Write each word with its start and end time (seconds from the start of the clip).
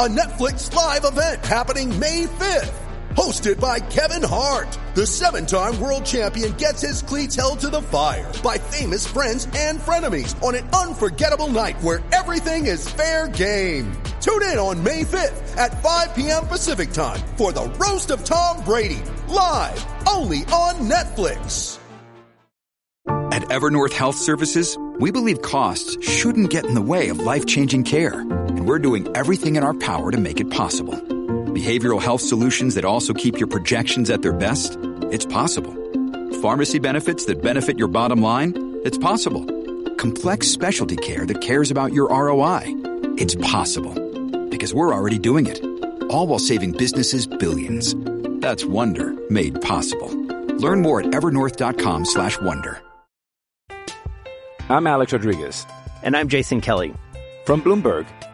A 0.00 0.08
Netflix 0.08 0.72
live 0.74 1.04
event 1.04 1.44
happening 1.44 1.98
May 2.00 2.24
5th. 2.24 2.72
Hosted 3.10 3.60
by 3.60 3.78
Kevin 3.78 4.26
Hart. 4.26 4.66
The 4.94 5.06
seven-time 5.06 5.78
world 5.78 6.06
champion 6.06 6.52
gets 6.52 6.80
his 6.80 7.02
cleats 7.02 7.36
held 7.36 7.60
to 7.60 7.68
the 7.68 7.82
fire 7.82 8.32
by 8.42 8.56
famous 8.56 9.06
friends 9.06 9.46
and 9.54 9.78
frenemies 9.78 10.42
on 10.42 10.54
an 10.54 10.66
unforgettable 10.70 11.48
night 11.48 11.78
where 11.82 12.00
everything 12.10 12.66
is 12.66 12.88
fair 12.88 13.28
game. 13.28 13.92
Tune 14.22 14.42
in 14.44 14.56
on 14.56 14.82
May 14.82 15.02
5th 15.02 15.56
at 15.58 15.82
5 15.82 16.14
p.m. 16.14 16.46
Pacific 16.46 16.92
time 16.92 17.20
for 17.36 17.52
the 17.52 17.68
Roast 17.78 18.10
of 18.10 18.24
Tom 18.24 18.64
Brady. 18.64 19.02
Live 19.28 19.84
only 20.08 20.38
on 20.46 20.88
Netflix. 20.88 21.78
At 23.30 23.42
Evernorth 23.44 23.92
Health 23.92 24.16
Services, 24.16 24.78
we 25.00 25.10
believe 25.10 25.42
costs 25.42 25.96
shouldn't 26.06 26.50
get 26.50 26.64
in 26.66 26.74
the 26.74 26.82
way 26.82 27.08
of 27.08 27.18
life-changing 27.18 27.84
care, 27.84 28.24
and 28.62 28.68
we're 28.68 28.78
doing 28.78 29.08
everything 29.16 29.56
in 29.56 29.64
our 29.64 29.74
power 29.74 30.12
to 30.12 30.16
make 30.16 30.38
it 30.38 30.48
possible. 30.48 30.94
Behavioral 31.52 32.00
health 32.00 32.20
solutions 32.20 32.76
that 32.76 32.84
also 32.84 33.12
keep 33.12 33.40
your 33.40 33.48
projections 33.48 34.08
at 34.08 34.22
their 34.22 34.32
best? 34.32 34.78
It's 35.10 35.26
possible. 35.26 35.74
Pharmacy 36.40 36.78
benefits 36.78 37.24
that 37.24 37.42
benefit 37.42 37.76
your 37.76 37.88
bottom 37.88 38.22
line? 38.22 38.78
It's 38.84 38.98
possible. 38.98 39.44
Complex 39.96 40.46
specialty 40.46 40.94
care 40.94 41.26
that 41.26 41.40
cares 41.40 41.72
about 41.72 41.92
your 41.92 42.08
ROI? 42.08 42.62
It's 43.18 43.34
possible. 43.34 43.94
Because 44.48 44.72
we're 44.72 44.94
already 44.94 45.18
doing 45.18 45.48
it. 45.48 45.58
All 46.04 46.28
while 46.28 46.38
saving 46.38 46.72
businesses 46.72 47.26
billions. 47.26 47.96
That's 48.40 48.64
Wonder 48.64 49.12
made 49.28 49.60
possible. 49.60 50.08
Learn 50.58 50.82
more 50.82 51.00
at 51.00 51.06
evernorth.com 51.06 52.04
slash 52.04 52.40
wonder. 52.40 52.80
I'm 54.68 54.86
Alex 54.86 55.12
Rodriguez. 55.12 55.66
And 56.04 56.16
I'm 56.16 56.28
Jason 56.28 56.60
Kelly. 56.60 56.94
From 57.44 57.60
Bloomberg, 57.60 58.06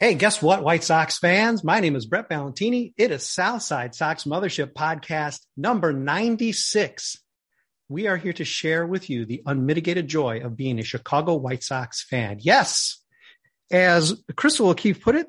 Hey, 0.00 0.14
guess 0.14 0.40
what, 0.40 0.62
White 0.62 0.84
Sox 0.84 1.18
fans? 1.18 1.64
My 1.64 1.80
name 1.80 1.96
is 1.96 2.06
Brett 2.06 2.30
Ballantini. 2.30 2.92
It 2.96 3.10
is 3.10 3.28
Southside 3.28 3.96
Sox 3.96 4.22
Mothership 4.22 4.72
Podcast 4.72 5.40
number 5.56 5.92
96. 5.92 7.16
We 7.88 8.06
are 8.06 8.16
here 8.16 8.32
to 8.34 8.44
share 8.44 8.86
with 8.86 9.10
you 9.10 9.24
the 9.24 9.42
unmitigated 9.44 10.06
joy 10.06 10.42
of 10.42 10.56
being 10.56 10.78
a 10.78 10.84
Chicago 10.84 11.34
White 11.34 11.64
Sox 11.64 12.04
fan. 12.04 12.36
Yes, 12.38 13.02
as 13.72 14.22
Crystal 14.36 14.68
O'Keefe 14.68 15.02
put 15.02 15.16
it, 15.16 15.26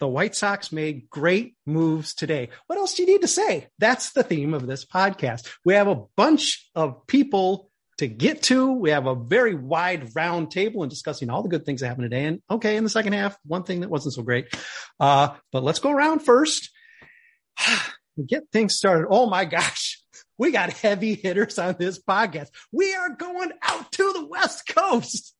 the 0.00 0.08
White 0.08 0.34
Sox 0.34 0.72
made 0.72 1.08
great 1.08 1.54
moves 1.64 2.12
today. 2.12 2.48
What 2.66 2.80
else 2.80 2.94
do 2.94 3.04
you 3.04 3.12
need 3.12 3.22
to 3.22 3.28
say? 3.28 3.68
That's 3.78 4.10
the 4.10 4.24
theme 4.24 4.54
of 4.54 4.66
this 4.66 4.84
podcast. 4.84 5.48
We 5.64 5.74
have 5.74 5.86
a 5.86 6.02
bunch 6.16 6.68
of 6.74 7.06
people 7.06 7.69
to 8.00 8.08
get 8.08 8.42
to. 8.44 8.72
We 8.72 8.90
have 8.90 9.06
a 9.06 9.14
very 9.14 9.54
wide 9.54 10.14
round 10.16 10.50
table 10.50 10.82
and 10.82 10.88
discussing 10.88 11.28
all 11.28 11.42
the 11.42 11.50
good 11.50 11.66
things 11.66 11.80
that 11.80 11.88
happened 11.88 12.10
today. 12.10 12.24
And 12.24 12.40
okay, 12.50 12.76
in 12.76 12.84
the 12.84 12.90
second 12.90 13.12
half, 13.12 13.36
one 13.44 13.62
thing 13.62 13.80
that 13.80 13.90
wasn't 13.90 14.14
so 14.14 14.22
great. 14.22 14.46
Uh, 14.98 15.36
but 15.52 15.62
let's 15.62 15.80
go 15.80 15.90
around 15.90 16.20
first. 16.20 16.70
Get 18.26 18.44
things 18.52 18.74
started. 18.74 19.06
Oh 19.10 19.28
my 19.28 19.44
gosh. 19.44 20.02
We 20.38 20.50
got 20.50 20.72
heavy 20.72 21.14
hitters 21.14 21.58
on 21.58 21.76
this 21.78 22.02
podcast. 22.02 22.48
We 22.72 22.94
are 22.94 23.10
going 23.10 23.52
out 23.62 23.92
to 23.92 24.12
the 24.14 24.26
West 24.26 24.66
Coast. 24.66 25.34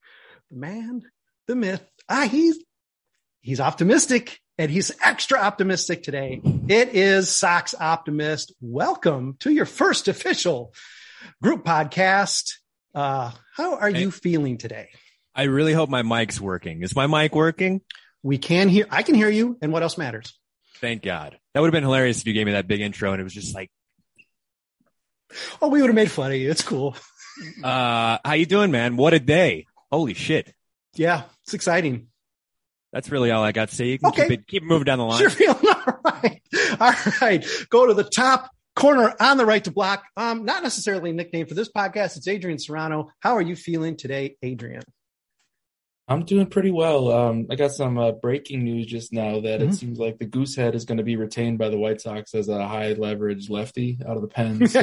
The 0.51 0.57
man, 0.57 1.01
the 1.47 1.55
myth. 1.55 1.83
Ah, 2.07 2.27
he's 2.29 2.63
he's 3.41 3.59
optimistic 3.59 4.39
and 4.59 4.69
he's 4.69 4.91
extra 5.01 5.39
optimistic 5.39 6.03
today. 6.03 6.39
It 6.67 6.89
is 6.89 7.35
Sox 7.35 7.73
Optimist. 7.79 8.53
Welcome 8.61 9.37
to 9.39 9.51
your 9.51 9.65
first 9.65 10.07
official 10.07 10.73
group 11.41 11.63
podcast. 11.65 12.53
Uh, 12.93 13.31
how 13.55 13.75
are 13.77 13.89
you 13.89 14.11
feeling 14.11 14.57
today? 14.57 14.89
I 15.33 15.43
really 15.43 15.73
hope 15.73 15.89
my 15.89 16.01
mic's 16.01 16.41
working. 16.41 16.83
Is 16.83 16.95
my 16.95 17.07
mic 17.07 17.33
working? 17.35 17.81
We 18.23 18.37
can 18.37 18.67
hear, 18.69 18.85
I 18.89 19.03
can 19.03 19.15
hear 19.15 19.29
you. 19.29 19.57
And 19.61 19.71
what 19.71 19.81
else 19.83 19.97
matters? 19.97 20.37
Thank 20.79 21.03
God. 21.03 21.37
That 21.53 21.61
would 21.61 21.67
have 21.67 21.73
been 21.73 21.83
hilarious 21.83 22.19
if 22.21 22.27
you 22.27 22.33
gave 22.33 22.45
me 22.45 22.51
that 22.53 22.67
big 22.67 22.81
intro 22.81 23.11
and 23.11 23.19
it 23.21 23.23
was 23.23 23.33
just 23.33 23.55
like, 23.55 23.71
Oh, 25.61 25.69
we 25.69 25.79
would 25.81 25.87
have 25.87 25.95
made 25.95 26.11
fun 26.11 26.31
of 26.31 26.37
you. 26.37 26.51
It's 26.51 26.61
cool. 26.61 26.95
uh, 27.63 28.17
how 28.25 28.33
you 28.33 28.45
doing, 28.45 28.71
man? 28.71 28.97
What 28.97 29.13
a 29.13 29.19
day. 29.19 29.65
Holy 29.91 30.13
shit. 30.13 30.53
Yeah, 30.95 31.23
it's 31.43 31.53
exciting. 31.53 32.07
That's 32.91 33.09
really 33.09 33.31
all 33.31 33.41
I 33.41 33.53
got 33.53 33.69
to 33.69 33.75
say. 33.75 33.85
You 33.85 33.99
can 33.99 34.09
Okay. 34.09 34.23
keep 34.27 34.39
it, 34.39 34.47
keep 34.47 34.63
moving 34.63 34.83
down 34.83 34.97
the 34.97 35.05
line. 35.05 35.21
You're 35.21 35.29
feeling 35.29 35.55
all 35.65 35.99
right. 36.03 36.41
All 36.79 36.93
right. 37.21 37.45
Go 37.69 37.87
to 37.87 37.93
the 37.93 38.03
top 38.03 38.49
corner 38.81 39.13
on 39.19 39.37
the 39.37 39.45
right 39.45 39.63
to 39.63 39.71
block. 39.71 40.03
Um, 40.17 40.43
not 40.45 40.63
necessarily 40.63 41.11
a 41.11 41.13
nickname 41.13 41.45
for 41.45 41.53
this 41.53 41.69
podcast. 41.71 42.17
It's 42.17 42.27
Adrian 42.27 42.59
Serrano. 42.59 43.11
How 43.19 43.35
are 43.35 43.41
you 43.41 43.55
feeling 43.55 43.95
today, 43.95 44.37
Adrian? 44.41 44.83
I'm 46.07 46.25
doing 46.25 46.47
pretty 46.47 46.71
well. 46.71 47.09
Um, 47.11 47.47
I 47.49 47.55
got 47.55 47.71
some 47.71 47.97
uh, 47.97 48.11
breaking 48.11 48.63
news 48.63 48.85
just 48.87 49.13
now 49.13 49.39
that 49.41 49.61
Mhm. 49.61 49.69
it 49.69 49.73
seems 49.75 49.97
like 49.97 50.17
the 50.19 50.25
Goosehead 50.25 50.73
is 50.75 50.83
going 50.83 50.97
to 50.97 51.03
be 51.05 51.15
retained 51.15 51.57
by 51.57 51.69
the 51.69 51.77
White 51.77 52.01
Sox 52.01 52.33
as 52.35 52.49
a 52.49 52.67
high 52.67 52.93
leverage 52.93 53.49
lefty 53.49 53.97
out 54.05 54.17
of 54.17 54.21
the 54.21 54.27
pen. 54.27 54.67
So 54.67 54.79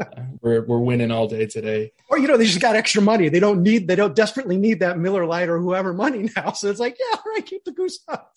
uh, 0.00 0.22
we're 0.40 0.64
we're 0.64 0.78
winning 0.78 1.10
all 1.10 1.26
day 1.26 1.46
today. 1.46 1.90
or 2.08 2.18
you 2.18 2.28
know, 2.28 2.36
they 2.36 2.46
just 2.46 2.60
got 2.60 2.76
extra 2.76 3.02
money. 3.02 3.28
They 3.28 3.40
don't 3.40 3.64
need, 3.64 3.88
they 3.88 3.96
don't 3.96 4.14
desperately 4.14 4.56
need 4.56 4.78
that 4.78 4.96
Miller 4.96 5.26
Lite 5.26 5.48
or 5.48 5.58
whoever 5.58 5.92
money 5.92 6.30
now. 6.36 6.52
So 6.58 6.70
it's 6.70 6.78
like, 6.80 6.96
yeah, 6.98 7.16
all 7.18 7.32
right, 7.34 7.44
keep 7.44 7.64
the 7.64 7.72
goose 7.72 7.98
up. 8.06 8.32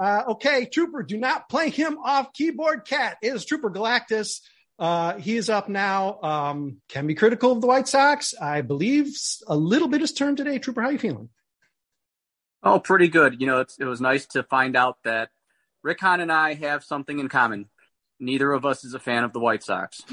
uh, 0.00 0.24
okay, 0.28 0.64
Trooper, 0.64 1.02
do 1.02 1.18
not 1.18 1.50
play 1.50 1.68
him 1.68 1.98
off. 2.02 2.32
Keyboard 2.32 2.86
cat 2.86 3.18
is 3.22 3.44
Trooper 3.44 3.70
Galactus. 3.70 4.40
Uh, 4.78 5.18
he 5.18 5.36
is 5.36 5.50
up 5.50 5.68
now. 5.68 6.18
Um, 6.22 6.78
can 6.88 7.06
be 7.06 7.14
critical 7.14 7.52
of 7.52 7.60
the 7.60 7.66
White 7.66 7.86
Sox. 7.86 8.32
I 8.40 8.62
believe 8.62 9.14
a 9.46 9.54
little 9.54 9.88
bit 9.88 10.00
his 10.00 10.12
turn 10.12 10.36
today. 10.36 10.58
Trooper, 10.58 10.80
how 10.80 10.88
you 10.88 10.98
feeling? 10.98 11.28
Oh, 12.62 12.80
pretty 12.80 13.08
good. 13.08 13.42
You 13.42 13.46
know, 13.46 13.60
it's, 13.60 13.78
it 13.78 13.84
was 13.84 14.00
nice 14.00 14.24
to 14.28 14.42
find 14.42 14.74
out 14.74 14.96
that 15.04 15.28
Rick 15.82 16.00
Hahn 16.00 16.20
and 16.20 16.32
I 16.32 16.54
have 16.54 16.82
something 16.82 17.18
in 17.18 17.28
common. 17.28 17.66
Neither 18.18 18.50
of 18.52 18.64
us 18.64 18.84
is 18.84 18.94
a 18.94 18.98
fan 18.98 19.24
of 19.24 19.34
the 19.34 19.40
White 19.40 19.62
Sox. 19.62 20.00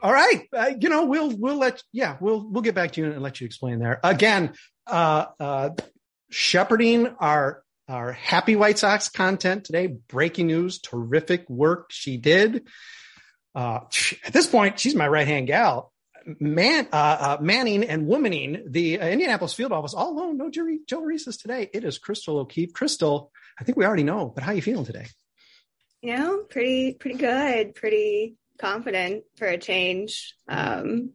All 0.00 0.12
right, 0.12 0.46
uh, 0.56 0.70
you 0.80 0.88
know 0.90 1.06
we'll 1.06 1.36
we'll 1.36 1.58
let 1.58 1.82
yeah 1.92 2.18
we'll 2.20 2.48
we'll 2.48 2.62
get 2.62 2.76
back 2.76 2.92
to 2.92 3.00
you 3.00 3.10
and 3.10 3.20
let 3.20 3.40
you 3.40 3.46
explain 3.46 3.80
there 3.80 3.98
again. 4.04 4.52
Uh, 4.86 5.24
uh, 5.40 5.70
shepherding 6.30 7.14
our 7.18 7.62
our 7.88 8.12
happy 8.12 8.54
White 8.54 8.78
Sox 8.78 9.08
content 9.08 9.64
today. 9.64 9.86
Breaking 9.86 10.46
news, 10.48 10.78
terrific 10.78 11.48
work 11.48 11.86
she 11.90 12.16
did. 12.18 12.68
Uh, 13.54 13.80
at 14.24 14.32
this 14.32 14.46
point, 14.46 14.78
she's 14.78 14.94
my 14.94 15.08
right 15.08 15.26
hand 15.26 15.46
gal. 15.46 15.92
Man, 16.38 16.86
uh, 16.92 16.96
uh, 16.96 17.36
manning 17.40 17.84
and 17.84 18.06
womaning 18.06 18.70
the 18.70 19.00
uh, 19.00 19.08
Indianapolis 19.08 19.54
field 19.54 19.72
office 19.72 19.94
all 19.94 20.10
alone. 20.12 20.36
No 20.36 20.50
Jerry, 20.50 20.80
Joe 20.86 21.00
Reese's 21.00 21.38
today. 21.38 21.70
It 21.72 21.84
is 21.84 21.98
Crystal 21.98 22.38
O'Keefe. 22.38 22.74
Crystal, 22.74 23.32
I 23.58 23.64
think 23.64 23.78
we 23.78 23.86
already 23.86 24.02
know, 24.02 24.26
but 24.34 24.44
how 24.44 24.52
you 24.52 24.60
feeling 24.60 24.84
today? 24.84 25.06
you 26.02 26.16
know, 26.16 26.42
pretty 26.48 26.94
pretty 26.94 27.18
good, 27.18 27.74
pretty 27.74 28.36
confident 28.58 29.24
for 29.36 29.46
a 29.46 29.58
change. 29.58 30.34
Um, 30.48 31.10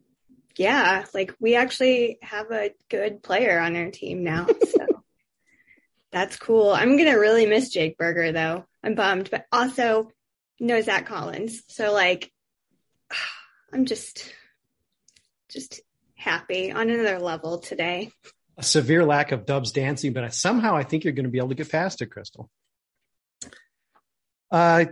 yeah, 0.56 1.04
like 1.14 1.34
we 1.40 1.56
actually 1.56 2.18
have 2.22 2.50
a 2.50 2.72
good 2.88 3.22
player 3.22 3.58
on 3.58 3.76
our 3.76 3.90
team 3.90 4.22
now, 4.22 4.46
so 4.46 4.86
that's 6.14 6.36
cool. 6.36 6.70
I'm 6.70 6.96
gonna 6.96 7.18
really 7.18 7.44
miss 7.44 7.70
Jake 7.70 7.98
Burger 7.98 8.30
though. 8.30 8.64
I'm 8.84 8.94
bummed, 8.94 9.30
but 9.30 9.46
also 9.50 10.12
no 10.60 10.80
Zach 10.80 11.06
Collins. 11.06 11.62
So 11.68 11.92
like, 11.92 12.32
I'm 13.72 13.84
just 13.84 14.32
just 15.50 15.80
happy 16.14 16.70
on 16.70 16.88
another 16.88 17.18
level 17.18 17.58
today. 17.58 18.12
A 18.56 18.62
severe 18.62 19.04
lack 19.04 19.32
of 19.32 19.44
Dubs 19.44 19.72
dancing, 19.72 20.12
but 20.12 20.32
somehow 20.32 20.76
I 20.76 20.84
think 20.84 21.02
you're 21.02 21.12
going 21.12 21.24
to 21.24 21.30
be 21.30 21.38
able 21.38 21.48
to 21.48 21.56
get 21.56 21.70
past 21.70 22.00
it, 22.00 22.06
Crystal. 22.06 22.48
Uh, 24.52 24.84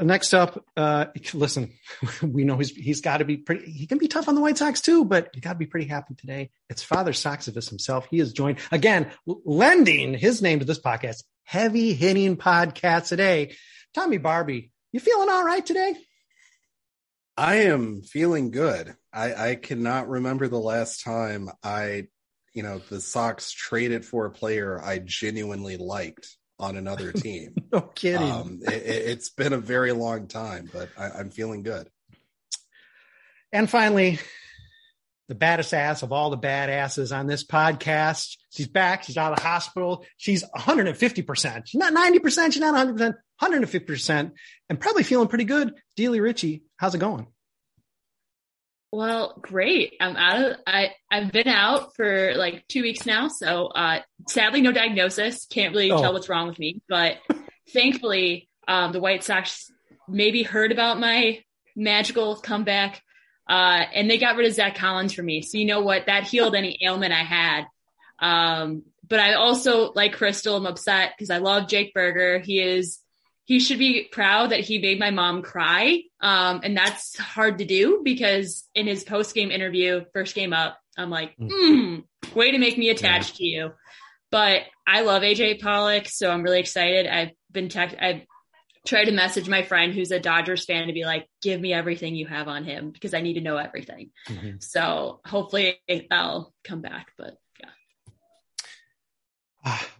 next 0.00 0.34
up, 0.34 0.64
uh, 0.76 1.06
listen, 1.32 1.72
we 2.22 2.44
know 2.44 2.56
he's 2.56 2.70
he's 2.70 3.00
got 3.00 3.18
to 3.18 3.24
be 3.24 3.36
pretty. 3.36 3.70
He 3.70 3.86
can 3.86 3.98
be 3.98 4.08
tough 4.08 4.28
on 4.28 4.34
the 4.34 4.40
White 4.40 4.58
Sox 4.58 4.80
too, 4.80 5.04
but 5.04 5.30
you 5.34 5.40
got 5.40 5.54
to 5.54 5.58
be 5.58 5.66
pretty 5.66 5.86
happy 5.86 6.14
today. 6.14 6.50
It's 6.68 6.82
Father 6.82 7.12
Soxivus 7.12 7.68
himself. 7.68 8.06
He 8.10 8.20
is 8.20 8.32
joined 8.32 8.58
again, 8.70 9.10
lending 9.26 10.14
his 10.14 10.42
name 10.42 10.58
to 10.58 10.64
this 10.64 10.80
podcast, 10.80 11.24
heavy 11.44 11.94
hitting 11.94 12.36
podcast 12.36 13.08
today. 13.08 13.54
Tommy 13.94 14.18
Barbie, 14.18 14.72
you 14.92 15.00
feeling 15.00 15.30
all 15.30 15.44
right 15.44 15.64
today? 15.64 15.94
I 17.36 17.56
am 17.56 18.02
feeling 18.02 18.50
good. 18.50 18.94
I, 19.12 19.50
I 19.50 19.54
cannot 19.56 20.08
remember 20.08 20.48
the 20.48 20.58
last 20.58 21.02
time 21.02 21.50
I, 21.62 22.08
you 22.54 22.62
know, 22.62 22.78
the 22.78 23.00
Sox 23.00 23.52
traded 23.52 24.04
for 24.04 24.24
a 24.24 24.30
player 24.30 24.80
I 24.82 24.98
genuinely 24.98 25.76
liked 25.76 26.36
on 26.58 26.76
another 26.76 27.12
team. 27.12 27.54
no 27.72 27.80
kidding. 27.80 28.30
Um, 28.30 28.60
it, 28.62 29.08
has 29.08 29.30
been 29.30 29.52
a 29.52 29.58
very 29.58 29.92
long 29.92 30.26
time, 30.26 30.70
but 30.72 30.88
I, 30.98 31.10
I'm 31.10 31.30
feeling 31.30 31.62
good. 31.62 31.88
And 33.52 33.68
finally, 33.70 34.18
the 35.28 35.34
baddest 35.34 35.74
ass 35.74 36.02
of 36.02 36.12
all 36.12 36.30
the 36.30 36.38
badasses 36.38 37.16
on 37.16 37.26
this 37.26 37.44
podcast. 37.44 38.36
She's 38.50 38.68
back. 38.68 39.02
She's 39.02 39.16
out 39.16 39.32
of 39.32 39.38
the 39.38 39.44
hospital. 39.44 40.04
She's 40.16 40.44
150%. 40.44 41.62
She's 41.66 41.78
not 41.78 41.92
90%. 41.92 42.52
She's 42.52 42.60
not 42.60 42.74
100%, 42.74 43.14
150%, 43.42 44.32
and 44.68 44.80
probably 44.80 45.02
feeling 45.02 45.28
pretty 45.28 45.44
good. 45.44 45.74
Delia 45.96 46.22
Ritchie, 46.22 46.62
how's 46.76 46.94
it 46.94 46.98
going? 46.98 47.26
Well, 48.92 49.38
great. 49.40 49.94
I'm 50.00 50.16
out 50.16 50.44
of, 50.44 50.56
I, 50.66 50.90
I've 51.10 51.32
been 51.32 51.48
out 51.48 51.96
for 51.96 52.34
like 52.34 52.66
two 52.68 52.82
weeks 52.82 53.04
now. 53.04 53.28
So, 53.28 53.66
uh, 53.66 54.00
sadly, 54.28 54.60
no 54.60 54.72
diagnosis. 54.72 55.46
Can't 55.46 55.74
really 55.74 55.90
oh. 55.90 56.00
tell 56.00 56.12
what's 56.12 56.28
wrong 56.28 56.48
with 56.48 56.58
me, 56.58 56.80
but 56.88 57.16
thankfully, 57.72 58.48
um, 58.68 58.92
the 58.92 59.00
White 59.00 59.24
Sox 59.24 59.70
maybe 60.08 60.42
heard 60.42 60.72
about 60.72 61.00
my 61.00 61.40
magical 61.74 62.36
comeback. 62.36 63.02
Uh, 63.48 63.84
and 63.94 64.10
they 64.10 64.18
got 64.18 64.36
rid 64.36 64.48
of 64.48 64.54
Zach 64.54 64.76
Collins 64.76 65.12
for 65.12 65.22
me. 65.22 65.42
So 65.42 65.58
you 65.58 65.66
know 65.66 65.80
what? 65.80 66.06
That 66.06 66.24
healed 66.24 66.54
any 66.54 66.78
ailment 66.82 67.12
I 67.12 67.22
had. 67.22 67.64
Um, 68.18 68.82
but 69.08 69.20
I 69.20 69.34
also, 69.34 69.92
like 69.92 70.14
Crystal, 70.14 70.56
I'm 70.56 70.66
upset 70.66 71.12
because 71.16 71.30
I 71.30 71.38
love 71.38 71.68
Jake 71.68 71.94
Burger. 71.94 72.40
He 72.40 72.60
is 72.60 72.98
he 73.46 73.60
should 73.60 73.78
be 73.78 74.08
proud 74.10 74.50
that 74.50 74.60
he 74.60 74.78
made 74.78 74.98
my 74.98 75.10
mom 75.10 75.40
cry. 75.40 76.02
Um, 76.20 76.60
and 76.64 76.76
that's 76.76 77.16
hard 77.16 77.58
to 77.58 77.64
do 77.64 78.00
because 78.02 78.68
in 78.74 78.88
his 78.88 79.04
post 79.04 79.34
game 79.34 79.52
interview, 79.52 80.04
first 80.12 80.34
game 80.34 80.52
up, 80.52 80.78
I'm 80.98 81.10
like, 81.10 81.36
mm, 81.38 82.02
way 82.34 82.50
to 82.50 82.58
make 82.58 82.76
me 82.76 82.90
attached 82.90 83.34
yeah. 83.34 83.36
to 83.36 83.44
you. 83.44 83.72
But 84.32 84.62
I 84.84 85.02
love 85.02 85.22
AJ 85.22 85.60
Pollock, 85.60 86.08
so 86.08 86.30
I'm 86.30 86.42
really 86.42 86.58
excited. 86.58 87.06
I've 87.06 87.30
been 87.52 87.68
text, 87.68 87.96
I've 88.00 88.22
tried 88.84 89.04
to 89.04 89.12
message 89.12 89.48
my 89.48 89.62
friend 89.62 89.94
who's 89.94 90.10
a 90.10 90.18
Dodgers 90.18 90.64
fan 90.64 90.88
to 90.88 90.92
be 90.92 91.04
like, 91.04 91.28
give 91.40 91.60
me 91.60 91.72
everything 91.72 92.16
you 92.16 92.26
have 92.26 92.48
on 92.48 92.64
him 92.64 92.90
because 92.90 93.14
I 93.14 93.20
need 93.20 93.34
to 93.34 93.40
know 93.40 93.56
everything. 93.56 94.10
Mm-hmm. 94.28 94.56
So 94.58 95.20
hopefully 95.24 95.78
that'll 95.88 96.52
come 96.64 96.80
back. 96.80 97.12
But 97.16 97.36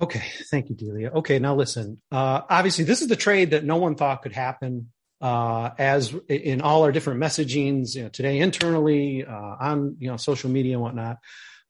okay, 0.00 0.22
thank 0.50 0.68
you, 0.68 0.76
Delia. 0.76 1.10
Okay, 1.10 1.38
now 1.38 1.54
listen. 1.54 2.00
Uh, 2.10 2.42
obviously, 2.48 2.84
this 2.84 3.02
is 3.02 3.08
the 3.08 3.16
trade 3.16 3.50
that 3.50 3.64
no 3.64 3.76
one 3.76 3.94
thought 3.94 4.22
could 4.22 4.32
happen. 4.32 4.92
Uh, 5.18 5.70
as 5.78 6.14
in 6.28 6.60
all 6.60 6.82
our 6.82 6.92
different 6.92 7.18
messagings 7.18 7.94
you 7.94 8.02
know, 8.02 8.08
today, 8.10 8.38
internally 8.38 9.24
uh, 9.24 9.32
on 9.32 9.96
you 9.98 10.10
know 10.10 10.18
social 10.18 10.50
media 10.50 10.74
and 10.74 10.82
whatnot, 10.82 11.16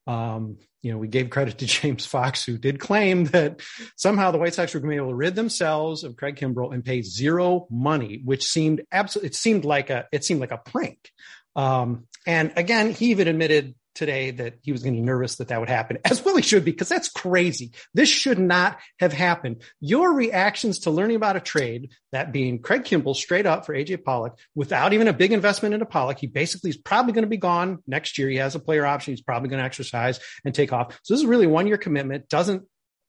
um, 0.09 0.59
you 0.83 0.93
know, 0.93 0.99
we 0.99 1.09
gave 1.09 1.31
credit 1.31 1.59
to 1.59 1.67
James 1.67 2.07
Fox, 2.07 2.45
who 2.45 2.59
did 2.59 2.79
claim 2.79 3.25
that 3.27 3.61
somehow 3.97 4.31
the 4.31 4.39
White 4.39 4.55
Sox 4.55 4.73
were 4.73 4.81
going 4.81 4.91
to 4.91 4.95
be 4.95 5.03
able 5.03 5.11
to 5.11 5.17
rid 5.17 5.35
themselves 5.35 6.05
of 6.05 6.17
Craig 6.17 6.37
Kimbrel 6.37 6.73
and 6.73 6.85
pay 6.85 7.03
zero 7.03 7.67
money, 7.71 8.21
which 8.25 8.45
seemed 8.45 8.83
absolutely, 8.93 9.29
it 9.29 9.35
seemed 9.35 9.65
like 9.65 9.91
a, 9.91 10.07
it 10.13 10.25
seemed 10.25 10.41
like 10.41 10.53
a 10.53 10.59
prank. 10.59 11.11
Um, 11.57 12.07
and 12.27 12.53
again, 12.57 12.93
he 12.93 13.07
even 13.07 13.29
admitted 13.29 13.75
today 13.97 14.31
that 14.31 14.55
he 14.63 14.71
was 14.71 14.83
going 14.83 14.95
to 14.95 15.01
be 15.01 15.05
nervous 15.05 15.37
that 15.37 15.49
that 15.49 15.59
would 15.59 15.69
happen, 15.69 15.99
as 16.05 16.25
well 16.25 16.37
he 16.37 16.43
should 16.43 16.65
be, 16.65 16.71
because 16.71 16.89
that's 16.89 17.09
crazy. 17.09 17.73
This 17.95 18.09
should 18.09 18.39
not 18.39 18.79
have 19.01 19.13
happened. 19.13 19.63
Your 19.81 20.13
reactions 20.13 20.81
to 20.81 20.91
learning 20.91 21.17
about 21.17 21.37
a 21.37 21.41
trade, 21.41 21.91
that 22.13 22.33
being 22.33 22.61
Craig 22.61 22.85
Kimbrel 22.85 23.17
straight 23.17 23.47
up 23.47 23.67
for 23.67 23.75
AJ 23.75 24.05
Pollock, 24.05 24.39
without 24.55 24.93
even 24.93 25.09
a 25.09 25.13
big 25.13 25.33
investment 25.33 25.75
into 25.75 25.87
Pollock, 25.87 26.19
he 26.19 26.27
basically 26.27 26.71
is 26.71 26.77
probably 26.77 27.13
going 27.13 27.25
to 27.25 27.29
be 27.29 27.37
gone 27.37 27.83
next 27.87 28.19
year. 28.19 28.29
He 28.29 28.37
has 28.37 28.55
a 28.55 28.61
player 28.61 28.87
option. 28.87 29.13
He's 29.13 29.23
probably 29.23 29.49
going 29.49 29.59
to 29.59 29.67
exercise 29.67 30.21
and 30.45 30.55
take 30.55 30.73
off. 30.73 30.99
So 31.03 31.15
this 31.15 31.21
is 31.21 31.27
really 31.27 31.47
one 31.47 31.67
year 31.67 31.79
commitment. 31.79 32.29
Doesn't 32.29 32.65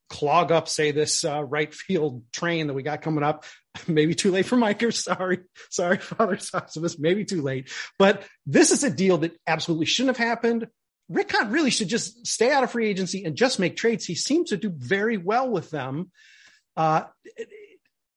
clog 0.09 0.51
up, 0.51 0.67
say, 0.67 0.91
this 0.91 1.25
uh, 1.25 1.43
right 1.43 1.73
field 1.73 2.23
train 2.31 2.67
that 2.67 2.73
we 2.73 2.83
got 2.83 3.01
coming 3.01 3.23
up. 3.23 3.45
Maybe 3.87 4.15
too 4.15 4.31
late 4.31 4.45
for 4.45 4.55
Micah. 4.55 4.91
Sorry. 4.93 5.39
Sorry, 5.69 5.97
Father 5.97 6.37
Soxivus. 6.37 6.99
Maybe 6.99 7.25
too 7.25 7.41
late. 7.41 7.71
But 7.99 8.23
this 8.45 8.71
is 8.71 8.83
a 8.83 8.89
deal 8.89 9.19
that 9.19 9.37
absolutely 9.45 9.85
shouldn't 9.85 10.17
have 10.17 10.27
happened. 10.27 10.67
Rick 11.09 11.31
Hahn 11.31 11.51
really 11.51 11.69
should 11.69 11.87
just 11.87 12.27
stay 12.27 12.51
out 12.51 12.63
of 12.63 12.71
free 12.71 12.89
agency 12.89 13.23
and 13.23 13.35
just 13.35 13.59
make 13.59 13.77
trades. 13.77 14.05
He 14.05 14.15
seems 14.15 14.49
to 14.49 14.57
do 14.57 14.69
very 14.69 15.17
well 15.17 15.49
with 15.49 15.69
them. 15.69 16.11
Uh, 16.75 17.03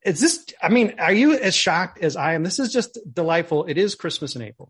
is 0.04 0.20
this, 0.20 0.46
I 0.60 0.70
mean, 0.70 0.94
are 0.98 1.12
you 1.12 1.34
as 1.34 1.54
shocked 1.54 2.02
as 2.02 2.16
I 2.16 2.34
am? 2.34 2.42
This 2.42 2.58
is 2.58 2.72
just 2.72 2.98
delightful. 3.12 3.66
It 3.66 3.78
is 3.78 3.94
Christmas 3.94 4.34
in 4.34 4.42
April. 4.42 4.69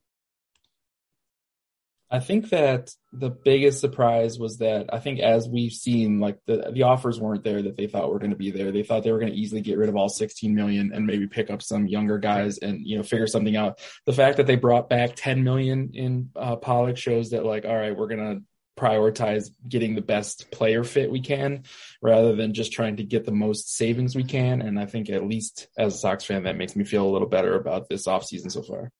I 2.12 2.18
think 2.18 2.50
that 2.50 2.92
the 3.12 3.30
biggest 3.30 3.80
surprise 3.80 4.36
was 4.36 4.58
that 4.58 4.92
I 4.92 4.98
think 4.98 5.20
as 5.20 5.48
we've 5.48 5.72
seen, 5.72 6.18
like 6.18 6.38
the 6.46 6.70
the 6.72 6.82
offers 6.82 7.20
weren't 7.20 7.44
there 7.44 7.62
that 7.62 7.76
they 7.76 7.86
thought 7.86 8.12
were 8.12 8.18
going 8.18 8.32
to 8.32 8.36
be 8.36 8.50
there. 8.50 8.72
They 8.72 8.82
thought 8.82 9.04
they 9.04 9.12
were 9.12 9.20
going 9.20 9.32
to 9.32 9.38
easily 9.38 9.60
get 9.60 9.78
rid 9.78 9.88
of 9.88 9.96
all 9.96 10.08
16 10.08 10.52
million 10.52 10.92
and 10.92 11.06
maybe 11.06 11.28
pick 11.28 11.50
up 11.50 11.62
some 11.62 11.86
younger 11.86 12.18
guys 12.18 12.58
and 12.58 12.84
you 12.84 12.96
know 12.96 13.04
figure 13.04 13.28
something 13.28 13.54
out. 13.54 13.78
The 14.06 14.12
fact 14.12 14.38
that 14.38 14.48
they 14.48 14.56
brought 14.56 14.88
back 14.88 15.12
10 15.14 15.44
million 15.44 15.90
in 15.94 16.30
uh, 16.34 16.56
Pollock 16.56 16.96
shows 16.96 17.30
that 17.30 17.44
like 17.44 17.64
all 17.64 17.76
right, 17.76 17.96
we're 17.96 18.08
going 18.08 18.38
to 18.38 18.42
prioritize 18.76 19.50
getting 19.68 19.94
the 19.94 20.00
best 20.00 20.50
player 20.50 20.82
fit 20.82 21.10
we 21.10 21.20
can 21.20 21.64
rather 22.02 22.34
than 22.34 22.54
just 22.54 22.72
trying 22.72 22.96
to 22.96 23.04
get 23.04 23.24
the 23.24 23.32
most 23.32 23.76
savings 23.76 24.16
we 24.16 24.24
can. 24.24 24.62
And 24.62 24.80
I 24.80 24.86
think 24.86 25.10
at 25.10 25.26
least 25.26 25.68
as 25.76 25.94
a 25.94 25.98
Sox 25.98 26.24
fan, 26.24 26.44
that 26.44 26.56
makes 26.56 26.74
me 26.74 26.84
feel 26.84 27.06
a 27.06 27.12
little 27.12 27.28
better 27.28 27.54
about 27.54 27.88
this 27.88 28.06
offseason 28.06 28.50
so 28.50 28.62
far. 28.62 28.90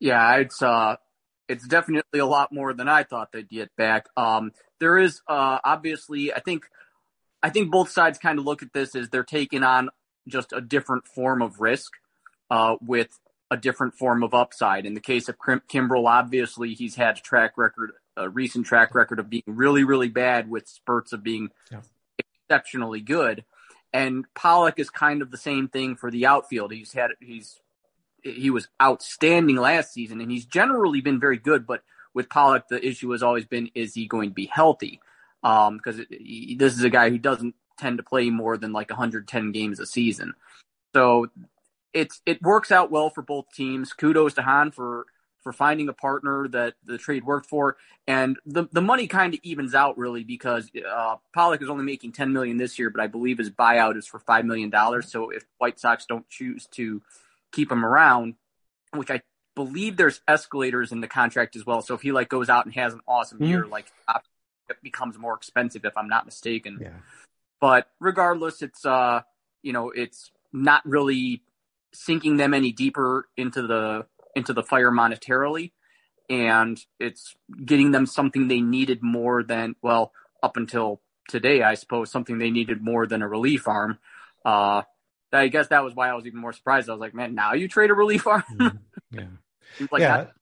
Yeah, 0.00 0.36
it's 0.36 0.62
uh, 0.62 0.96
it's 1.48 1.66
definitely 1.66 2.20
a 2.20 2.26
lot 2.26 2.52
more 2.52 2.72
than 2.72 2.88
I 2.88 3.02
thought 3.02 3.32
they'd 3.32 3.48
get 3.48 3.74
back. 3.76 4.06
Um, 4.16 4.52
there 4.80 4.98
is 4.98 5.20
uh, 5.28 5.58
obviously, 5.64 6.32
I 6.32 6.40
think, 6.40 6.64
I 7.42 7.50
think 7.50 7.70
both 7.70 7.90
sides 7.90 8.18
kind 8.18 8.38
of 8.38 8.44
look 8.44 8.62
at 8.62 8.72
this 8.72 8.94
as 8.94 9.08
they're 9.08 9.24
taking 9.24 9.62
on 9.62 9.90
just 10.28 10.52
a 10.52 10.60
different 10.60 11.06
form 11.06 11.40
of 11.40 11.60
risk, 11.60 11.92
uh, 12.50 12.76
with 12.80 13.18
a 13.50 13.56
different 13.56 13.94
form 13.94 14.22
of 14.22 14.34
upside. 14.34 14.86
In 14.86 14.94
the 14.94 15.00
case 15.00 15.28
of 15.28 15.36
Kim- 15.44 15.62
Kimbrel, 15.68 16.08
obviously 16.08 16.74
he's 16.74 16.96
had 16.96 17.18
a 17.18 17.20
track 17.20 17.52
record, 17.56 17.92
a 18.16 18.28
recent 18.28 18.66
track 18.66 18.94
record 18.94 19.18
of 19.18 19.30
being 19.30 19.44
really, 19.46 19.84
really 19.84 20.08
bad 20.08 20.50
with 20.50 20.68
spurts 20.68 21.12
of 21.12 21.22
being 21.22 21.50
yeah. 21.70 21.80
exceptionally 22.18 23.00
good. 23.00 23.44
And 23.92 24.24
Pollock 24.34 24.78
is 24.78 24.90
kind 24.90 25.22
of 25.22 25.30
the 25.30 25.38
same 25.38 25.68
thing 25.68 25.96
for 25.96 26.10
the 26.10 26.26
outfield. 26.26 26.72
He's 26.72 26.92
had 26.92 27.12
he's 27.20 27.60
he 28.22 28.50
was 28.50 28.68
outstanding 28.82 29.56
last 29.56 29.92
season, 29.92 30.20
and 30.20 30.30
he's 30.30 30.46
generally 30.46 31.00
been 31.00 31.20
very 31.20 31.38
good. 31.38 31.66
But 31.66 31.82
with 32.14 32.28
Pollock, 32.28 32.68
the 32.68 32.84
issue 32.84 33.10
has 33.10 33.22
always 33.22 33.44
been: 33.44 33.70
is 33.74 33.94
he 33.94 34.06
going 34.06 34.30
to 34.30 34.34
be 34.34 34.46
healthy? 34.46 35.00
Because 35.42 35.98
um, 35.98 36.06
this 36.56 36.74
is 36.74 36.82
a 36.82 36.90
guy 36.90 37.10
who 37.10 37.18
doesn't 37.18 37.54
tend 37.78 37.98
to 37.98 38.02
play 38.02 38.30
more 38.30 38.56
than 38.56 38.72
like 38.72 38.90
110 38.90 39.52
games 39.52 39.80
a 39.80 39.86
season. 39.86 40.34
So 40.94 41.28
it's 41.92 42.20
it 42.26 42.42
works 42.42 42.72
out 42.72 42.90
well 42.90 43.10
for 43.10 43.22
both 43.22 43.46
teams. 43.54 43.92
Kudos 43.92 44.34
to 44.34 44.42
Hahn 44.42 44.70
for 44.70 45.06
for 45.42 45.52
finding 45.52 45.88
a 45.88 45.92
partner 45.92 46.48
that 46.48 46.74
the 46.84 46.98
trade 46.98 47.24
worked 47.24 47.46
for, 47.46 47.76
and 48.06 48.36
the 48.44 48.66
the 48.72 48.82
money 48.82 49.06
kind 49.06 49.34
of 49.34 49.40
evens 49.42 49.74
out 49.74 49.96
really 49.96 50.24
because 50.24 50.70
uh, 50.90 51.16
Pollock 51.34 51.62
is 51.62 51.68
only 51.68 51.84
making 51.84 52.12
10 52.12 52.32
million 52.32 52.56
this 52.56 52.78
year, 52.78 52.90
but 52.90 53.00
I 53.00 53.06
believe 53.06 53.38
his 53.38 53.50
buyout 53.50 53.96
is 53.96 54.06
for 54.06 54.18
five 54.18 54.44
million 54.44 54.70
dollars. 54.70 55.10
So 55.10 55.30
if 55.30 55.44
White 55.58 55.78
Sox 55.78 56.04
don't 56.06 56.28
choose 56.28 56.66
to 56.72 57.00
keep 57.56 57.72
him 57.72 57.84
around, 57.84 58.34
which 58.94 59.10
I 59.10 59.22
believe 59.54 59.96
there's 59.96 60.20
escalators 60.28 60.92
in 60.92 61.00
the 61.00 61.08
contract 61.08 61.56
as 61.56 61.64
well. 61.64 61.80
So 61.80 61.94
if 61.94 62.02
he 62.02 62.12
like 62.12 62.28
goes 62.28 62.48
out 62.48 62.66
and 62.66 62.74
has 62.74 62.92
an 62.92 63.00
awesome 63.08 63.38
mm-hmm. 63.38 63.50
year, 63.50 63.66
like 63.66 63.86
it 64.68 64.76
becomes 64.82 65.18
more 65.18 65.34
expensive 65.34 65.84
if 65.84 65.96
I'm 65.96 66.08
not 66.08 66.26
mistaken. 66.26 66.78
Yeah. 66.80 66.90
But 67.60 67.88
regardless, 67.98 68.62
it's 68.62 68.84
uh 68.84 69.22
you 69.62 69.72
know 69.72 69.90
it's 69.90 70.30
not 70.52 70.84
really 70.84 71.42
sinking 71.92 72.36
them 72.36 72.52
any 72.52 72.72
deeper 72.72 73.28
into 73.36 73.66
the 73.66 74.06
into 74.34 74.52
the 74.52 74.62
fire 74.62 74.90
monetarily, 74.90 75.72
and 76.28 76.78
it's 77.00 77.34
getting 77.64 77.90
them 77.90 78.04
something 78.04 78.48
they 78.48 78.60
needed 78.60 79.02
more 79.02 79.42
than 79.42 79.74
well 79.80 80.12
up 80.42 80.58
until 80.58 81.00
today, 81.28 81.62
I 81.62 81.74
suppose 81.74 82.10
something 82.10 82.38
they 82.38 82.50
needed 82.50 82.82
more 82.82 83.06
than 83.06 83.22
a 83.22 83.28
relief 83.28 83.66
arm. 83.66 83.98
Uh, 84.44 84.82
I 85.32 85.48
guess 85.48 85.68
that 85.68 85.84
was 85.84 85.94
why 85.94 86.08
I 86.08 86.14
was 86.14 86.26
even 86.26 86.40
more 86.40 86.52
surprised. 86.52 86.88
I 86.88 86.92
was 86.92 87.00
like, 87.00 87.14
man, 87.14 87.34
now 87.34 87.52
you 87.54 87.68
trade 87.68 87.90
a 87.90 87.94
relief 87.94 88.26
arm. 88.26 88.44
mm, 88.52 88.78
yeah. 89.10 89.24
Like 89.90 90.00
yeah. 90.00 90.16
that- 90.16 90.32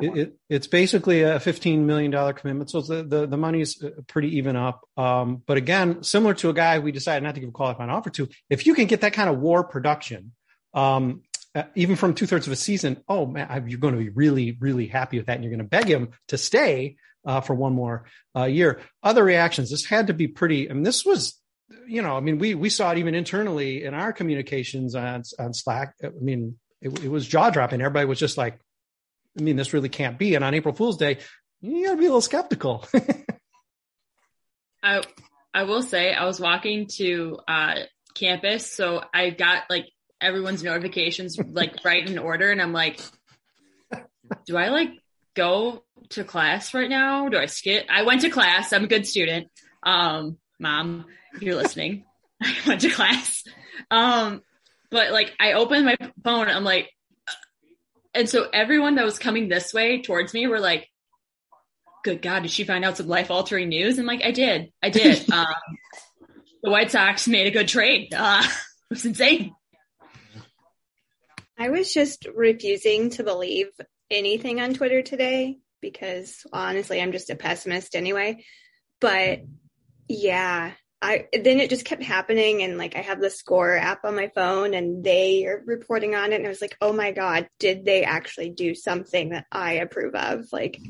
It, 0.00 0.16
it, 0.16 0.36
it's 0.48 0.66
basically 0.66 1.22
a 1.22 1.38
$15 1.38 1.80
million 1.80 2.10
commitment. 2.34 2.70
So 2.70 2.80
the, 2.80 3.02
the, 3.02 3.26
the 3.26 3.36
money's 3.36 3.82
uh, 3.82 3.90
pretty 4.06 4.38
even 4.38 4.56
up. 4.56 4.80
Um, 4.96 5.42
but 5.46 5.58
again, 5.58 6.02
similar 6.02 6.32
to 6.34 6.48
a 6.48 6.54
guy 6.54 6.78
we 6.78 6.90
decided 6.90 7.22
not 7.22 7.34
to 7.34 7.40
give 7.40 7.50
a 7.50 7.52
qualifying 7.52 7.90
offer 7.90 8.08
to, 8.10 8.28
if 8.48 8.66
you 8.66 8.74
can 8.74 8.86
get 8.86 9.02
that 9.02 9.12
kind 9.12 9.28
of 9.28 9.38
war 9.38 9.62
production, 9.64 10.32
um, 10.72 11.22
uh, 11.54 11.64
even 11.74 11.96
from 11.96 12.14
two 12.14 12.26
thirds 12.26 12.46
of 12.46 12.52
a 12.52 12.56
season, 12.56 13.02
oh 13.08 13.26
man, 13.26 13.66
you're 13.68 13.80
going 13.80 13.94
to 13.94 14.00
be 14.00 14.08
really, 14.08 14.56
really 14.58 14.86
happy 14.86 15.18
with 15.18 15.26
that. 15.26 15.34
And 15.34 15.44
you're 15.44 15.50
going 15.50 15.58
to 15.58 15.68
beg 15.68 15.86
him 15.86 16.10
to 16.28 16.38
stay 16.38 16.96
uh, 17.26 17.40
for 17.42 17.54
one 17.54 17.74
more 17.74 18.04
uh, 18.34 18.44
year. 18.44 18.80
Other 19.02 19.22
reactions, 19.22 19.70
this 19.70 19.84
had 19.84 20.06
to 20.06 20.14
be 20.14 20.28
pretty, 20.28 20.70
I 20.70 20.72
mean, 20.72 20.84
this 20.84 21.04
was, 21.04 21.38
you 21.86 22.02
know, 22.02 22.16
I 22.16 22.20
mean, 22.20 22.38
we, 22.38 22.54
we 22.54 22.70
saw 22.70 22.92
it 22.92 22.98
even 22.98 23.14
internally 23.14 23.84
in 23.84 23.94
our 23.94 24.12
communications 24.12 24.94
on, 24.94 25.22
on 25.38 25.54
Slack. 25.54 25.94
I 26.02 26.08
mean, 26.20 26.56
it, 26.80 27.04
it 27.04 27.08
was 27.08 27.26
jaw 27.26 27.50
dropping. 27.50 27.80
Everybody 27.80 28.06
was 28.06 28.18
just 28.18 28.38
like, 28.38 28.58
I 29.38 29.42
mean, 29.42 29.56
this 29.56 29.72
really 29.72 29.88
can't 29.88 30.18
be. 30.18 30.34
And 30.34 30.44
on 30.44 30.54
April 30.54 30.74
Fool's 30.74 30.96
Day, 30.96 31.18
you 31.60 31.86
got 31.86 31.92
to 31.92 31.96
be 31.96 32.04
a 32.04 32.08
little 32.08 32.20
skeptical. 32.20 32.86
I 34.82 35.02
I 35.52 35.64
will 35.64 35.82
say 35.82 36.12
I 36.12 36.24
was 36.24 36.40
walking 36.40 36.86
to 36.96 37.38
uh, 37.46 37.74
campus, 38.14 38.72
so 38.72 39.02
I 39.12 39.30
got 39.30 39.64
like 39.68 39.86
everyone's 40.20 40.62
notifications 40.62 41.38
like 41.38 41.76
right 41.84 42.08
in 42.08 42.18
order, 42.18 42.50
and 42.50 42.62
I'm 42.62 42.72
like, 42.72 43.00
do 44.46 44.56
I 44.56 44.68
like 44.68 44.90
go 45.34 45.84
to 46.10 46.24
class 46.24 46.72
right 46.72 46.88
now? 46.88 47.28
Do 47.28 47.36
I 47.36 47.46
skip? 47.46 47.86
I 47.90 48.02
went 48.02 48.22
to 48.22 48.30
class. 48.30 48.72
I'm 48.72 48.84
a 48.84 48.88
good 48.88 49.06
student. 49.06 49.48
Um, 49.82 50.38
mom, 50.60 51.06
if 51.34 51.42
you're 51.42 51.56
listening, 51.56 52.04
I 52.42 52.54
went 52.66 52.80
to 52.82 52.90
class. 52.90 53.44
Um, 53.90 54.42
but 54.90 55.12
like 55.12 55.32
I 55.40 55.52
opened 55.52 55.86
my 55.86 55.96
phone, 56.22 56.48
I'm 56.48 56.64
like, 56.64 56.90
and 58.14 58.28
so 58.28 58.48
everyone 58.52 58.96
that 58.96 59.04
was 59.04 59.18
coming 59.18 59.48
this 59.48 59.72
way 59.72 60.02
towards 60.02 60.34
me 60.34 60.46
were 60.46 60.60
like, 60.60 60.88
good 62.02 62.22
God, 62.22 62.40
did 62.42 62.50
she 62.50 62.64
find 62.64 62.84
out 62.84 62.96
some 62.96 63.08
life 63.08 63.30
altering 63.30 63.68
news? 63.68 63.98
And 63.98 64.06
like, 64.06 64.24
I 64.24 64.32
did, 64.32 64.72
I 64.82 64.90
did. 64.90 65.30
um, 65.32 65.46
the 66.62 66.70
White 66.70 66.90
Sox 66.90 67.28
made 67.28 67.46
a 67.46 67.50
good 67.50 67.68
trade. 67.68 68.12
Uh, 68.14 68.42
it 68.90 68.94
was 68.94 69.04
insane. 69.04 69.54
I 71.58 71.68
was 71.68 71.92
just 71.92 72.26
refusing 72.34 73.10
to 73.10 73.22
believe 73.22 73.68
anything 74.10 74.60
on 74.60 74.74
Twitter 74.74 75.02
today 75.02 75.58
because 75.80 76.46
honestly, 76.52 77.00
I'm 77.00 77.12
just 77.12 77.30
a 77.30 77.36
pessimist 77.36 77.94
anyway. 77.94 78.44
But 79.00 79.40
yeah, 80.10 80.72
I 81.00 81.28
then 81.32 81.60
it 81.60 81.70
just 81.70 81.84
kept 81.84 82.02
happening 82.02 82.62
and 82.62 82.76
like 82.76 82.96
I 82.96 83.00
have 83.00 83.20
the 83.20 83.30
score 83.30 83.76
app 83.76 84.04
on 84.04 84.16
my 84.16 84.28
phone 84.34 84.74
and 84.74 85.04
they 85.04 85.46
are 85.46 85.62
reporting 85.64 86.16
on 86.16 86.32
it 86.32 86.36
and 86.36 86.46
I 86.46 86.48
was 86.48 86.60
like, 86.60 86.76
"Oh 86.80 86.92
my 86.92 87.12
god, 87.12 87.48
did 87.60 87.84
they 87.84 88.02
actually 88.02 88.50
do 88.50 88.74
something 88.74 89.30
that 89.30 89.46
I 89.52 89.74
approve 89.74 90.16
of?" 90.16 90.46
Like 90.52 90.80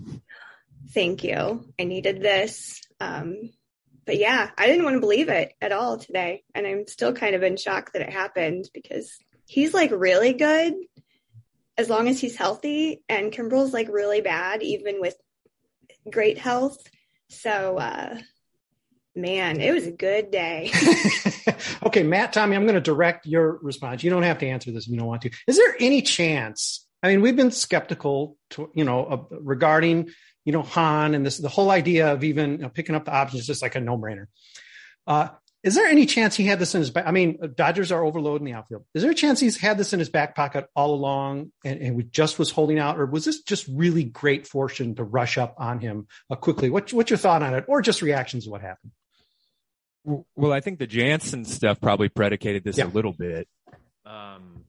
thank 0.94 1.22
you. 1.22 1.70
I 1.78 1.84
needed 1.84 2.22
this. 2.22 2.80
Um 2.98 3.50
but 4.06 4.16
yeah, 4.16 4.50
I 4.56 4.66
didn't 4.66 4.84
want 4.84 4.94
to 4.94 5.00
believe 5.00 5.28
it 5.28 5.52
at 5.60 5.70
all 5.70 5.98
today 5.98 6.42
and 6.54 6.66
I'm 6.66 6.88
still 6.88 7.12
kind 7.12 7.36
of 7.36 7.42
in 7.42 7.58
shock 7.58 7.92
that 7.92 8.02
it 8.02 8.10
happened 8.10 8.70
because 8.72 9.18
he's 9.46 9.74
like 9.74 9.90
really 9.92 10.32
good 10.32 10.74
as 11.76 11.90
long 11.90 12.08
as 12.08 12.18
he's 12.18 12.36
healthy 12.36 13.02
and 13.08 13.32
Kimbrel's 13.32 13.74
like 13.74 13.88
really 13.88 14.22
bad 14.22 14.62
even 14.62 14.98
with 14.98 15.14
great 16.10 16.38
health. 16.38 16.78
So 17.28 17.76
uh 17.76 18.18
man, 19.14 19.60
it 19.60 19.72
was 19.72 19.86
a 19.86 19.92
good 19.92 20.30
day. 20.30 20.70
okay, 21.84 22.02
Matt, 22.02 22.32
Tommy, 22.32 22.56
I'm 22.56 22.64
going 22.64 22.74
to 22.74 22.80
direct 22.80 23.26
your 23.26 23.58
response. 23.62 24.02
You 24.02 24.10
don't 24.10 24.22
have 24.22 24.38
to 24.38 24.46
answer 24.46 24.70
this 24.72 24.86
if 24.86 24.92
you 24.92 24.98
don't 24.98 25.06
want 25.06 25.22
to. 25.22 25.30
Is 25.46 25.56
there 25.56 25.76
any 25.80 26.02
chance? 26.02 26.86
I 27.02 27.08
mean, 27.08 27.22
we've 27.22 27.36
been 27.36 27.50
skeptical, 27.50 28.36
to, 28.50 28.70
you 28.74 28.84
know, 28.84 29.04
uh, 29.04 29.36
regarding 29.40 30.10
you 30.44 30.52
know 30.52 30.62
Hahn 30.62 31.14
and 31.14 31.24
this 31.24 31.38
the 31.38 31.48
whole 31.48 31.70
idea 31.70 32.12
of 32.12 32.24
even 32.24 32.52
you 32.52 32.58
know, 32.58 32.68
picking 32.68 32.94
up 32.94 33.04
the 33.04 33.14
options 33.14 33.42
is 33.42 33.46
just 33.46 33.62
like 33.62 33.74
a 33.74 33.80
no 33.80 33.98
brainer. 33.98 34.26
Uh, 35.06 35.28
is 35.62 35.74
there 35.74 35.86
any 35.86 36.06
chance 36.06 36.36
he 36.36 36.44
had 36.44 36.58
this 36.58 36.74
in 36.74 36.80
his 36.80 36.90
back? 36.90 37.06
I 37.06 37.10
mean, 37.10 37.38
Dodgers 37.54 37.92
are 37.92 38.02
overloading 38.02 38.46
the 38.46 38.54
outfield. 38.54 38.84
Is 38.94 39.02
there 39.02 39.10
a 39.10 39.14
chance 39.14 39.40
he's 39.40 39.58
had 39.58 39.76
this 39.76 39.92
in 39.92 39.98
his 39.98 40.08
back 40.08 40.34
pocket 40.34 40.66
all 40.74 40.94
along 40.94 41.52
and, 41.64 41.80
and 41.80 41.96
we 41.96 42.04
just 42.04 42.38
was 42.38 42.50
holding 42.50 42.78
out, 42.78 42.98
or 42.98 43.06
was 43.06 43.24
this 43.26 43.42
just 43.42 43.66
really 43.68 44.04
great 44.04 44.46
fortune 44.46 44.94
to 44.94 45.04
rush 45.04 45.36
up 45.36 45.54
on 45.58 45.78
him 45.80 46.06
uh, 46.30 46.36
quickly? 46.36 46.70
What, 46.70 46.92
what's 46.92 47.10
your 47.10 47.18
thought 47.18 47.42
on 47.42 47.54
it, 47.54 47.64
or 47.68 47.82
just 47.82 48.00
reactions 48.02 48.44
to 48.44 48.50
what 48.50 48.62
happened? 48.62 48.92
Well, 50.34 50.52
I 50.52 50.60
think 50.60 50.78
the 50.78 50.86
Jansen 50.86 51.44
stuff 51.44 51.78
probably 51.80 52.08
predicated 52.08 52.64
this 52.64 52.78
Yeah. 52.78 52.86
a 52.86 52.88
little 52.88 53.12
bit. 53.12 53.46
Um, 54.06 54.64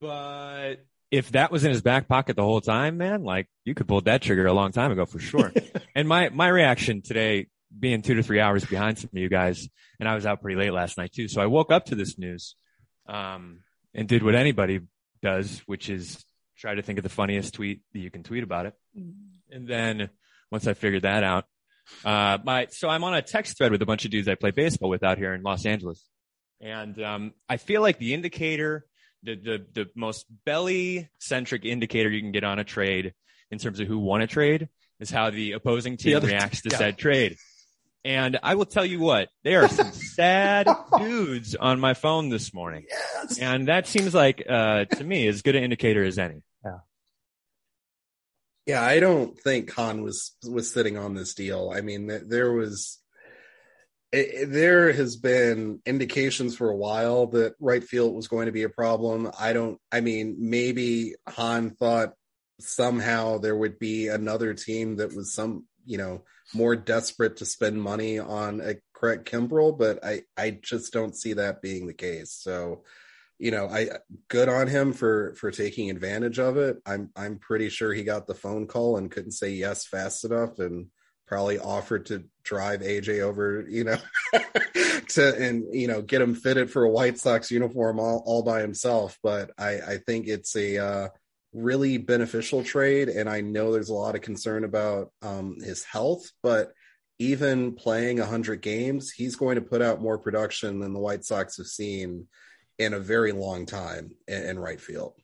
but 0.00 0.76
if 1.10 1.32
that 1.32 1.52
was 1.52 1.64
in 1.64 1.70
his 1.70 1.82
back 1.82 2.08
pocket 2.08 2.34
the 2.36 2.42
whole 2.42 2.62
time, 2.62 2.96
man, 2.96 3.24
like 3.24 3.46
you 3.64 3.74
could 3.74 3.86
pull 3.86 4.00
that 4.00 4.22
trigger 4.22 4.46
a 4.46 4.52
long 4.54 4.72
time 4.72 4.90
ago 4.90 5.04
for 5.04 5.18
sure. 5.18 5.52
and 5.94 6.08
my, 6.08 6.30
my 6.30 6.48
reaction 6.48 7.02
today 7.02 7.46
being 7.78 8.02
two 8.02 8.14
to 8.14 8.22
three 8.22 8.40
hours 8.40 8.64
behind 8.64 8.98
some 8.98 9.10
of 9.12 9.18
you 9.18 9.28
guys, 9.28 9.68
and 9.98 10.08
I 10.08 10.14
was 10.14 10.26
out 10.26 10.40
pretty 10.42 10.58
late 10.58 10.72
last 10.72 10.98
night 10.98 11.12
too. 11.12 11.28
So 11.28 11.40
I 11.40 11.46
woke 11.46 11.72
up 11.72 11.86
to 11.86 11.94
this 11.94 12.18
news, 12.18 12.56
um, 13.08 13.60
and 13.94 14.08
did 14.08 14.22
what 14.22 14.34
anybody 14.34 14.80
does, 15.22 15.62
which 15.66 15.88
is 15.88 16.24
try 16.56 16.74
to 16.74 16.82
think 16.82 16.98
of 16.98 17.02
the 17.02 17.08
funniest 17.08 17.54
tweet 17.54 17.82
that 17.92 17.98
you 17.98 18.10
can 18.10 18.22
tweet 18.22 18.42
about 18.42 18.66
it. 18.66 18.74
And 19.50 19.68
then 19.68 20.10
once 20.50 20.66
I 20.66 20.74
figured 20.74 21.02
that 21.02 21.24
out, 21.24 21.44
uh, 22.04 22.38
my, 22.44 22.68
so 22.70 22.88
I'm 22.88 23.04
on 23.04 23.14
a 23.14 23.22
text 23.22 23.58
thread 23.58 23.72
with 23.72 23.82
a 23.82 23.86
bunch 23.86 24.04
of 24.04 24.10
dudes 24.10 24.28
I 24.28 24.34
play 24.34 24.50
baseball 24.50 24.88
with 24.88 25.02
out 25.02 25.18
here 25.18 25.34
in 25.34 25.42
Los 25.42 25.66
Angeles. 25.66 26.02
And, 26.60 27.00
um, 27.02 27.32
I 27.48 27.56
feel 27.58 27.82
like 27.82 27.98
the 27.98 28.14
indicator, 28.14 28.86
the, 29.22 29.34
the, 29.34 29.66
the 29.72 29.90
most 29.94 30.26
belly 30.44 31.10
centric 31.18 31.64
indicator 31.64 32.10
you 32.10 32.20
can 32.20 32.32
get 32.32 32.44
on 32.44 32.58
a 32.58 32.64
trade 32.64 33.12
in 33.50 33.58
terms 33.58 33.80
of 33.80 33.86
who 33.86 33.98
won 33.98 34.22
a 34.22 34.26
trade 34.26 34.68
is 35.00 35.10
how 35.10 35.30
the 35.30 35.52
opposing 35.52 35.96
team 35.96 36.16
other- 36.16 36.28
reacts 36.28 36.62
to 36.62 36.68
yeah. 36.72 36.78
said 36.78 36.98
trade. 36.98 37.36
And 38.04 38.38
I 38.42 38.54
will 38.54 38.66
tell 38.66 38.84
you 38.84 38.98
what, 39.00 39.30
there 39.44 39.62
are 39.64 39.68
some 39.68 39.90
sad 39.92 40.68
dudes 40.98 41.54
on 41.54 41.80
my 41.80 41.94
phone 41.94 42.28
this 42.28 42.52
morning. 42.52 42.84
Yes. 42.88 43.38
And 43.38 43.68
that 43.68 43.86
seems 43.86 44.14
like, 44.14 44.44
uh, 44.48 44.84
to 44.84 45.04
me 45.04 45.26
as 45.26 45.42
good 45.42 45.56
an 45.56 45.64
indicator 45.64 46.04
as 46.04 46.18
any. 46.18 46.42
Yeah, 46.64 46.78
Yeah, 48.66 48.82
I 48.82 49.00
don't 49.00 49.38
think 49.38 49.72
Hahn 49.72 50.02
was 50.02 50.36
was 50.46 50.70
sitting 50.72 50.98
on 50.98 51.14
this 51.14 51.34
deal. 51.34 51.72
I 51.74 51.80
mean, 51.80 52.10
there 52.28 52.52
was 52.52 53.00
it, 54.12 54.28
it- 54.42 54.52
there 54.52 54.92
has 54.92 55.16
been 55.16 55.80
indications 55.86 56.56
for 56.56 56.68
a 56.70 56.76
while 56.76 57.26
that 57.28 57.54
right 57.58 57.82
field 57.82 58.14
was 58.14 58.28
going 58.28 58.46
to 58.46 58.52
be 58.52 58.62
a 58.64 58.68
problem. 58.68 59.30
I 59.40 59.52
don't. 59.54 59.78
I 59.90 60.00
mean, 60.02 60.36
maybe 60.38 61.14
Hahn 61.26 61.70
thought 61.70 62.12
somehow 62.60 63.38
there 63.38 63.56
would 63.56 63.78
be 63.78 64.08
another 64.08 64.54
team 64.54 64.96
that 64.96 65.14
was 65.16 65.32
some 65.32 65.64
you 65.84 65.98
know 65.98 66.22
more 66.54 66.76
desperate 66.76 67.38
to 67.38 67.46
spend 67.46 67.80
money 67.80 68.18
on 68.18 68.60
a 68.60 68.74
Craig 68.92 69.24
Kimbrel, 69.24 69.76
but 69.76 70.04
I 70.04 70.22
I 70.36 70.58
just 70.62 70.92
don't 70.92 71.16
see 71.16 71.34
that 71.34 71.62
being 71.62 71.86
the 71.86 71.94
case. 71.94 72.32
So 72.32 72.84
you 73.38 73.50
know, 73.50 73.68
I 73.68 73.88
good 74.28 74.48
on 74.48 74.68
him 74.68 74.92
for 74.92 75.34
for 75.34 75.50
taking 75.50 75.90
advantage 75.90 76.38
of 76.38 76.56
it. 76.56 76.78
I'm 76.86 77.10
I'm 77.16 77.38
pretty 77.38 77.68
sure 77.68 77.92
he 77.92 78.04
got 78.04 78.26
the 78.26 78.34
phone 78.34 78.66
call 78.66 78.96
and 78.96 79.10
couldn't 79.10 79.32
say 79.32 79.50
yes 79.50 79.86
fast 79.86 80.24
enough 80.24 80.58
and 80.58 80.86
probably 81.26 81.58
offered 81.58 82.06
to 82.06 82.24
drive 82.42 82.80
AJ 82.80 83.20
over, 83.20 83.64
you 83.68 83.84
know, 83.84 83.96
to 85.08 85.36
and 85.36 85.64
you 85.72 85.88
know 85.88 86.00
get 86.00 86.22
him 86.22 86.34
fitted 86.34 86.70
for 86.70 86.84
a 86.84 86.90
White 86.90 87.18
Sox 87.18 87.50
uniform 87.50 87.98
all, 87.98 88.22
all 88.24 88.42
by 88.42 88.60
himself. 88.60 89.18
But 89.22 89.50
I 89.58 89.80
I 89.80 89.98
think 89.98 90.28
it's 90.28 90.54
a 90.54 90.78
uh, 90.78 91.08
really 91.54 91.98
beneficial 91.98 92.62
trade, 92.64 93.08
and 93.08 93.28
I 93.28 93.40
know 93.40 93.72
there's 93.72 93.88
a 93.88 93.94
lot 93.94 94.14
of 94.14 94.20
concern 94.20 94.64
about 94.64 95.10
um, 95.22 95.58
his 95.62 95.84
health, 95.84 96.30
but 96.42 96.72
even 97.18 97.74
playing 97.74 98.18
100 98.18 98.60
games, 98.60 99.10
he's 99.10 99.36
going 99.36 99.54
to 99.54 99.62
put 99.62 99.80
out 99.80 100.02
more 100.02 100.18
production 100.18 100.80
than 100.80 100.92
the 100.92 101.00
White 101.00 101.24
Sox 101.24 101.56
have 101.58 101.66
seen 101.66 102.26
in 102.78 102.92
a 102.92 102.98
very 102.98 103.32
long 103.32 103.66
time 103.66 104.10
in, 104.26 104.42
in 104.42 104.58
right 104.58 104.80
field. 104.80 105.14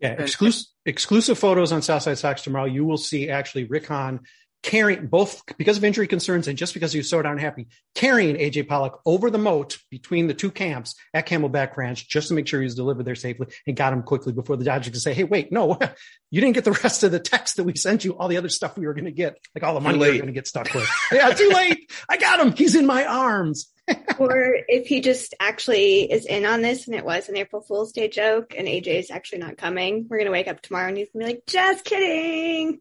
Yeah, 0.00 0.12
exclusive 0.12 0.66
exclusive 0.86 1.38
photos 1.38 1.72
on 1.72 1.82
Southside 1.82 2.18
Sox 2.18 2.42
tomorrow. 2.42 2.64
You 2.64 2.86
will 2.86 2.96
see 2.96 3.28
actually 3.28 3.64
Rick 3.64 3.86
Hahn 3.86 4.20
carrying 4.62 5.06
both 5.06 5.42
because 5.56 5.78
of 5.78 5.84
injury 5.84 6.06
concerns 6.06 6.46
and 6.48 6.58
just 6.58 6.74
because 6.74 6.92
he 6.92 6.98
was 6.98 7.08
so 7.08 7.22
darn 7.22 7.38
happy, 7.38 7.68
carrying 7.94 8.36
AJ 8.36 8.68
Pollock 8.68 9.00
over 9.06 9.30
the 9.30 9.38
moat 9.38 9.78
between 9.90 10.26
the 10.26 10.34
two 10.34 10.50
camps 10.50 10.94
at 11.14 11.26
Camelback 11.26 11.76
Ranch 11.76 12.08
just 12.08 12.28
to 12.28 12.34
make 12.34 12.46
sure 12.46 12.60
he 12.60 12.64
was 12.64 12.74
delivered 12.74 13.04
there 13.04 13.14
safely 13.14 13.48
and 13.66 13.76
got 13.76 13.92
him 13.92 14.02
quickly 14.02 14.32
before 14.32 14.56
the 14.56 14.64
Dodgers 14.64 14.92
could 14.92 15.00
say, 15.00 15.14
"Hey, 15.14 15.24
wait, 15.24 15.50
no, 15.50 15.78
you 16.30 16.40
didn't 16.40 16.54
get 16.54 16.64
the 16.64 16.72
rest 16.72 17.02
of 17.02 17.12
the 17.12 17.20
text 17.20 17.56
that 17.56 17.64
we 17.64 17.74
sent 17.76 18.04
you. 18.04 18.16
All 18.16 18.28
the 18.28 18.36
other 18.36 18.48
stuff 18.48 18.76
we 18.76 18.86
were 18.86 18.94
going 18.94 19.06
to 19.06 19.12
get, 19.12 19.36
like 19.54 19.64
all 19.64 19.74
the 19.74 19.80
money 19.80 19.98
we 19.98 20.06
were 20.06 20.12
going 20.14 20.26
to 20.26 20.32
get 20.32 20.46
stuck 20.46 20.72
with. 20.74 20.88
yeah, 21.12 21.30
too 21.30 21.50
late. 21.54 21.90
I 22.08 22.16
got 22.16 22.40
him. 22.40 22.52
He's 22.52 22.74
in 22.74 22.86
my 22.86 23.04
arms." 23.04 23.72
or 24.18 24.56
if 24.68 24.86
he 24.86 25.00
just 25.00 25.34
actually 25.40 26.02
is 26.12 26.24
in 26.26 26.44
on 26.44 26.62
this 26.62 26.86
and 26.86 26.94
it 26.94 27.04
was 27.04 27.28
an 27.28 27.36
April 27.36 27.62
Fool's 27.62 27.90
Day 27.90 28.08
joke 28.08 28.54
and 28.56 28.68
AJ 28.68 28.86
is 28.86 29.10
actually 29.10 29.38
not 29.38 29.56
coming, 29.56 30.06
we're 30.08 30.18
gonna 30.18 30.30
wake 30.30 30.46
up 30.46 30.60
tomorrow 30.60 30.88
and 30.88 30.96
he's 30.96 31.08
gonna 31.12 31.24
be 31.24 31.32
like, 31.32 31.42
just 31.46 31.84
kidding. 31.84 32.80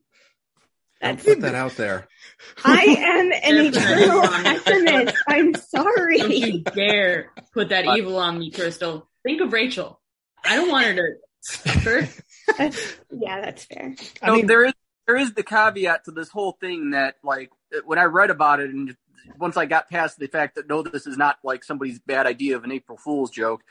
Don't 1.02 1.16
That's 1.16 1.24
put 1.24 1.42
that 1.42 1.56
out 1.56 1.76
there. 1.78 2.08
I 2.66 2.84
am 3.00 3.32
an 3.32 3.66
eternal 3.68 4.22
pessimist. 4.28 5.18
I'm 5.28 5.56
sorry. 5.56 6.18
Don't 6.18 6.32
sorry. 6.32 6.52
you 6.52 6.60
dare 6.62 7.32
put 7.54 7.70
that 7.70 7.86
evil 7.98 8.18
on 8.18 8.40
me, 8.40 8.52
Crystal. 8.52 9.08
Think 9.24 9.42
of 9.42 9.54
Rachel. 9.54 10.02
I 10.44 10.56
don't 10.56 10.70
want 10.70 10.86
her 10.86 10.94
to 10.94 11.14
suffer. 11.42 12.10
That's, 12.58 12.98
yeah, 13.12 13.42
that's 13.42 13.66
fair. 13.66 13.96
So 14.24 14.36
mean, 14.36 14.48
there 14.48 14.66
is 14.66 14.74
there 15.08 15.18
is 15.18 15.34
the 15.34 15.44
caveat 15.44 16.06
to 16.06 16.12
this 16.12 16.30
whole 16.30 16.54
thing 16.60 16.92
that 16.92 17.16
like 17.24 17.50
when 17.86 17.98
I 17.98 18.04
read 18.04 18.30
about 18.30 18.60
it 18.60 18.70
and 18.70 18.96
once 19.38 19.58
I 19.58 19.66
got 19.66 19.90
past 19.90 20.20
the 20.20 20.28
fact 20.28 20.56
that 20.56 20.68
no, 20.68 20.82
this 20.82 21.08
is 21.08 21.18
not 21.18 21.38
like 21.44 21.64
somebody's 21.64 22.00
bad 22.00 22.26
idea 22.26 22.58
of 22.58 22.64
an 22.64 22.72
April 22.72 22.98
Fool's 22.98 23.32
joke. 23.32 23.62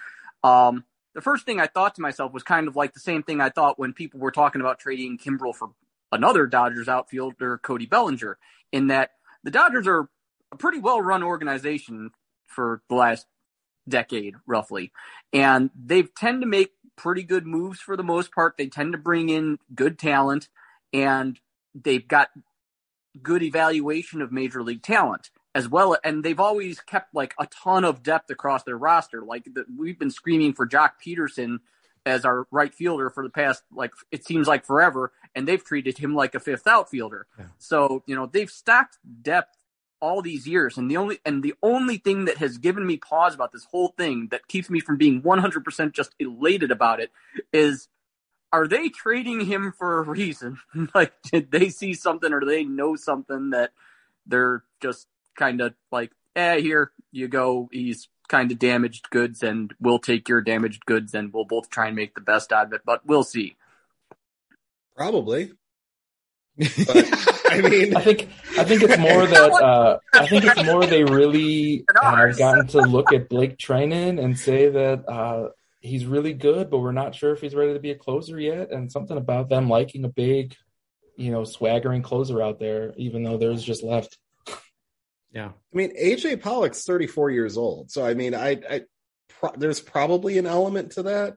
Um, 0.43 0.85
the 1.15 1.21
first 1.21 1.45
thing 1.47 1.61
I 1.61 1.67
thought 1.67 1.97
to 1.97 2.03
myself 2.03 2.33
was 2.33 2.43
kind 2.43 2.69
of 2.69 2.77
like 2.77 2.95
the 2.95 3.01
same 3.01 3.23
thing 3.23 3.41
I 3.41 3.51
thought 3.51 3.79
when 3.79 3.93
people 3.93 4.21
were 4.21 4.31
talking 4.31 4.61
about 4.61 4.79
trading 4.79 5.19
Kimbrel 5.19 5.55
for 5.55 5.71
another 6.13 6.47
Dodgers 6.47 6.89
outfielder, 6.89 7.59
Cody 7.59 7.87
Bellinger, 7.87 8.39
in 8.73 8.89
that 8.89 9.11
the 9.43 9.51
Dodgers 9.51 9.87
are 9.87 10.09
a 10.53 10.57
pretty 10.57 10.79
well 10.79 11.01
run 11.01 11.23
organization 11.23 12.11
for 12.47 12.83
the 12.89 12.95
last 12.95 13.27
decade, 13.89 14.35
roughly. 14.47 14.93
And 15.33 15.71
they 15.75 16.03
tend 16.03 16.43
to 16.43 16.47
make 16.47 16.73
pretty 16.97 17.23
good 17.23 17.47
moves 17.47 17.81
for 17.81 17.97
the 17.97 18.03
most 18.03 18.33
part. 18.33 18.57
They 18.57 18.67
tend 18.67 18.93
to 18.93 18.99
bring 18.99 19.29
in 19.29 19.59
good 19.75 19.99
talent 19.99 20.49
and 20.93 21.39
they've 21.75 22.07
got 22.07 22.29
good 23.23 23.43
evaluation 23.43 24.21
of 24.21 24.33
major 24.33 24.63
league 24.63 24.83
talent 24.83 25.31
as 25.55 25.69
well. 25.69 25.97
And 26.05 26.25
they've 26.25 26.41
always 26.41 26.81
kept 26.81 27.15
like 27.15 27.35
a 27.39 27.47
ton 27.47 27.85
of 27.85 28.03
depth 28.03 28.31
across 28.31 28.65
their 28.65 28.77
roster. 28.77 29.23
Like 29.23 29.45
the, 29.45 29.65
we've 29.77 29.99
been 29.99 30.11
screaming 30.11 30.55
for 30.55 30.67
Joc 30.67 30.93
Pederson 31.05 31.59
as 32.09 32.25
our 32.25 32.47
right 32.51 32.75
fielder 32.75 33.11
for 33.11 33.23
the 33.23 33.31
past, 33.31 33.63
like, 33.73 33.93
it 34.11 34.25
seems 34.25 34.49
like 34.49 34.65
forever. 34.65 35.13
And 35.35 35.47
they've 35.47 35.63
treated 35.63 35.99
him 35.99 36.15
like 36.15 36.35
a 36.35 36.41
fifth 36.41 36.67
outfielder. 36.67 37.27
Yeah. 37.39 37.47
So, 37.59 38.03
you 38.07 38.17
know, 38.17 38.27
they've 38.27 38.51
stacked 38.51 38.99
depth 39.23 39.57
all 40.01 40.23
these 40.23 40.47
years. 40.47 40.79
And 40.79 40.91
the 40.91 40.97
only, 40.97 41.19
and 41.25 41.43
the 41.43 41.55
only 41.63 41.99
thing 41.99 42.25
that 42.25 42.39
has 42.39 42.59
given 42.59 42.87
me 42.87 42.97
pause 42.97 43.35
about 43.35 43.53
this 43.53 43.65
whole 43.65 43.95
thing 43.97 44.29
that 44.31 44.49
keeps 44.49 44.71
me 44.71 44.81
from 44.81 44.97
being 44.97 45.23
100% 45.23 45.93
just 45.93 46.15
elated 46.19 46.71
about 46.71 47.01
it 47.01 47.13
is 47.53 47.89
are 48.53 48.67
they 48.67 48.89
trading 48.89 49.41
him 49.41 49.75
for 49.77 49.99
a 49.99 50.03
reason? 50.03 50.59
like, 50.95 51.13
did 51.31 51.51
they 51.51 51.69
see 51.69 51.95
something 51.95 52.33
or 52.33 52.45
they 52.45 52.65
know 52.65 52.97
something 52.97 53.51
that 53.51 53.73
they're 54.27 54.65
just 54.81 55.07
kind 55.37 55.61
of 55.61 55.75
like, 55.93 56.13
eh, 56.37 56.61
here 56.61 56.93
you 57.13 57.29
go. 57.29 57.69
He's 57.73 58.09
kind 58.29 58.53
of 58.53 58.59
damaged 58.59 59.11
goods 59.11 59.43
and 59.43 59.75
we'll 59.81 59.99
take 59.99 60.29
your 60.29 60.41
damaged 60.41 60.85
goods 60.87 61.15
and 61.15 61.33
we'll 61.33 61.45
both 61.45 61.71
try 61.71 61.87
and 61.87 61.97
make 61.97 62.15
the 62.15 62.21
best 62.21 62.53
out 62.53 62.67
of 62.67 62.73
it, 62.73 62.83
but 62.85 63.05
we'll 63.07 63.25
see. 63.25 63.57
Probably. 64.97 65.53
But, 66.87 67.29
I 67.51 67.61
mean, 67.61 67.97
I 67.97 68.01
think 68.01 68.29
I 68.59 68.65
think 68.65 68.83
it's 68.83 68.99
more 68.99 69.27
that 69.27 69.53
uh, 69.53 69.99
I 70.13 70.27
think 70.27 70.45
it's 70.45 70.65
more 70.65 70.85
they 70.85 71.05
really 71.05 71.85
have 72.03 72.37
gotten 72.37 72.67
to 72.69 72.81
look 72.81 73.13
at 73.13 73.29
Blake 73.29 73.57
Treinen 73.59 74.23
and 74.23 74.39
say 74.39 74.69
that 74.69 75.09
uh, 75.09 75.51
he's 75.81 76.05
really 76.05 76.33
good, 76.33 76.69
but 76.69 76.79
we're 76.79 76.93
not 76.93 77.15
sure 77.15 77.33
if 77.33 77.41
he's 77.41 77.55
ready 77.55 77.75
to 77.75 77.81
be 77.81 77.93
a 77.93 77.97
closer 77.97 78.39
yet. 78.39 78.71
And 78.71 78.91
something 78.91 79.17
about 79.17 79.49
them 79.49 79.69
liking 79.69 80.05
a 80.05 80.09
big, 80.09 80.57
you 81.17 81.31
know, 81.31 81.45
swaggering 81.45 82.03
closer 82.03 82.43
out 82.43 82.59
there, 82.59 82.93
even 82.97 83.23
though 83.23 83.39
there's 83.39 83.63
just 83.63 83.83
left. 83.83 84.19
Yeah, 85.33 85.49
I 85.49 85.77
mean 85.77 85.95
AJ 85.97 86.41
Pollock's 86.43 86.85
34 86.85 87.31
years 87.31 87.57
old, 87.57 87.91
so 87.91 88.05
I 88.05 88.15
mean, 88.15 88.35
I, 88.35 88.61
I 88.69 88.81
pro- 89.29 89.57
there's 89.57 89.81
probably 89.81 90.39
an 90.39 90.47
element 90.47 90.93
to 90.93 91.05
that. 91.05 91.37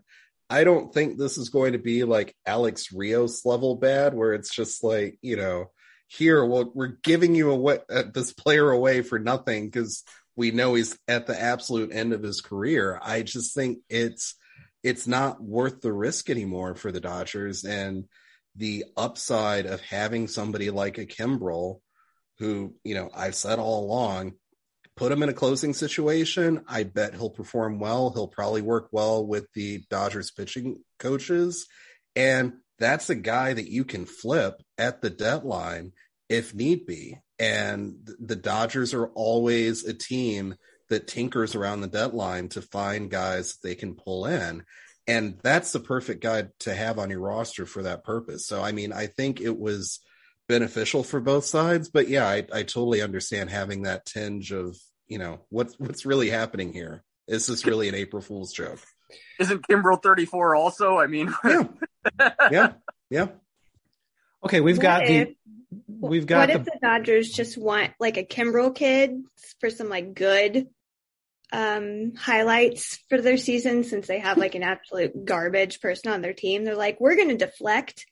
I 0.50 0.64
don't 0.64 0.94
think 0.94 1.18
this 1.18 1.38
is 1.38 1.50
going 1.50 1.74
to 1.74 1.80
be 1.80 2.04
like 2.04 2.36
Alex 2.46 2.92
Rios 2.92 3.46
level 3.46 3.76
bad, 3.76 4.14
where 4.14 4.34
it's 4.34 4.54
just 4.54 4.84
like 4.84 5.18
you 5.22 5.36
know, 5.36 5.72
here 6.08 6.46
well, 6.46 6.72
we're 6.74 6.98
giving 7.04 7.36
you 7.36 7.52
away 7.52 7.80
uh, 7.90 8.04
this 8.14 8.34
player 8.34 8.70
away 8.70 9.02
for 9.02 9.20
nothing 9.20 9.66
because 9.68 10.04
we 10.36 10.52
know 10.52 10.74
he's 10.74 10.98
at 11.08 11.28
the 11.28 11.40
absolute 11.40 11.92
end 11.94 12.14
of 12.14 12.24
his 12.24 12.42
career. 12.42 13.00
I 13.02 13.22
just 13.22 13.54
think 13.54 13.80
it's 13.90 14.36
it's 14.84 15.08
not 15.08 15.42
worth 15.42 15.82
the 15.82 15.94
risk 15.94 16.30
anymore 16.30 16.76
for 16.76 16.92
the 16.92 17.00
Dodgers 17.00 17.64
and 17.64 18.06
the 18.56 18.86
upside 18.98 19.66
of 19.66 19.82
having 19.82 20.28
somebody 20.28 20.70
like 20.70 20.98
a 20.98 21.06
Kimbrel 21.06 21.80
who, 22.42 22.74
you 22.84 22.96
know, 22.96 23.08
I've 23.14 23.36
said 23.36 23.60
all 23.60 23.86
along, 23.86 24.34
put 24.98 25.12
him 25.12 25.22
in 25.22 25.30
a 25.30 25.34
closing 25.34 25.76
situation. 25.76 26.64
I 26.68 26.84
bet 26.84 27.14
he'll 27.14 27.30
perform 27.30 27.80
well. 27.80 28.12
He'll 28.12 28.28
probably 28.28 28.64
work 28.64 28.90
well 28.92 29.24
with 29.24 29.46
the 29.54 29.84
Dodgers 29.92 30.32
pitching 30.32 30.80
coaches. 30.98 31.68
And 32.16 32.54
that's 32.80 33.12
a 33.12 33.16
guy 33.16 33.54
that 33.54 33.70
you 33.70 33.86
can 33.86 34.08
flip 34.08 34.56
at 34.80 35.04
the 35.04 35.12
deadline 35.12 35.92
if 36.30 36.56
need 36.56 36.88
be. 36.88 37.20
And 37.38 38.10
the 38.20 38.36
Dodgers 38.36 38.96
are 38.96 39.10
always 39.10 39.86
a 39.86 39.94
team 39.94 40.56
that 40.90 41.08
tinkers 41.08 41.54
around 41.54 41.82
the 41.82 41.88
deadline 41.88 42.50
to 42.50 42.64
find 42.64 43.12
guys 43.12 43.60
they 43.64 43.76
can 43.76 43.94
pull 43.94 44.26
in. 44.26 44.64
And 45.06 45.38
that's 45.44 45.74
the 45.74 45.80
perfect 45.80 46.24
guy 46.24 46.46
to 46.62 46.74
have 46.74 46.98
on 46.98 47.12
your 47.12 47.20
roster 47.20 47.68
for 47.68 47.84
that 47.84 48.04
purpose. 48.04 48.48
So, 48.48 48.64
I 48.64 48.72
mean, 48.72 48.94
I 48.94 49.06
think 49.06 49.42
it 49.42 49.60
was 49.60 50.00
beneficial 50.52 51.04
for 51.04 51.22
both 51.22 51.46
sides. 51.46 51.90
But 51.90 52.10
yeah, 52.10 52.28
I, 52.28 52.46
I 52.54 52.64
totally 52.64 53.02
understand 53.02 53.50
having 53.50 53.84
that 53.84 54.06
tinge 54.06 54.52
of, 54.52 54.78
you 55.08 55.18
know, 55.18 55.40
what's 55.50 55.80
what's 55.80 56.06
really 56.06 56.30
happening 56.30 56.74
here. 56.74 57.04
Is 57.28 57.48
this 57.48 57.66
really 57.66 57.88
an 57.88 57.96
April 57.96 58.22
Fool's 58.22 58.52
joke? 58.52 58.80
Isn't 59.40 59.66
Kimbrel 59.68 60.04
34 60.04 60.56
also? 60.56 61.00
I 61.00 61.08
mean, 61.08 61.34
yeah, 61.46 62.34
yeah, 62.52 62.74
yeah. 63.10 63.28
Okay, 64.44 64.60
we've 64.60 64.78
what 64.78 64.84
got 64.84 65.04
if, 65.04 65.30
the 65.30 65.36
we've 65.88 66.28
got 66.28 66.50
what 66.50 66.54
the, 66.54 66.60
if 66.60 66.66
the 66.66 66.80
Dodgers 66.82 67.30
just 67.30 67.58
want 67.58 67.92
like 68.00 68.18
a 68.18 68.24
Kimbrel 68.24 68.76
kid 68.76 69.24
for 69.62 69.70
some 69.70 69.88
like 69.88 70.14
good 70.14 70.68
um 71.54 72.14
highlights 72.16 73.00
for 73.10 73.22
their 73.22 73.38
season 73.38 73.84
since 73.84 74.08
they 74.08 74.20
have 74.20 74.38
like 74.38 74.56
an 74.56 74.64
absolute 74.64 75.26
garbage 75.26 75.80
person 75.80 76.12
on 76.12 76.22
their 76.22 76.34
team. 76.34 76.66
They're 76.66 76.76
like, 76.76 77.00
we're 77.00 77.16
gonna 77.16 77.38
deflect 77.38 78.06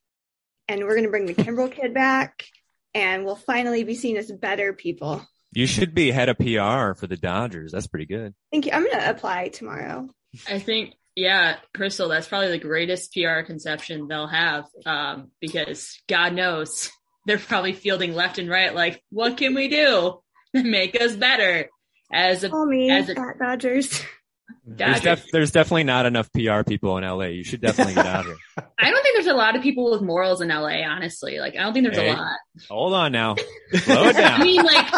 and 0.70 0.84
we're 0.84 0.96
gonna 0.96 1.10
bring 1.10 1.26
the 1.26 1.34
Kimbrel 1.34 1.72
kid 1.76 1.94
back 1.94 2.46
and 2.94 3.26
we'll 3.26 3.36
finally 3.36 3.84
be 3.84 3.96
seen 3.96 4.16
as 4.16 4.32
better 4.32 4.72
people. 4.72 5.26
You 5.52 5.66
should 5.66 5.96
be 5.96 6.12
head 6.12 6.30
of 6.30 6.38
PR 6.38 6.94
for 6.94 7.08
the 7.08 7.18
Dodgers. 7.18 7.72
That's 7.72 7.88
pretty 7.88 8.06
good. 8.06 8.34
Thank 8.52 8.68
you. 8.68 8.72
I'm 8.72 8.90
gonna 8.90 9.10
apply 9.10 9.50
tomorrow. 9.50 10.08
I 10.48 10.60
think, 10.60 10.94
yeah, 11.16 11.58
Crystal, 11.74 12.08
that's 12.08 12.28
probably 12.28 12.52
the 12.52 12.60
greatest 12.60 13.14
PR 13.14 13.42
conception 13.42 14.08
they'll 14.08 14.28
have 14.28 14.66
um, 14.86 15.32
because 15.42 16.00
God 16.08 16.34
knows 16.34 16.92
they're 17.26 17.40
probably 17.40 17.74
fielding 17.74 18.14
left 18.14 18.38
and 18.38 18.50
right, 18.50 18.74
like, 18.74 19.04
what 19.10 19.38
can 19.38 19.56
we 19.56 19.68
do 19.68 20.20
to 20.56 20.64
make 20.64 21.00
us 21.00 21.16
better? 21.16 21.70
As 22.12 22.44
a, 22.44 22.50
Call 22.50 22.66
me, 22.66 22.90
as 22.90 23.10
a 23.10 23.16
Dodgers. 23.16 24.02
There's, 24.66 25.02
def- 25.02 25.26
there's 25.32 25.52
definitely 25.52 25.84
not 25.86 26.06
enough 26.06 26.32
PR 26.32 26.64
people 26.68 26.98
in 26.98 27.04
LA. 27.04 27.26
You 27.26 27.44
should 27.44 27.62
definitely 27.62 27.96
get 27.96 28.06
out 28.06 28.26
here. 28.26 28.36
I 28.80 28.92
don't 28.92 29.02
think 29.04 29.16
there's 29.16 29.28
a 29.34 29.34
lot 29.38 29.56
of 29.56 29.62
people 29.64 29.92
with 29.92 30.02
morals 30.02 30.42
in 30.42 30.50
LA, 30.50 30.82
honestly. 30.88 31.40
Like, 31.40 31.56
I 31.56 31.64
don't 31.64 31.74
think 31.74 31.86
there's 31.86 31.98
Hey, 31.98 32.10
a 32.12 32.14
lot. 32.14 32.38
Hold 32.70 32.94
on 32.94 33.12
now. 33.12 33.36
Slow 33.74 34.04
it 34.10 34.14
down. 34.14 34.34
I 34.42 34.44
mean, 34.44 34.62
like, 34.64 34.94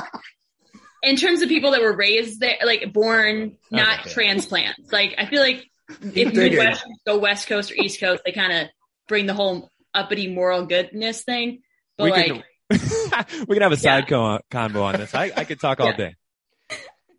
in 1.03 1.15
terms 1.15 1.41
of 1.41 1.49
people 1.49 1.71
that 1.71 1.81
were 1.81 1.95
raised 1.95 2.39
there, 2.41 2.57
like 2.65 2.91
born, 2.93 3.57
not 3.71 4.01
Okay. 4.01 4.09
transplants. 4.11 4.91
Like, 4.91 5.15
I 5.17 5.25
feel 5.25 5.41
like 5.41 5.65
if 6.01 6.15
you 6.15 6.25
Midwesterners 6.31 6.81
go 7.07 7.17
West 7.19 7.47
Coast 7.47 7.71
or 7.71 7.75
East 7.75 7.99
Coast, 7.99 8.23
they 8.25 8.31
kind 8.33 8.51
of 8.53 8.67
bring 9.07 9.25
the 9.25 9.33
whole 9.33 9.69
uppity 9.93 10.33
moral 10.33 10.65
goodness 10.65 11.23
thing. 11.23 11.61
But 11.97 12.03
We 12.05 12.11
like, 12.11 12.25
can- 12.27 12.43
we 13.47 13.55
can 13.55 13.61
have 13.63 13.71
a 13.71 13.77
side 13.77 14.07
co- 14.07 14.39
convo 14.51 14.83
on 14.83 14.97
this. 14.99 15.13
I, 15.15 15.31
I 15.35 15.43
could 15.45 15.59
talk 15.59 15.79
all 15.79 15.87
Yeah. 15.87 15.97
day. 15.97 16.15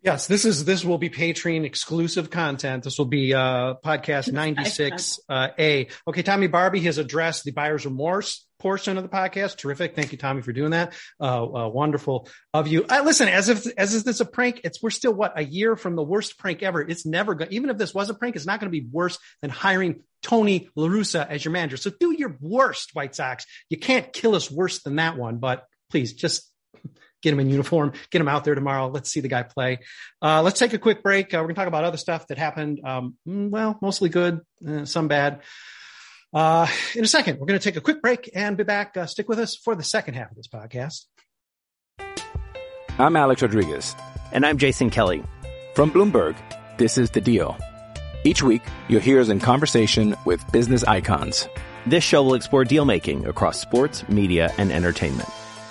Yes, 0.03 0.27
this 0.27 0.43
is 0.43 0.65
this 0.65 0.83
will 0.83 0.97
be 0.97 1.09
Patreon 1.09 1.63
exclusive 1.63 2.29
content. 2.29 2.83
This 2.83 2.97
will 2.97 3.05
be 3.05 3.33
uh 3.33 3.75
podcast 3.75 4.33
96 4.33 5.21
uh 5.29 5.47
A. 5.57 5.87
Okay, 6.05 6.21
Tommy 6.23 6.47
Barbie 6.47 6.81
has 6.81 6.97
addressed 6.97 7.45
the 7.45 7.51
buyer's 7.51 7.85
remorse 7.85 8.45
portion 8.59 8.97
of 8.97 9.03
the 9.03 9.09
podcast. 9.09 9.55
Terrific. 9.55 9.95
Thank 9.95 10.11
you, 10.11 10.17
Tommy, 10.17 10.41
for 10.41 10.51
doing 10.51 10.71
that. 10.71 10.93
Uh, 11.21 11.43
uh 11.43 11.69
wonderful 11.69 12.27
of 12.53 12.67
you. 12.67 12.83
Uh, 12.83 13.01
listen, 13.05 13.29
as 13.29 13.47
if 13.47 13.65
as 13.77 13.95
if 13.95 14.03
this 14.03 14.15
is 14.15 14.21
a 14.21 14.25
prank, 14.25 14.59
it's 14.65 14.83
we're 14.83 14.89
still 14.89 15.13
what 15.13 15.39
a 15.39 15.43
year 15.43 15.77
from 15.77 15.95
the 15.95 16.03
worst 16.03 16.37
prank 16.37 16.63
ever. 16.63 16.81
It's 16.81 17.05
never 17.05 17.33
going 17.33 17.53
even 17.53 17.69
if 17.69 17.77
this 17.77 17.93
was 17.93 18.09
a 18.09 18.13
prank, 18.13 18.35
it's 18.35 18.45
not 18.45 18.59
going 18.59 18.69
to 18.69 18.77
be 18.77 18.85
worse 18.91 19.17
than 19.41 19.51
hiring 19.51 20.01
Tony 20.21 20.67
La 20.75 20.89
Russa 20.89 21.25
as 21.29 21.45
your 21.45 21.53
manager. 21.53 21.77
So 21.77 21.91
do 21.97 22.11
your 22.11 22.37
worst, 22.41 22.89
White 22.91 23.15
Sox. 23.15 23.45
You 23.69 23.77
can't 23.77 24.11
kill 24.11 24.35
us 24.35 24.51
worse 24.51 24.83
than 24.83 24.97
that 24.97 25.15
one, 25.17 25.37
but 25.37 25.65
please 25.89 26.11
just 26.11 26.52
get 27.23 27.33
him 27.33 27.39
in 27.39 27.49
uniform, 27.49 27.93
get 28.11 28.21
him 28.21 28.27
out 28.27 28.43
there 28.43 28.53
tomorrow. 28.53 28.89
Let's 28.89 29.09
see 29.09 29.21
the 29.21 29.27
guy 29.27 29.41
play. 29.41 29.79
Uh, 30.21 30.43
let's 30.43 30.59
take 30.59 30.73
a 30.73 30.77
quick 30.77 31.01
break. 31.01 31.33
Uh, 31.33 31.37
we're 31.37 31.43
going 31.43 31.55
to 31.55 31.59
talk 31.61 31.67
about 31.67 31.85
other 31.85 31.97
stuff 31.97 32.27
that 32.27 32.37
happened. 32.37 32.81
Um, 32.85 33.15
mm, 33.27 33.49
well, 33.49 33.79
mostly 33.81 34.09
good, 34.09 34.41
uh, 34.67 34.85
some 34.85 35.07
bad. 35.07 35.41
Uh, 36.33 36.67
in 36.95 37.03
a 37.03 37.07
second, 37.07 37.39
we're 37.39 37.45
going 37.45 37.59
to 37.59 37.63
take 37.63 37.77
a 37.77 37.81
quick 37.81 38.01
break 38.01 38.29
and 38.35 38.57
be 38.57 38.63
back. 38.63 38.97
Uh, 38.97 39.05
stick 39.05 39.29
with 39.29 39.39
us 39.39 39.55
for 39.55 39.75
the 39.75 39.83
second 39.83 40.15
half 40.15 40.29
of 40.29 40.37
this 40.37 40.47
podcast. 40.47 41.05
I'm 42.99 43.15
Alex 43.15 43.41
Rodriguez. 43.41 43.95
And 44.31 44.45
I'm 44.45 44.57
Jason 44.57 44.89
Kelly. 44.89 45.23
From 45.75 45.91
Bloomberg, 45.91 46.35
this 46.77 46.97
is 46.97 47.09
The 47.11 47.21
Deal. 47.21 47.57
Each 48.23 48.41
week, 48.41 48.61
you'll 48.87 49.01
hear 49.01 49.19
us 49.19 49.29
in 49.29 49.39
conversation 49.39 50.15
with 50.25 50.51
business 50.51 50.83
icons. 50.83 51.47
This 51.85 52.03
show 52.03 52.23
will 52.23 52.35
explore 52.35 52.63
deal 52.63 52.85
making 52.85 53.27
across 53.27 53.59
sports, 53.59 54.07
media, 54.07 54.53
and 54.57 54.71
entertainment. 54.71 55.29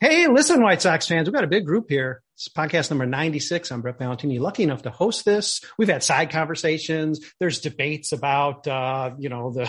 Hey, 0.00 0.28
listen, 0.28 0.62
White 0.62 0.80
Sox 0.80 1.08
fans, 1.08 1.26
we've 1.26 1.34
got 1.34 1.42
a 1.42 1.48
big 1.48 1.66
group 1.66 1.86
here. 1.88 2.22
It's 2.34 2.48
podcast 2.48 2.88
number 2.90 3.04
96. 3.04 3.72
I'm 3.72 3.80
Brett 3.80 3.98
Ballantini, 3.98 4.38
lucky 4.38 4.62
enough 4.62 4.82
to 4.82 4.90
host 4.90 5.24
this. 5.24 5.60
We've 5.76 5.88
had 5.88 6.04
side 6.04 6.30
conversations. 6.30 7.18
There's 7.40 7.58
debates 7.58 8.12
about, 8.12 8.68
uh, 8.68 9.10
you 9.18 9.28
know, 9.28 9.50
the, 9.50 9.68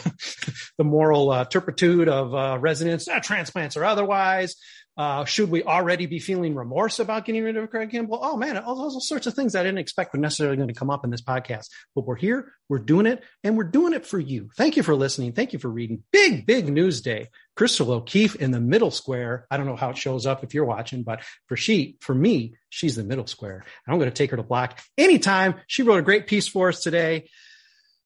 the 0.78 0.84
moral 0.84 1.32
uh, 1.32 1.46
turpitude 1.46 2.08
of 2.08 2.36
uh, 2.36 2.60
residents, 2.60 3.08
uh, 3.08 3.20
transplants 3.22 3.76
or 3.76 3.84
otherwise. 3.86 4.56
Uh, 5.00 5.26
should 5.26 5.50
we 5.50 5.64
already 5.64 6.06
be 6.06 6.20
feeling 6.20 6.54
remorse 6.54 7.00
about 7.00 7.26
getting 7.26 7.42
rid 7.42 7.58
of 7.58 7.70
Craig 7.70 7.90
Kimbrel? 7.90 8.20
Oh 8.22 8.36
man, 8.38 8.58
all, 8.58 8.80
all 8.80 9.00
sorts 9.00 9.26
of 9.26 9.34
things 9.34 9.56
I 9.56 9.64
didn't 9.64 9.78
expect 9.78 10.14
were 10.14 10.20
necessarily 10.20 10.58
going 10.58 10.68
to 10.68 10.74
come 10.76 10.90
up 10.90 11.06
in 11.06 11.10
this 11.10 11.22
podcast. 11.22 11.70
But 11.96 12.06
we're 12.06 12.18
here, 12.18 12.52
we're 12.68 12.80
doing 12.80 13.06
it, 13.06 13.24
and 13.44 13.58
we're 13.58 13.64
doing 13.64 13.94
it 13.94 14.06
for 14.06 14.20
you. 14.20 14.50
Thank 14.58 14.76
you 14.76 14.84
for 14.84 14.94
listening. 14.94 15.32
Thank 15.32 15.54
you 15.54 15.60
for 15.60 15.70
reading. 15.70 16.04
Big, 16.12 16.46
big 16.46 16.68
news 16.68 17.02
day. 17.02 17.30
Crystal 17.60 17.92
O'Keefe 17.92 18.38
in 18.38 18.52
the 18.52 18.62
middle 18.62 18.90
square. 18.90 19.46
I 19.52 19.58
don't 19.58 19.66
know 19.66 19.76
how 19.76 19.90
it 19.90 19.98
shows 19.98 20.26
up 20.26 20.46
if 20.46 20.54
you're 20.54 20.64
watching, 20.64 21.04
but 21.04 21.24
for 21.48 21.58
she, 21.58 21.98
for 22.00 22.16
me, 22.16 22.54
she's 22.70 22.96
the 22.96 23.04
middle 23.04 23.28
square. 23.28 23.66
And 23.86 23.94
I'm 23.94 24.00
going 24.00 24.10
to 24.10 24.16
take 24.16 24.32
her 24.32 24.38
to 24.38 24.44
black 24.44 24.82
anytime. 24.98 25.56
She 25.68 25.84
wrote 25.84 25.98
a 25.98 26.04
great 26.04 26.26
piece 26.26 26.48
for 26.48 26.70
us 26.70 26.82
today. 26.82 27.30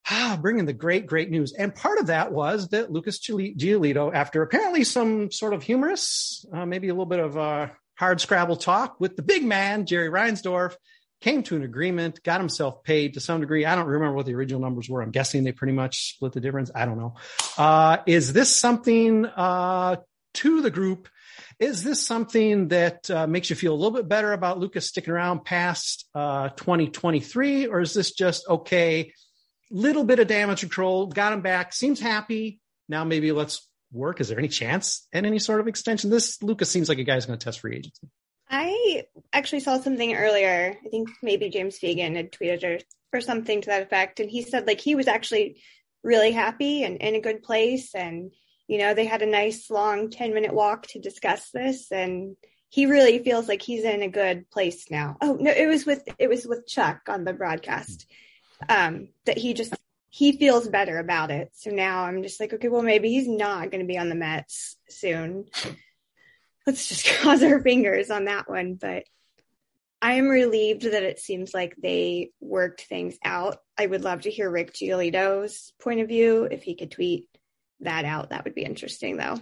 Ah, 0.09 0.39
bringing 0.41 0.65
the 0.65 0.73
great, 0.73 1.05
great 1.05 1.29
news. 1.29 1.53
And 1.53 1.75
part 1.75 1.99
of 1.99 2.07
that 2.07 2.31
was 2.31 2.69
that 2.69 2.91
Lucas 2.91 3.19
Giolito, 3.19 4.11
after 4.11 4.41
apparently 4.41 4.83
some 4.83 5.29
sort 5.29 5.53
of 5.53 5.61
humorous, 5.61 6.43
uh, 6.51 6.65
maybe 6.65 6.89
a 6.89 6.93
little 6.93 7.05
bit 7.05 7.19
of 7.19 7.37
uh, 7.37 7.67
hard 7.99 8.21
scrabble 8.21 8.55
talk 8.55 8.99
with 8.99 9.15
the 9.15 9.21
big 9.21 9.45
man, 9.45 9.85
Jerry 9.85 10.09
Reinsdorf, 10.09 10.73
came 11.23 11.41
to 11.43 11.55
an 11.55 11.63
agreement, 11.63 12.21
got 12.23 12.39
himself 12.39 12.83
paid 12.83 13.13
to 13.13 13.19
some 13.19 13.41
degree. 13.41 13.65
I 13.65 13.75
don't 13.75 13.87
remember 13.87 14.15
what 14.15 14.25
the 14.25 14.35
original 14.35 14.61
numbers 14.61 14.89
were. 14.89 15.01
I'm 15.01 15.11
guessing 15.11 15.43
they 15.43 15.51
pretty 15.51 15.73
much 15.73 16.13
split 16.15 16.33
the 16.33 16.41
difference. 16.41 16.69
I 16.75 16.85
don't 16.85 16.97
know. 16.97 17.15
Uh, 17.57 17.97
is 18.05 18.33
this 18.33 18.55
something 18.55 19.25
uh, 19.25 19.97
to 20.35 20.61
the 20.61 20.71
group? 20.71 21.07
Is 21.59 21.83
this 21.83 22.05
something 22.05 22.67
that 22.67 23.09
uh, 23.09 23.25
makes 23.25 23.49
you 23.49 23.55
feel 23.55 23.73
a 23.73 23.75
little 23.75 23.91
bit 23.91 24.07
better 24.07 24.33
about 24.33 24.59
Lucas 24.59 24.89
sticking 24.89 25.13
around 25.13 25.45
past 25.45 26.09
2023? 26.13 27.67
Or 27.67 27.79
is 27.79 27.93
this 27.93 28.11
just 28.11 28.47
okay? 28.47 29.13
little 29.73 30.03
bit 30.03 30.19
of 30.19 30.27
damage 30.27 30.59
control, 30.59 31.07
got 31.07 31.33
him 31.33 31.41
back, 31.41 31.73
seems 31.73 31.99
happy. 31.99 32.59
Now 32.87 33.03
maybe 33.03 33.31
let's 33.31 33.67
work. 33.91 34.21
Is 34.21 34.29
there 34.29 34.37
any 34.37 34.47
chance 34.47 35.07
at 35.11 35.25
any 35.25 35.39
sort 35.39 35.59
of 35.59 35.67
extension? 35.67 36.09
This 36.09 36.41
Lucas 36.41 36.69
seems 36.69 36.89
like 36.89 36.99
a 36.99 37.03
guy 37.03 37.15
who's 37.15 37.25
going 37.25 37.39
to 37.39 37.43
test 37.43 37.59
free 37.59 37.77
agency. 37.77 38.07
I 38.55 39.05
actually 39.33 39.61
saw 39.61 39.79
something 39.79 40.13
earlier. 40.13 40.77
I 40.85 40.89
think 40.89 41.09
maybe 41.23 41.49
James 41.49 41.79
Fegan 41.79 42.15
had 42.15 42.31
tweeted 42.31 42.63
or, 42.63 42.79
or 43.11 43.19
something 43.19 43.61
to 43.61 43.69
that 43.71 43.81
effect. 43.81 44.19
And 44.19 44.29
he 44.29 44.43
said 44.43 44.67
like 44.67 44.79
he 44.79 44.93
was 44.93 45.07
actually 45.07 45.59
really 46.03 46.31
happy 46.31 46.83
and 46.83 46.97
in 46.97 47.15
a 47.15 47.19
good 47.19 47.41
place. 47.41 47.95
And, 47.95 48.31
you 48.67 48.77
know, 48.77 48.93
they 48.93 49.05
had 49.05 49.23
a 49.23 49.25
nice 49.25 49.71
long 49.71 50.11
10 50.11 50.35
minute 50.35 50.53
walk 50.53 50.85
to 50.87 50.99
discuss 50.99 51.49
this. 51.49 51.91
And 51.91 52.35
he 52.69 52.85
really 52.85 53.23
feels 53.23 53.47
like 53.47 53.63
he's 53.63 53.85
in 53.85 54.03
a 54.03 54.07
good 54.07 54.47
place 54.51 54.91
now. 54.91 55.17
Oh, 55.19 55.35
no, 55.39 55.49
it 55.49 55.65
was 55.65 55.87
with, 55.87 56.07
it 56.19 56.29
was 56.29 56.45
with 56.45 56.67
Chuck 56.67 57.01
on 57.09 57.23
the 57.23 57.33
broadcast 57.33 58.05
um, 58.69 59.09
that 59.25 59.39
he 59.39 59.55
just 59.55 59.73
he 60.09 60.37
feels 60.37 60.67
better 60.67 60.99
about 60.99 61.31
it. 61.31 61.49
So 61.53 61.71
now 61.71 62.03
I'm 62.03 62.21
just 62.21 62.39
like, 62.39 62.53
okay, 62.53 62.67
well 62.67 62.83
maybe 62.83 63.09
he's 63.09 63.27
not 63.27 63.71
going 63.71 63.81
to 63.81 63.87
be 63.87 63.97
on 63.97 64.09
the 64.09 64.15
Mets 64.15 64.77
soon. 64.87 65.45
Let's 66.65 66.87
just 66.87 67.07
cross 67.19 67.43
our 67.43 67.61
fingers 67.61 68.09
on 68.09 68.25
that 68.25 68.49
one. 68.49 68.75
But 68.75 69.03
I 70.01 70.13
am 70.13 70.27
relieved 70.27 70.83
that 70.83 71.03
it 71.03 71.19
seems 71.19 71.53
like 71.53 71.75
they 71.81 72.31
worked 72.41 72.81
things 72.81 73.17
out. 73.23 73.59
I 73.77 73.85
would 73.85 74.03
love 74.03 74.21
to 74.21 74.31
hear 74.31 74.49
Rick 74.49 74.73
Giolito's 74.73 75.71
point 75.81 76.01
of 76.01 76.09
view. 76.09 76.43
If 76.43 76.63
he 76.63 76.75
could 76.75 76.91
tweet 76.91 77.27
that 77.79 78.05
out, 78.05 78.29
that 78.29 78.43
would 78.43 78.55
be 78.55 78.63
interesting 78.63 79.17
though. 79.17 79.39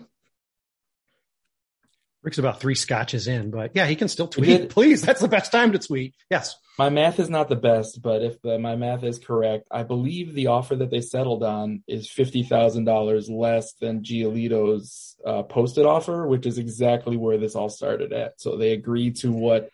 Rick's 2.24 2.38
about 2.38 2.60
three 2.60 2.76
scotches 2.76 3.28
in, 3.28 3.50
but 3.50 3.72
yeah, 3.74 3.88
he 3.88 3.96
can 3.96 4.08
still 4.08 4.28
tweet. 4.28 4.70
Please, 4.70 5.02
that's 5.02 5.22
the 5.22 5.28
best 5.28 5.52
time 5.52 5.72
to 5.72 5.80
tweet. 5.80 6.14
Yes. 6.30 6.56
My 6.78 6.90
math 6.90 7.20
is 7.20 7.30
not 7.30 7.50
the 7.50 7.56
best, 7.56 8.02
but 8.02 8.22
if 8.22 8.42
the, 8.42 8.60
my 8.60 8.76
math 8.76 9.04
is 9.04 9.18
correct, 9.18 9.68
I 9.72 9.84
believe 9.84 10.34
the 10.34 10.48
offer 10.48 10.76
that 10.76 10.92
they 10.92 11.02
settled 11.02 11.44
on 11.44 11.84
is 11.88 12.10
fifty 12.10 12.44
thousand 12.44 12.86
dollars 12.86 13.30
less 13.30 13.74
than 13.74 14.04
Giolito's 14.04 15.16
uh, 15.26 15.44
posted 15.44 15.86
offer, 15.86 16.28
which 16.28 16.46
is 16.46 16.58
exactly 16.58 17.18
where 17.18 17.38
this 17.38 17.56
all 17.56 17.70
started 17.70 18.14
at. 18.14 18.40
So 18.40 18.56
they 18.56 18.72
agreed 18.72 19.18
to 19.18 19.32
what 19.32 19.72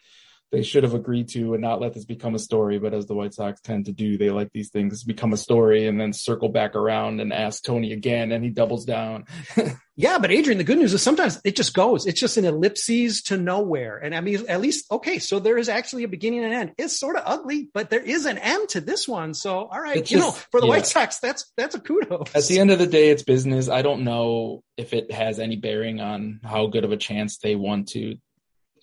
they 0.51 0.63
should 0.63 0.83
have 0.83 0.93
agreed 0.93 1.27
to 1.29 1.53
and 1.53 1.61
not 1.61 1.81
let 1.81 1.93
this 1.93 2.05
become 2.05 2.33
a 2.33 2.39
story. 2.39 2.79
But 2.79 2.93
as 2.93 3.05
the 3.05 3.13
White 3.13 3.33
Sox 3.33 3.59
tend 3.59 3.85
to 3.85 3.91
do, 3.91 4.17
they 4.17 4.29
like 4.29 4.51
these 4.53 4.69
things 4.69 5.03
become 5.03 5.33
a 5.33 5.37
story 5.37 5.87
and 5.87 5.99
then 5.99 6.13
circle 6.13 6.49
back 6.49 6.75
around 6.75 7.19
and 7.19 7.33
ask 7.33 7.63
Tony 7.63 7.91
again, 7.91 8.31
and 8.31 8.43
he 8.43 8.49
doubles 8.49 8.85
down. 8.85 9.25
yeah, 9.95 10.19
but 10.19 10.31
Adrian, 10.31 10.57
the 10.57 10.63
good 10.63 10.77
news 10.77 10.93
is 10.93 11.01
sometimes 11.01 11.41
it 11.43 11.55
just 11.55 11.73
goes. 11.73 12.05
It's 12.05 12.19
just 12.19 12.37
an 12.37 12.45
ellipses 12.45 13.23
to 13.23 13.37
nowhere. 13.37 13.97
And 13.97 14.15
I 14.15 14.21
mean, 14.21 14.45
at 14.47 14.61
least 14.61 14.89
okay, 14.91 15.19
so 15.19 15.39
there 15.39 15.57
is 15.57 15.67
actually 15.67 16.03
a 16.03 16.07
beginning 16.07 16.45
and 16.45 16.53
end. 16.53 16.71
It's 16.77 16.97
sort 16.97 17.17
of 17.17 17.23
ugly, 17.25 17.69
but 17.73 17.89
there 17.89 18.03
is 18.03 18.25
an 18.25 18.37
end 18.37 18.69
to 18.69 18.81
this 18.81 19.07
one. 19.07 19.33
So 19.33 19.65
all 19.65 19.81
right, 19.81 19.97
it's 19.97 20.11
you 20.11 20.19
just, 20.19 20.27
know, 20.27 20.41
for 20.51 20.61
the 20.61 20.67
yeah. 20.67 20.73
White 20.73 20.87
Sox, 20.87 21.19
that's 21.19 21.51
that's 21.57 21.75
a 21.75 21.79
kudos. 21.79 22.33
At 22.33 22.45
the 22.45 22.59
end 22.59 22.71
of 22.71 22.79
the 22.79 22.87
day, 22.87 23.09
it's 23.09 23.23
business. 23.23 23.67
I 23.67 23.81
don't 23.81 24.03
know 24.05 24.63
if 24.77 24.93
it 24.93 25.11
has 25.11 25.39
any 25.39 25.57
bearing 25.57 25.99
on 25.99 26.39
how 26.43 26.67
good 26.67 26.85
of 26.85 26.91
a 26.91 26.97
chance 26.97 27.37
they 27.37 27.55
want 27.55 27.89
to 27.89 28.17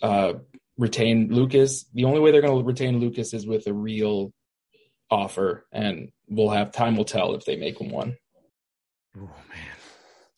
uh, 0.03 0.35
retain 0.79 1.33
Lucas. 1.33 1.85
The 1.95 2.05
only 2.05 2.21
way 2.21 2.31
they're 2.31 2.43
going 2.43 2.59
to 2.59 2.65
retain 2.65 3.01
Lucas 3.01 3.35
is 3.35 3.47
with 3.47 3.67
a 3.67 3.73
real 3.73 4.33
offer, 5.11 5.67
and 5.73 6.11
we'll 6.29 6.51
have 6.51 6.73
time 6.73 6.97
will 6.97 7.05
tell 7.05 7.35
if 7.35 7.45
they 7.45 7.57
make 7.57 7.81
him 7.81 7.91
one. 7.91 8.17
Oh 9.17 9.21
man, 9.21 9.77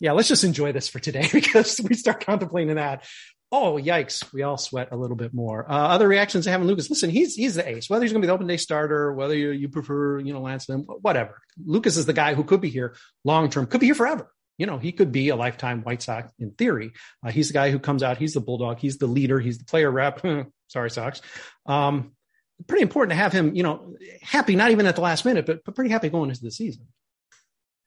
yeah. 0.00 0.12
Let's 0.12 0.28
just 0.28 0.44
enjoy 0.44 0.72
this 0.72 0.88
for 0.88 0.98
today 0.98 1.28
because 1.32 1.80
we 1.80 1.94
start 1.94 2.24
contemplating 2.24 2.76
that. 2.76 3.04
Oh 3.52 3.74
yikes! 3.74 4.32
We 4.32 4.42
all 4.42 4.58
sweat 4.58 4.88
a 4.90 4.96
little 4.96 5.16
bit 5.16 5.32
more. 5.32 5.70
Uh, 5.70 5.74
other 5.74 6.08
reactions 6.08 6.44
to 6.44 6.50
having 6.50 6.66
Lucas. 6.66 6.90
Listen, 6.90 7.10
he's 7.10 7.34
he's 7.36 7.54
the 7.54 7.66
ace. 7.66 7.88
Whether 7.88 8.04
he's 8.04 8.12
going 8.12 8.20
to 8.20 8.26
be 8.26 8.28
the 8.28 8.34
open 8.34 8.48
day 8.48 8.56
starter, 8.56 9.14
whether 9.14 9.36
you, 9.36 9.50
you 9.50 9.68
prefer 9.68 10.18
you 10.18 10.34
know 10.34 10.40
Lance, 10.40 10.66
whatever. 10.68 11.40
Lucas 11.64 11.96
is 11.96 12.06
the 12.06 12.12
guy 12.12 12.34
who 12.34 12.44
could 12.44 12.60
be 12.60 12.70
here 12.70 12.96
long 13.24 13.48
term, 13.48 13.66
could 13.66 13.80
be 13.80 13.86
here 13.86 13.94
forever 13.94 14.30
you 14.58 14.66
know, 14.66 14.78
he 14.78 14.92
could 14.92 15.12
be 15.12 15.28
a 15.28 15.36
lifetime 15.36 15.82
White 15.82 16.02
Sox 16.02 16.32
in 16.38 16.52
theory. 16.52 16.92
Uh, 17.24 17.30
he's 17.30 17.48
the 17.48 17.54
guy 17.54 17.70
who 17.70 17.78
comes 17.78 18.02
out. 18.02 18.18
He's 18.18 18.34
the 18.34 18.40
bulldog. 18.40 18.78
He's 18.78 18.98
the 18.98 19.06
leader. 19.06 19.38
He's 19.38 19.58
the 19.58 19.64
player 19.64 19.90
rep. 19.90 20.24
Sorry, 20.68 20.90
Sox. 20.90 21.20
Um, 21.66 22.12
pretty 22.66 22.82
important 22.82 23.10
to 23.10 23.16
have 23.16 23.32
him, 23.32 23.54
you 23.54 23.62
know, 23.62 23.94
happy, 24.22 24.56
not 24.56 24.70
even 24.70 24.86
at 24.86 24.96
the 24.96 25.02
last 25.02 25.24
minute, 25.24 25.46
but, 25.46 25.64
but 25.64 25.74
pretty 25.74 25.90
happy 25.90 26.08
going 26.08 26.30
into 26.30 26.42
the 26.42 26.50
season. 26.50 26.86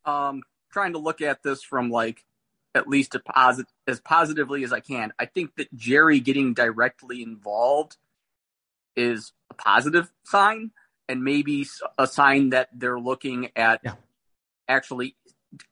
Um, 0.05 0.41
trying 0.71 0.93
to 0.93 0.99
look 0.99 1.21
at 1.21 1.43
this 1.43 1.63
from 1.63 1.89
like 1.89 2.23
at 2.75 2.88
least 2.88 3.15
a 3.15 3.19
posit- 3.19 3.71
as 3.88 3.99
positively 3.99 4.63
as 4.63 4.71
I 4.71 4.79
can. 4.79 5.12
I 5.17 5.25
think 5.25 5.55
that 5.58 5.73
Jerry 5.75 6.19
getting 6.19 6.53
directly 6.53 7.23
involved 7.23 7.97
is 8.95 9.34
a 9.49 9.55
positive 9.55 10.12
sign 10.23 10.71
and 11.08 11.23
maybe 11.23 11.65
a 11.97 12.05
sign 12.05 12.51
that 12.51 12.69
they're 12.73 12.99
looking 12.99 13.49
at 13.55 13.82
yeah. 13.84 13.95
actually 14.67 15.15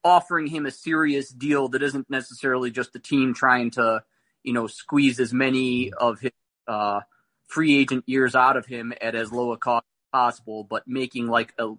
offering 0.04 0.48
him 0.48 0.66
a 0.66 0.72
serious 0.72 1.30
deal 1.30 1.70
that 1.70 1.84
isn't 1.84 2.10
necessarily 2.10 2.72
just 2.72 2.94
the 2.94 3.00
team 3.00 3.34
trying 3.34 3.72
to, 3.72 4.04
you 4.44 4.54
know, 4.54 4.68
squeeze 4.68 5.20
as 5.20 5.34
many 5.34 5.94
of 5.94 6.20
his 6.20 6.32
uh, 6.68 7.02
free 7.48 7.80
agent 7.80 8.04
years 8.08 8.36
out 8.36 8.58
of 8.58 8.66
him 8.66 8.94
at 9.02 9.16
as 9.16 9.32
low 9.32 9.52
a 9.52 9.58
cost 9.58 9.86
as 9.86 10.20
possible, 10.20 10.64
but 10.64 10.88
making 10.88 11.28
like 11.28 11.54
a 11.60 11.74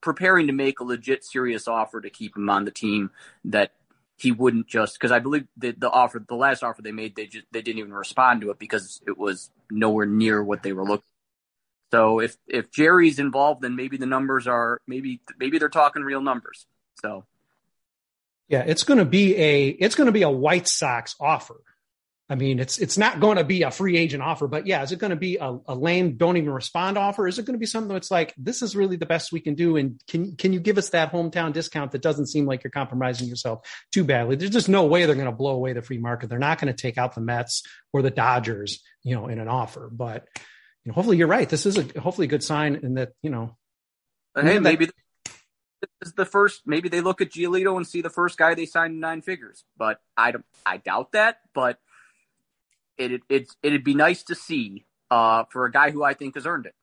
preparing 0.00 0.48
to 0.48 0.52
make 0.52 0.80
a 0.80 0.84
legit 0.84 1.24
serious 1.24 1.66
offer 1.66 2.00
to 2.00 2.10
keep 2.10 2.36
him 2.36 2.50
on 2.50 2.64
the 2.64 2.70
team 2.70 3.10
that 3.44 3.72
he 4.16 4.30
wouldn't 4.32 4.66
just 4.66 4.94
because 4.94 5.10
I 5.10 5.18
believe 5.18 5.46
the 5.56 5.72
the 5.72 5.90
offer 5.90 6.24
the 6.26 6.34
last 6.36 6.62
offer 6.62 6.82
they 6.82 6.92
made 6.92 7.16
they 7.16 7.26
just 7.26 7.46
they 7.52 7.62
didn't 7.62 7.78
even 7.78 7.92
respond 7.92 8.42
to 8.42 8.50
it 8.50 8.58
because 8.58 9.00
it 9.06 9.18
was 9.18 9.50
nowhere 9.70 10.06
near 10.06 10.42
what 10.42 10.62
they 10.62 10.72
were 10.72 10.84
looking. 10.84 11.08
So 11.90 12.20
if 12.20 12.36
if 12.46 12.70
Jerry's 12.70 13.18
involved, 13.18 13.62
then 13.62 13.76
maybe 13.76 13.96
the 13.96 14.06
numbers 14.06 14.46
are 14.46 14.80
maybe 14.86 15.20
maybe 15.38 15.58
they're 15.58 15.68
talking 15.68 16.02
real 16.02 16.20
numbers. 16.20 16.66
So 17.00 17.24
yeah, 18.48 18.64
it's 18.66 18.84
going 18.84 18.98
to 18.98 19.04
be 19.04 19.36
a 19.36 19.68
it's 19.68 19.94
going 19.94 20.06
to 20.06 20.12
be 20.12 20.22
a 20.22 20.30
White 20.30 20.68
Sox 20.68 21.14
offer. 21.20 21.60
I 22.28 22.36
mean, 22.36 22.58
it's 22.58 22.78
it's 22.78 22.96
not 22.96 23.20
going 23.20 23.36
to 23.36 23.44
be 23.44 23.62
a 23.62 23.70
free 23.70 23.98
agent 23.98 24.22
offer, 24.22 24.48
but 24.48 24.66
yeah, 24.66 24.82
is 24.82 24.92
it 24.92 24.98
going 24.98 25.10
to 25.10 25.16
be 25.16 25.36
a, 25.36 25.58
a 25.66 25.74
lame 25.74 26.16
don't 26.16 26.38
even 26.38 26.50
respond 26.50 26.96
offer? 26.96 27.28
Is 27.28 27.38
it 27.38 27.44
going 27.44 27.54
to 27.54 27.60
be 27.60 27.66
something 27.66 27.92
that's 27.92 28.10
like 28.10 28.34
this 28.38 28.62
is 28.62 28.74
really 28.74 28.96
the 28.96 29.04
best 29.04 29.30
we 29.30 29.40
can 29.40 29.54
do? 29.54 29.76
And 29.76 30.00
can 30.08 30.34
can 30.36 30.54
you 30.54 30.60
give 30.60 30.78
us 30.78 30.88
that 30.90 31.12
hometown 31.12 31.52
discount 31.52 31.92
that 31.92 32.00
doesn't 32.00 32.28
seem 32.28 32.46
like 32.46 32.64
you're 32.64 32.70
compromising 32.70 33.28
yourself 33.28 33.60
too 33.92 34.04
badly? 34.04 34.36
There's 34.36 34.50
just 34.50 34.70
no 34.70 34.86
way 34.86 35.04
they're 35.04 35.14
going 35.14 35.26
to 35.26 35.32
blow 35.32 35.54
away 35.54 35.74
the 35.74 35.82
free 35.82 35.98
market. 35.98 36.30
They're 36.30 36.38
not 36.38 36.58
going 36.58 36.74
to 36.74 36.80
take 36.80 36.96
out 36.96 37.14
the 37.14 37.20
Mets 37.20 37.62
or 37.92 38.00
the 38.00 38.10
Dodgers, 38.10 38.82
you 39.02 39.14
know, 39.14 39.26
in 39.28 39.38
an 39.38 39.48
offer. 39.48 39.90
But 39.92 40.26
you 40.84 40.90
know, 40.90 40.94
hopefully 40.94 41.18
you're 41.18 41.28
right. 41.28 41.48
This 41.48 41.66
is 41.66 41.76
a 41.76 42.00
hopefully 42.00 42.26
a 42.26 42.30
good 42.30 42.42
sign 42.42 42.76
in 42.76 42.94
that 42.94 43.12
you 43.22 43.30
know. 43.30 43.56
Hey, 44.34 44.58
maybe 44.58 44.88
is 46.02 46.12
the 46.12 46.24
first. 46.24 46.62
Maybe 46.66 46.88
they 46.88 47.00
look 47.00 47.20
at 47.20 47.30
Giolito 47.30 47.76
and 47.76 47.86
see 47.86 48.02
the 48.02 48.10
first 48.10 48.38
guy 48.38 48.54
they 48.54 48.66
signed 48.66 49.00
nine 49.00 49.22
figures. 49.22 49.64
But 49.76 50.00
I 50.16 50.32
don't. 50.32 50.44
I 50.64 50.76
doubt 50.78 51.12
that. 51.12 51.38
But 51.54 51.78
it, 52.98 53.22
it 53.28 53.48
it'd 53.62 53.84
be 53.84 53.94
nice 53.94 54.22
to 54.24 54.34
see 54.34 54.86
uh, 55.10 55.44
for 55.50 55.64
a 55.64 55.72
guy 55.72 55.90
who 55.90 56.02
I 56.02 56.14
think 56.14 56.34
has 56.34 56.46
earned 56.46 56.66
it. 56.66 56.74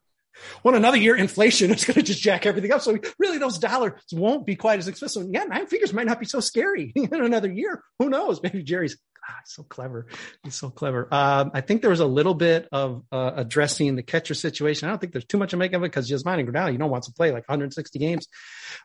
Well, 0.63 0.75
another 0.75 0.97
year, 0.97 1.15
inflation 1.15 1.71
is 1.71 1.83
going 1.83 1.95
to 1.95 2.03
just 2.03 2.21
jack 2.21 2.45
everything 2.45 2.71
up. 2.71 2.81
So 2.81 2.97
really, 3.19 3.37
those 3.37 3.59
dollars 3.59 3.93
won't 4.13 4.45
be 4.45 4.55
quite 4.55 4.79
as 4.79 4.87
expensive. 4.87 5.27
Yeah, 5.29 5.43
nine 5.43 5.67
figures 5.67 5.93
might 5.93 6.07
not 6.07 6.19
be 6.19 6.25
so 6.25 6.39
scary 6.39 6.91
in 6.95 7.13
another 7.13 7.51
year. 7.51 7.83
Who 7.99 8.09
knows? 8.09 8.41
Maybe 8.41 8.63
Jerry's 8.63 8.97
so 9.45 9.63
clever. 9.63 10.07
He's 10.43 10.55
so 10.55 10.69
clever. 10.69 11.07
Um, 11.13 11.51
I 11.53 11.61
think 11.61 11.81
there 11.81 11.89
was 11.89 11.99
a 11.99 12.05
little 12.05 12.33
bit 12.33 12.67
of 12.71 13.03
uh, 13.11 13.31
addressing 13.35 13.95
the 13.95 14.03
catcher 14.03 14.33
situation. 14.33 14.87
I 14.87 14.91
don't 14.91 14.99
think 14.99 15.13
there's 15.13 15.25
too 15.25 15.37
much 15.37 15.51
to 15.51 15.57
make 15.57 15.73
of 15.73 15.81
it 15.83 15.87
because 15.87 16.09
Yasmani 16.09 16.47
Grandal, 16.47 16.71
you 16.71 16.77
know, 16.77 16.87
wants 16.87 17.07
to 17.07 17.13
play 17.13 17.31
like 17.31 17.47
160 17.47 17.99
games 17.99 18.27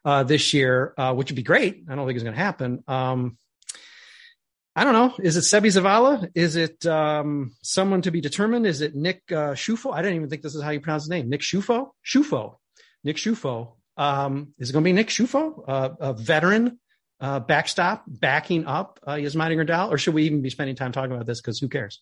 uh, 0.04 0.22
this 0.22 0.54
year, 0.54 0.94
uh, 0.96 1.14
which 1.14 1.30
would 1.30 1.36
be 1.36 1.42
great. 1.42 1.84
I 1.88 1.94
don't 1.94 2.06
think 2.06 2.16
it's 2.16 2.24
going 2.24 2.36
to 2.36 2.40
happen. 2.40 2.82
Um, 2.88 3.38
I 4.74 4.84
don't 4.84 4.92
know. 4.92 5.14
Is 5.18 5.38
it 5.38 5.40
Seby 5.40 5.68
Zavala? 5.68 6.28
Is 6.34 6.56
it 6.56 6.84
um, 6.84 7.52
someone 7.62 8.02
to 8.02 8.10
be 8.10 8.20
determined? 8.20 8.66
Is 8.66 8.82
it 8.82 8.94
Nick 8.94 9.22
uh, 9.30 9.54
Ciuffo? 9.54 9.94
I 9.94 10.02
don't 10.02 10.12
even 10.12 10.28
think 10.28 10.42
this 10.42 10.54
is 10.54 10.62
how 10.62 10.70
you 10.70 10.80
pronounce 10.80 11.04
his 11.04 11.10
name. 11.10 11.30
Nick 11.30 11.40
Ciuffo? 11.40 11.92
Ciuffo. 12.04 12.56
Nick 13.02 13.16
Ciuffo. 13.16 13.72
Um, 13.96 14.52
is 14.58 14.68
it 14.68 14.72
going 14.74 14.84
to 14.84 14.88
be 14.88 14.92
Nick 14.92 15.08
Ciuffo, 15.08 15.64
uh, 15.66 15.88
a 15.98 16.12
veteran 16.12 16.78
uh, 17.20 17.40
backstop 17.40 18.04
backing 18.06 18.66
up 18.66 19.00
uh, 19.06 19.14
Yasmani 19.14 19.56
Grandal? 19.56 19.90
Or 19.90 19.98
should 19.98 20.14
we 20.14 20.24
even 20.24 20.42
be 20.42 20.50
spending 20.50 20.76
time 20.76 20.92
talking 20.92 21.12
about 21.12 21.26
this? 21.26 21.40
Because 21.40 21.58
who 21.58 21.68
cares? 21.68 22.00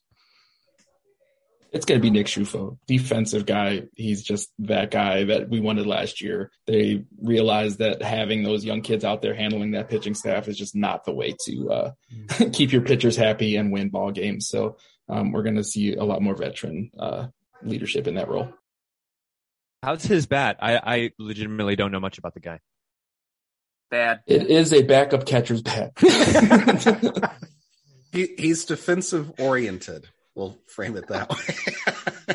it's 1.74 1.86
going 1.86 2.00
to 2.00 2.02
be 2.02 2.10
Nick 2.10 2.28
Ciuffo, 2.28 2.78
defensive 2.86 3.46
guy. 3.46 3.82
He's 3.96 4.22
just 4.22 4.48
that 4.60 4.92
guy 4.92 5.24
that 5.24 5.48
we 5.48 5.58
wanted 5.58 5.86
last 5.86 6.20
year. 6.20 6.52
They 6.66 7.04
realized 7.20 7.80
that 7.80 8.00
having 8.00 8.44
those 8.44 8.64
young 8.64 8.80
kids 8.80 9.04
out 9.04 9.22
there 9.22 9.34
handling 9.34 9.72
that 9.72 9.88
pitching 9.88 10.14
staff 10.14 10.46
is 10.46 10.56
just 10.56 10.76
not 10.76 11.04
the 11.04 11.12
way 11.12 11.34
to 11.46 11.70
uh, 11.70 11.90
keep 12.52 12.70
your 12.70 12.82
pitchers 12.82 13.16
happy 13.16 13.56
and 13.56 13.72
win 13.72 13.88
ball 13.88 14.12
games. 14.12 14.48
So 14.48 14.76
um, 15.08 15.32
we're 15.32 15.42
going 15.42 15.56
to 15.56 15.64
see 15.64 15.96
a 15.96 16.04
lot 16.04 16.22
more 16.22 16.36
veteran 16.36 16.92
uh, 16.96 17.26
leadership 17.64 18.06
in 18.06 18.14
that 18.14 18.28
role. 18.28 18.50
How's 19.82 20.04
his 20.04 20.26
bat? 20.26 20.58
I, 20.60 20.76
I 20.76 21.10
legitimately 21.18 21.74
don't 21.74 21.90
know 21.90 22.00
much 22.00 22.18
about 22.18 22.34
the 22.34 22.40
guy. 22.40 22.60
Bad. 23.90 24.20
It 24.26 24.48
is 24.48 24.72
a 24.72 24.82
backup 24.82 25.26
catcher's 25.26 25.62
bat. 25.62 25.92
he, 28.12 28.34
he's 28.36 28.64
defensive 28.64 29.32
oriented. 29.38 30.08
We'll 30.34 30.58
frame 30.66 30.96
it 30.96 31.06
that 31.08 31.30
way. 31.30 32.34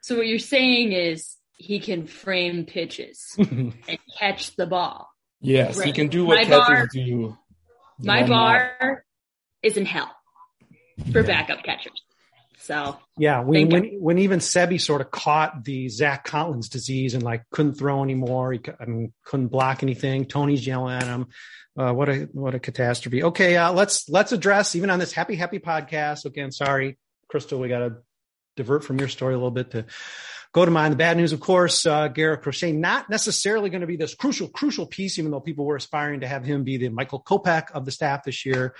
so 0.00 0.16
what 0.16 0.26
you're 0.26 0.38
saying 0.38 0.92
is 0.92 1.36
he 1.56 1.80
can 1.80 2.06
frame 2.06 2.66
pitches 2.66 3.34
and 3.38 3.74
catch 4.18 4.56
the 4.56 4.66
ball. 4.66 5.08
Yes, 5.40 5.78
right. 5.78 5.86
he 5.86 5.92
can 5.92 6.08
do 6.08 6.26
what 6.26 6.36
my 6.36 6.44
catchers 6.44 6.66
bar, 6.66 6.88
do. 6.92 7.38
My 7.98 8.26
bar 8.26 8.72
not. 8.80 8.98
is 9.62 9.76
in 9.76 9.86
hell 9.86 10.10
for 11.12 11.20
yeah. 11.20 11.26
backup 11.26 11.62
catchers. 11.64 12.02
So 12.70 12.96
yeah, 13.18 13.40
when 13.40 13.68
when, 13.68 13.84
when 13.98 14.18
even 14.18 14.38
Seby 14.38 14.80
sort 14.80 15.00
of 15.00 15.10
caught 15.10 15.64
the 15.64 15.88
Zach 15.88 16.22
Collins 16.22 16.68
disease 16.68 17.14
and 17.14 17.22
like 17.24 17.42
couldn't 17.50 17.74
throw 17.74 18.04
anymore, 18.04 18.52
he 18.52 18.60
I 18.78 18.84
mean, 18.84 19.12
couldn't 19.24 19.48
block 19.48 19.82
anything. 19.82 20.24
Tony's 20.24 20.64
yelling 20.64 20.94
at 20.94 21.02
him. 21.02 21.26
Uh, 21.76 21.92
what 21.92 22.08
a 22.08 22.28
what 22.30 22.54
a 22.54 22.60
catastrophe. 22.60 23.24
Okay, 23.24 23.56
uh, 23.56 23.72
let's 23.72 24.08
let's 24.08 24.30
address 24.30 24.76
even 24.76 24.88
on 24.88 25.00
this 25.00 25.12
happy 25.12 25.34
happy 25.34 25.58
podcast. 25.58 26.26
Again, 26.26 26.52
sorry, 26.52 26.96
Crystal, 27.26 27.58
we 27.58 27.68
got 27.68 27.80
to 27.80 27.96
divert 28.54 28.84
from 28.84 29.00
your 29.00 29.08
story 29.08 29.34
a 29.34 29.36
little 29.36 29.50
bit 29.50 29.72
to 29.72 29.86
go 30.52 30.64
to 30.64 30.70
mine. 30.70 30.92
The 30.92 30.96
bad 30.96 31.16
news, 31.16 31.32
of 31.32 31.40
course, 31.40 31.84
uh, 31.86 32.06
Garrett 32.06 32.42
Crochet 32.42 32.70
not 32.70 33.10
necessarily 33.10 33.70
going 33.70 33.80
to 33.80 33.88
be 33.88 33.96
this 33.96 34.14
crucial 34.14 34.46
crucial 34.46 34.86
piece, 34.86 35.18
even 35.18 35.32
though 35.32 35.40
people 35.40 35.64
were 35.64 35.74
aspiring 35.74 36.20
to 36.20 36.28
have 36.28 36.44
him 36.44 36.62
be 36.62 36.76
the 36.76 36.88
Michael 36.88 37.20
Kopech 37.20 37.72
of 37.72 37.84
the 37.84 37.90
staff 37.90 38.22
this 38.22 38.46
year. 38.46 38.76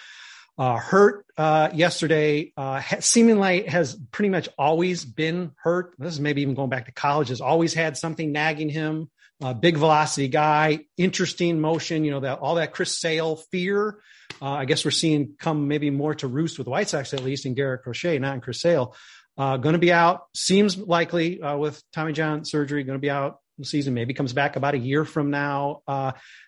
Uh, 0.59 0.77
hurt 0.77 1.25
uh, 1.39 1.71
yesterday, 1.73 2.53
uh, 2.55 2.83
seemingly 3.01 3.63
has 3.63 3.99
pretty 4.13 4.29
much 4.29 4.49
always 4.59 5.07
been 5.07 5.53
hurt. 5.57 5.95
This 5.99 6.13
is 6.13 6.21
maybe 6.21 6.43
even 6.43 6.55
going 6.55 6.69
back 6.69 6.85
to 6.85 6.93
college. 6.93 7.29
Has 7.29 7.41
always 7.41 7.73
had 7.73 7.97
something 7.97 8.31
nagging 8.31 8.69
him 8.69 9.09
uh, 9.43 9.55
big 9.55 9.77
velocity 9.77 10.29
guy, 10.29 10.81
interesting 10.97 11.61
motion, 11.61 12.05
you 12.05 12.11
know, 12.11 12.21
that 12.21 12.41
all 12.41 12.57
that 12.57 12.73
Chris 12.73 12.99
Sale 12.99 13.37
fear. 13.51 13.99
Uh, 14.41 14.51
I 14.51 14.65
guess 14.65 14.85
we're 14.85 14.91
seeing 14.91 15.35
come 15.39 15.67
maybe 15.67 15.91
more 15.91 16.15
to 16.17 16.29
roost 16.29 16.59
with 16.59 16.69
White 16.69 16.89
Sox, 16.89 17.15
at 17.15 17.25
least 17.25 17.47
in 17.47 17.55
Garrett 17.55 17.83
Crochet, 17.83 18.19
not 18.19 18.35
in 18.35 18.41
Chris 18.41 18.61
Sale. 18.61 18.95
Uh, 19.39 19.57
going 19.57 19.73
to 19.73 19.79
be 19.79 19.93
out, 19.93 20.25
seems 20.35 20.77
likely 20.77 21.41
uh, 21.41 21.57
with 21.57 21.83
Tommy 21.93 22.13
John 22.13 22.45
surgery, 22.45 22.85
going 22.85 22.99
to 22.99 23.01
be 23.01 23.11
out 23.11 23.41
season, 23.63 23.95
maybe 23.95 24.15
comes 24.15 24.33
back 24.33 24.57
about 24.57 24.75
a 24.75 24.79
year 24.79 25.05
from 25.05 25.31
now. 25.31 25.83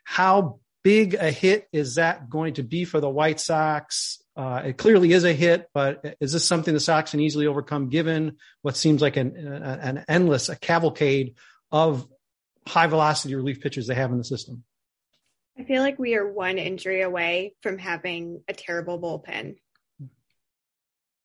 How 0.05 0.61
big 0.83 1.15
a 1.15 1.31
hit 1.31 1.69
is 1.73 1.97
that 1.97 2.29
going 2.29 2.55
to 2.55 2.63
be 2.63 2.85
for 2.85 3.01
the 3.01 3.09
White 3.09 3.41
Sox? 3.41 4.21
Uh, 4.35 4.63
it 4.67 4.79
clearly 4.79 5.13
is 5.13 5.25
a 5.25 5.33
hit, 5.33 5.69
but 5.75 6.17
is 6.21 6.33
this 6.33 6.47
something 6.47 6.73
the 6.73 6.81
Sox 6.81 7.11
can 7.11 7.21
easily 7.21 7.47
overcome 7.47 7.89
given 7.89 8.37
what 8.63 8.77
seems 8.77 9.03
like 9.03 9.17
an, 9.17 9.37
an 9.37 10.05
endless, 10.09 10.49
a 10.49 10.57
cavalcade 10.57 11.35
of 11.71 12.07
high 12.67 12.87
velocity 12.87 13.35
relief 13.35 13.61
pitchers 13.61 13.87
they 13.87 13.95
have 13.95 14.11
in 14.13 14.19
the 14.19 14.25
system. 14.25 14.65
I 15.59 15.65
feel 15.65 15.83
like 15.83 15.99
we 15.99 16.15
are 16.15 16.31
one 16.31 16.59
injury 16.59 17.03
away 17.03 17.55
from 17.63 17.79
having 17.79 18.43
a 18.49 18.53
terrible 18.53 18.99
bullpen 18.99 19.57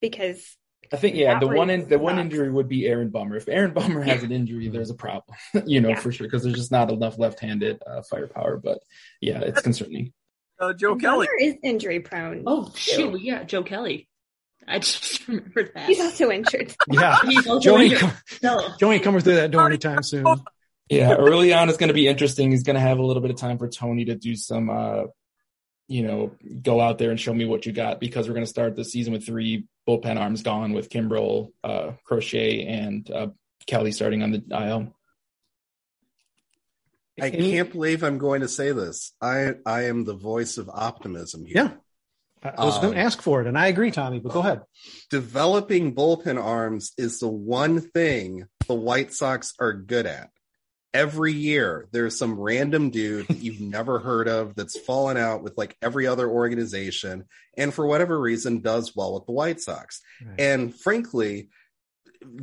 because 0.02 0.58
I 0.92 0.96
think 0.96 1.16
yeah, 1.16 1.40
the 1.40 1.48
one 1.48 1.70
in, 1.70 1.90
the 1.90 2.00
one 2.00 2.18
injury 2.18 2.50
would 2.50 2.70
be 2.70 2.88
Aaron 2.88 3.10
Bummer. 3.10 3.36
If 3.36 3.50
Aaron 3.50 3.74
Bummer 3.74 4.02
has 4.04 4.24
an 4.24 4.32
injury, 4.32 4.70
there's 4.70 4.90
a 4.90 4.96
problem, 4.96 5.38
you 5.66 5.82
know, 5.82 5.90
yeah. 5.90 6.00
for 6.00 6.12
sure, 6.12 6.28
because 6.28 6.44
there's 6.44 6.56
just 6.56 6.72
not 6.72 6.92
enough 6.92 7.20
left-handed 7.20 7.82
uh, 7.86 8.02
firepower. 8.04 8.58
But 8.58 8.80
yeah, 9.20 9.40
it's 9.40 9.62
concerning. 9.62 10.14
Uh, 10.60 10.74
Joe 10.74 10.94
and 10.94 11.02
Kelly 11.02 11.28
Bummer 11.28 11.40
is 11.40 11.56
injury 11.62 12.00
prone. 12.00 12.44
Oh 12.48 12.72
shoot, 12.76 13.20
yeah, 13.22 13.44
Joe 13.44 13.64
Kelly. 13.64 14.08
I 14.68 14.80
just 14.80 15.28
remembered 15.28 15.72
that. 15.74 15.88
He's 15.88 16.00
also 16.00 16.30
injured. 16.32 16.76
yeah, 16.90 17.18
he's 17.26 17.48
also 17.48 17.60
Joey, 17.60 17.92
injured. 17.92 18.14
no. 18.44 18.70
Joey 18.80 19.00
coming 19.00 19.22
through 19.22 19.36
that 19.36 19.52
door 19.52 19.66
anytime 19.66 20.04
soon. 20.04 20.26
Yeah, 20.90 21.16
early 21.16 21.54
on 21.54 21.68
it's 21.68 21.78
going 21.78 21.90
to 21.90 21.94
be 21.94 22.08
interesting. 22.08 22.52
He's 22.52 22.64
going 22.64 22.76
to 22.76 22.82
have 22.82 23.00
a 23.00 23.06
little 23.06 23.22
bit 23.22 23.32
of 23.32 23.38
time 23.38 23.58
for 23.58 23.68
Tony 23.68 24.06
to 24.06 24.16
do 24.16 24.36
some, 24.36 24.70
uh, 24.70 25.04
you 25.88 26.04
know, 26.04 26.32
go 26.62 26.82
out 26.82 26.98
there 26.98 27.12
and 27.12 27.20
show 27.20 27.34
me 27.34 27.46
what 27.46 27.66
you 27.66 27.72
got 27.72 28.00
because 28.00 28.28
we're 28.28 28.34
going 28.34 28.46
to 28.46 28.50
start 28.50 28.76
the 28.76 28.84
season 28.84 29.14
with 29.14 29.26
three 29.26 29.66
bullpen 29.88 30.20
arms 30.20 30.44
gone 30.44 30.74
with 30.74 30.90
Kimbrel, 30.90 31.52
uh, 31.64 31.94
Crochet, 32.04 32.66
and 32.66 33.10
uh, 33.10 33.28
Kelly 33.66 33.92
starting 33.92 34.22
on 34.22 34.32
the 34.32 34.44
IL. 34.52 34.94
I 37.20 37.32
can't 37.32 37.72
believe 37.72 38.04
I'm 38.04 38.20
going 38.20 38.42
to 38.42 38.48
say 38.48 38.74
this. 38.74 39.14
I 39.20 39.54
I 39.66 39.86
am 39.86 40.04
the 40.04 40.14
voice 40.14 40.58
of 40.58 40.70
optimism 40.70 41.46
here. 41.46 41.56
Yeah. 41.56 41.72
I 42.44 42.66
was 42.66 42.76
um, 42.76 42.82
going 42.82 42.94
to 42.94 43.00
ask 43.00 43.22
for 43.22 43.42
it, 43.42 43.48
and 43.48 43.58
I 43.58 43.68
agree, 43.68 43.90
Tommy, 43.90 44.20
but 44.20 44.32
go 44.32 44.42
ahead. 44.42 44.62
Developing 45.10 45.96
bullpen 45.96 46.42
arms 46.42 46.94
is 46.96 47.20
the 47.20 47.28
one 47.28 47.82
thing 47.82 48.46
the 48.68 48.76
White 48.76 49.12
Sox 49.12 49.54
are 49.60 49.74
good 49.74 50.06
at 50.06 50.30
every 50.98 51.32
year 51.32 51.88
there's 51.92 52.18
some 52.18 52.40
random 52.40 52.90
dude 52.90 53.28
that 53.28 53.38
you've 53.38 53.62
never 53.62 54.00
heard 54.00 54.28
of 54.28 54.56
that's 54.56 54.80
fallen 54.80 55.16
out 55.16 55.44
with 55.44 55.56
like 55.56 55.78
every 55.80 56.08
other 56.08 56.28
organization 56.28 57.26
and 57.56 57.72
for 57.72 57.86
whatever 57.86 58.20
reason 58.20 58.62
does 58.62 58.96
well 58.96 59.14
with 59.14 59.26
the 59.28 59.32
White 59.32 59.62
Sox. 59.62 60.02
Right. 60.26 60.42
And 60.42 60.76
frankly, 60.76 61.50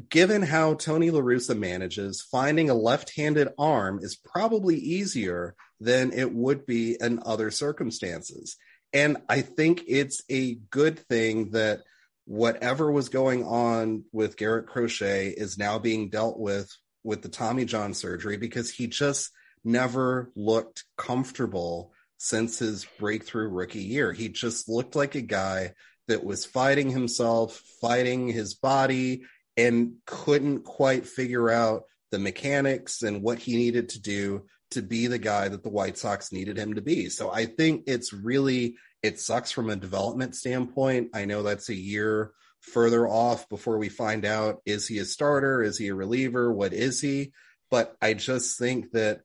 given 0.08 0.42
how 0.42 0.74
Tony 0.74 1.10
LaRussa 1.10 1.58
manages, 1.58 2.22
finding 2.22 2.70
a 2.70 2.74
left-handed 2.74 3.48
arm 3.58 3.98
is 4.00 4.14
probably 4.16 4.76
easier 4.76 5.56
than 5.80 6.12
it 6.12 6.32
would 6.32 6.64
be 6.64 6.96
in 7.00 7.20
other 7.26 7.50
circumstances. 7.50 8.56
And 8.92 9.16
I 9.28 9.40
think 9.40 9.82
it's 9.88 10.22
a 10.30 10.54
good 10.70 11.00
thing 11.00 11.50
that 11.50 11.80
whatever 12.24 12.90
was 12.90 13.08
going 13.08 13.44
on 13.44 14.04
with 14.12 14.36
Garrett 14.36 14.68
Crochet 14.68 15.30
is 15.30 15.58
now 15.58 15.80
being 15.80 16.08
dealt 16.08 16.38
with 16.38 16.70
with 17.04 17.22
the 17.22 17.28
Tommy 17.28 17.64
John 17.64 17.94
surgery 17.94 18.36
because 18.36 18.70
he 18.70 18.88
just 18.88 19.30
never 19.62 20.32
looked 20.34 20.84
comfortable 20.96 21.92
since 22.18 22.58
his 22.58 22.86
breakthrough 22.98 23.48
rookie 23.48 23.82
year. 23.82 24.12
He 24.12 24.28
just 24.28 24.68
looked 24.68 24.96
like 24.96 25.14
a 25.14 25.20
guy 25.20 25.74
that 26.08 26.24
was 26.24 26.44
fighting 26.44 26.90
himself, 26.90 27.62
fighting 27.80 28.28
his 28.28 28.54
body, 28.54 29.24
and 29.56 29.94
couldn't 30.06 30.64
quite 30.64 31.06
figure 31.06 31.50
out 31.50 31.84
the 32.10 32.18
mechanics 32.18 33.02
and 33.02 33.22
what 33.22 33.38
he 33.38 33.56
needed 33.56 33.90
to 33.90 34.00
do 34.00 34.46
to 34.70 34.82
be 34.82 35.06
the 35.06 35.18
guy 35.18 35.48
that 35.48 35.62
the 35.62 35.70
White 35.70 35.96
Sox 35.96 36.32
needed 36.32 36.56
him 36.58 36.74
to 36.74 36.82
be. 36.82 37.08
So 37.08 37.30
I 37.30 37.46
think 37.46 37.84
it's 37.86 38.12
really 38.12 38.76
It 39.04 39.20
sucks 39.20 39.50
from 39.50 39.68
a 39.68 39.76
development 39.76 40.34
standpoint. 40.34 41.10
I 41.12 41.26
know 41.26 41.42
that's 41.42 41.68
a 41.68 41.74
year 41.74 42.32
further 42.72 43.06
off 43.06 43.48
before 43.48 43.78
we 43.78 43.88
find 43.88 44.24
out 44.24 44.60
is 44.66 44.88
he 44.88 44.98
a 44.98 45.04
starter? 45.04 45.62
Is 45.62 45.78
he 45.78 45.88
a 45.88 45.94
reliever? 45.94 46.52
What 46.52 46.72
is 46.72 47.00
he? 47.00 47.32
But 47.70 47.96
I 48.00 48.14
just 48.14 48.58
think 48.58 48.92
that 48.92 49.20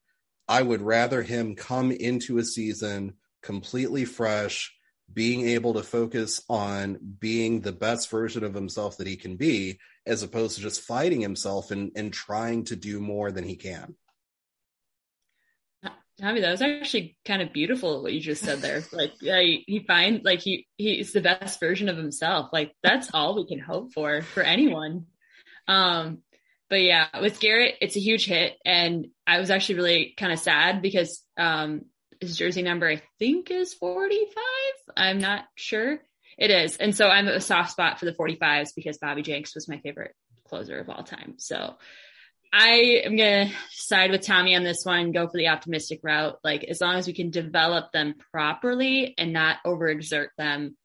I 0.48 0.62
would 0.62 0.82
rather 0.82 1.22
him 1.22 1.56
come 1.56 1.92
into 1.92 2.38
a 2.38 2.44
season 2.44 3.14
completely 3.42 4.06
fresh, 4.06 4.74
being 5.12 5.48
able 5.48 5.74
to 5.76 5.84
focus 5.84 6.42
on 6.50 6.98
being 7.20 7.62
the 7.62 7.72
best 7.72 8.10
version 8.10 8.44
of 8.44 8.54
himself 8.54 8.98
that 8.98 9.08
he 9.08 9.16
can 9.16 9.36
be, 9.38 9.80
as 10.06 10.24
opposed 10.24 10.56
to 10.56 10.62
just 10.62 10.82
fighting 10.82 11.22
himself 11.22 11.72
and, 11.72 11.92
and 11.96 12.14
trying 12.14 12.64
to 12.66 12.76
do 12.76 13.00
more 13.00 13.32
than 13.32 13.44
he 13.44 13.56
can. 13.56 13.96
That 16.20 16.52
was 16.52 16.62
actually 16.62 17.18
kind 17.26 17.42
of 17.42 17.54
beautiful 17.54 18.02
what 18.04 18.14
you 18.14 18.20
just 18.20 18.44
said 18.44 18.60
there. 18.60 18.84
Like, 18.92 19.14
yeah, 19.22 19.40
he, 19.40 19.64
he 19.68 19.80
find 19.80 20.24
like 20.24 20.40
he 20.40 20.68
he's 20.78 21.14
the 21.14 21.22
best 21.22 21.60
version 21.60 21.90
of 21.90 21.98
himself. 21.98 22.50
Like 22.52 22.74
that's 22.84 23.10
all 23.14 23.36
we 23.36 23.48
can 23.48 23.60
hope 23.60 23.94
for 23.94 24.22
for 24.22 24.42
anyone. 24.42 25.06
Um, 25.68 26.20
but 26.70 26.82
yeah, 26.82 27.08
with 27.20 27.40
Garrett, 27.40 27.76
it's 27.82 27.96
a 27.96 28.02
huge 28.02 28.26
hit, 28.26 28.58
and 28.66 29.08
I 29.26 29.40
was 29.40 29.50
actually 29.50 29.76
really 29.76 30.14
kind 30.18 30.32
of 30.32 30.40
sad 30.40 30.82
because 30.82 31.24
um, 31.38 31.82
his 32.20 32.38
jersey 32.38 32.62
number 32.62 32.88
I 32.88 33.02
think 33.18 33.50
is 33.50 33.74
forty 33.74 34.26
five. 34.26 34.96
I'm 34.98 35.20
not 35.20 35.46
sure 35.56 36.00
it 36.38 36.52
is, 36.52 36.78
and 36.78 36.96
so 36.96 37.08
I'm 37.08 37.28
a 37.28 37.40
soft 37.40 37.72
spot 37.72 38.00
for 38.00 38.06
the 38.06 38.14
forty 38.14 38.36
fives 38.36 38.74
because 38.74 38.98
Bobby 38.98 39.22
Jenks 39.22 39.56
was 39.56 39.68
my 39.68 39.80
favorite 39.80 40.14
closer 40.48 40.80
of 40.80 40.90
all 40.90 41.04
time. 41.04 41.36
So 41.38 41.76
I 42.52 43.02
am 43.06 43.18
to 43.18 43.50
side 43.72 44.12
with 44.12 44.22
Tommy 44.22 44.56
on 44.56 44.64
this 44.64 44.84
one, 44.84 45.12
go 45.12 45.28
for 45.28 45.38
the 45.38 45.50
optimistic 45.50 46.00
route. 46.04 46.38
Like, 46.44 46.64
as 46.64 46.82
long 46.82 46.96
as 46.96 47.08
we 47.08 47.14
can 47.14 47.30
develop 47.30 47.92
them 47.92 48.16
properly 48.32 49.14
and 49.18 49.34
not 49.34 49.58
overexert 49.66 50.30
them, 50.38 50.76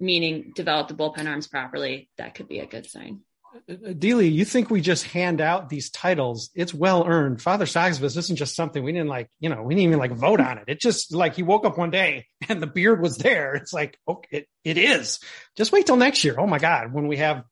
meaning 0.00 0.52
develop 0.54 0.88
the 0.88 0.94
bullpen 0.94 1.28
arms 1.28 1.46
properly, 1.46 2.08
that 2.18 2.34
could 2.34 2.48
be 2.48 2.58
a 2.58 2.66
good 2.66 2.86
sign. 2.86 3.20
Dealey, 3.68 4.32
you 4.32 4.44
think 4.44 4.68
we 4.68 4.80
just 4.80 5.04
hand 5.04 5.40
out 5.40 5.68
these 5.68 5.90
titles? 5.90 6.50
It's 6.56 6.74
well 6.74 7.04
earned. 7.06 7.40
Father 7.40 7.66
Soxivus 7.66 8.16
isn't 8.16 8.36
just 8.36 8.56
something 8.56 8.82
we 8.82 8.90
didn't 8.90 9.08
like, 9.08 9.30
you 9.38 9.48
know, 9.48 9.62
we 9.62 9.74
didn't 9.74 9.88
even 9.88 9.98
like 10.00 10.12
vote 10.12 10.40
on 10.40 10.58
it. 10.58 10.64
It 10.66 10.80
just 10.80 11.14
like 11.14 11.36
he 11.36 11.44
woke 11.44 11.64
up 11.64 11.78
one 11.78 11.90
day 11.90 12.26
and 12.48 12.60
the 12.60 12.66
beard 12.66 13.00
was 13.00 13.16
there. 13.16 13.54
It's 13.54 13.72
like, 13.72 13.96
okay, 14.08 14.38
it, 14.38 14.48
it 14.64 14.78
is. 14.78 15.20
Just 15.56 15.70
wait 15.70 15.86
till 15.86 15.96
next 15.96 16.24
year. 16.24 16.34
Oh 16.36 16.48
my 16.48 16.58
God, 16.58 16.92
when 16.92 17.06
we 17.06 17.18
have 17.18 17.44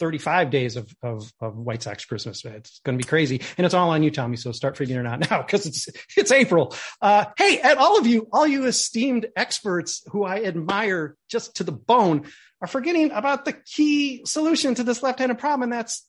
35 0.00 0.50
days 0.50 0.76
of, 0.76 0.92
of, 1.02 1.30
of 1.40 1.56
White 1.56 1.82
Sox 1.82 2.04
Christmas. 2.04 2.44
It's 2.44 2.80
going 2.80 2.98
to 2.98 3.04
be 3.04 3.08
crazy. 3.08 3.42
And 3.56 3.64
it's 3.64 3.74
all 3.74 3.90
on 3.90 4.02
you, 4.02 4.10
Tommy. 4.10 4.36
So 4.36 4.50
start 4.50 4.76
figuring 4.76 5.06
it 5.06 5.08
out 5.08 5.20
now 5.30 5.42
because 5.42 5.66
it's, 5.66 5.88
it's 6.16 6.32
April. 6.32 6.74
Uh, 7.00 7.26
hey, 7.36 7.60
and 7.60 7.78
all 7.78 7.98
of 7.98 8.06
you, 8.06 8.26
all 8.32 8.46
you 8.46 8.66
esteemed 8.66 9.26
experts 9.36 10.02
who 10.10 10.24
I 10.24 10.42
admire 10.42 11.16
just 11.28 11.56
to 11.56 11.64
the 11.64 11.72
bone 11.72 12.26
are 12.60 12.68
forgetting 12.68 13.10
about 13.12 13.44
the 13.44 13.52
key 13.52 14.22
solution 14.24 14.74
to 14.74 14.82
this 14.82 15.02
left-handed 15.02 15.38
problem. 15.38 15.70
And 15.70 15.72
that's 15.72 16.06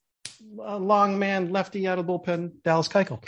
a 0.63 0.80
long 0.80 1.19
man 1.19 1.51
lefty 1.51 1.88
out 1.88 1.99
of 1.99 2.06
bullpen, 2.06 2.63
Dallas 2.63 2.88
Keuchel. 2.88 3.23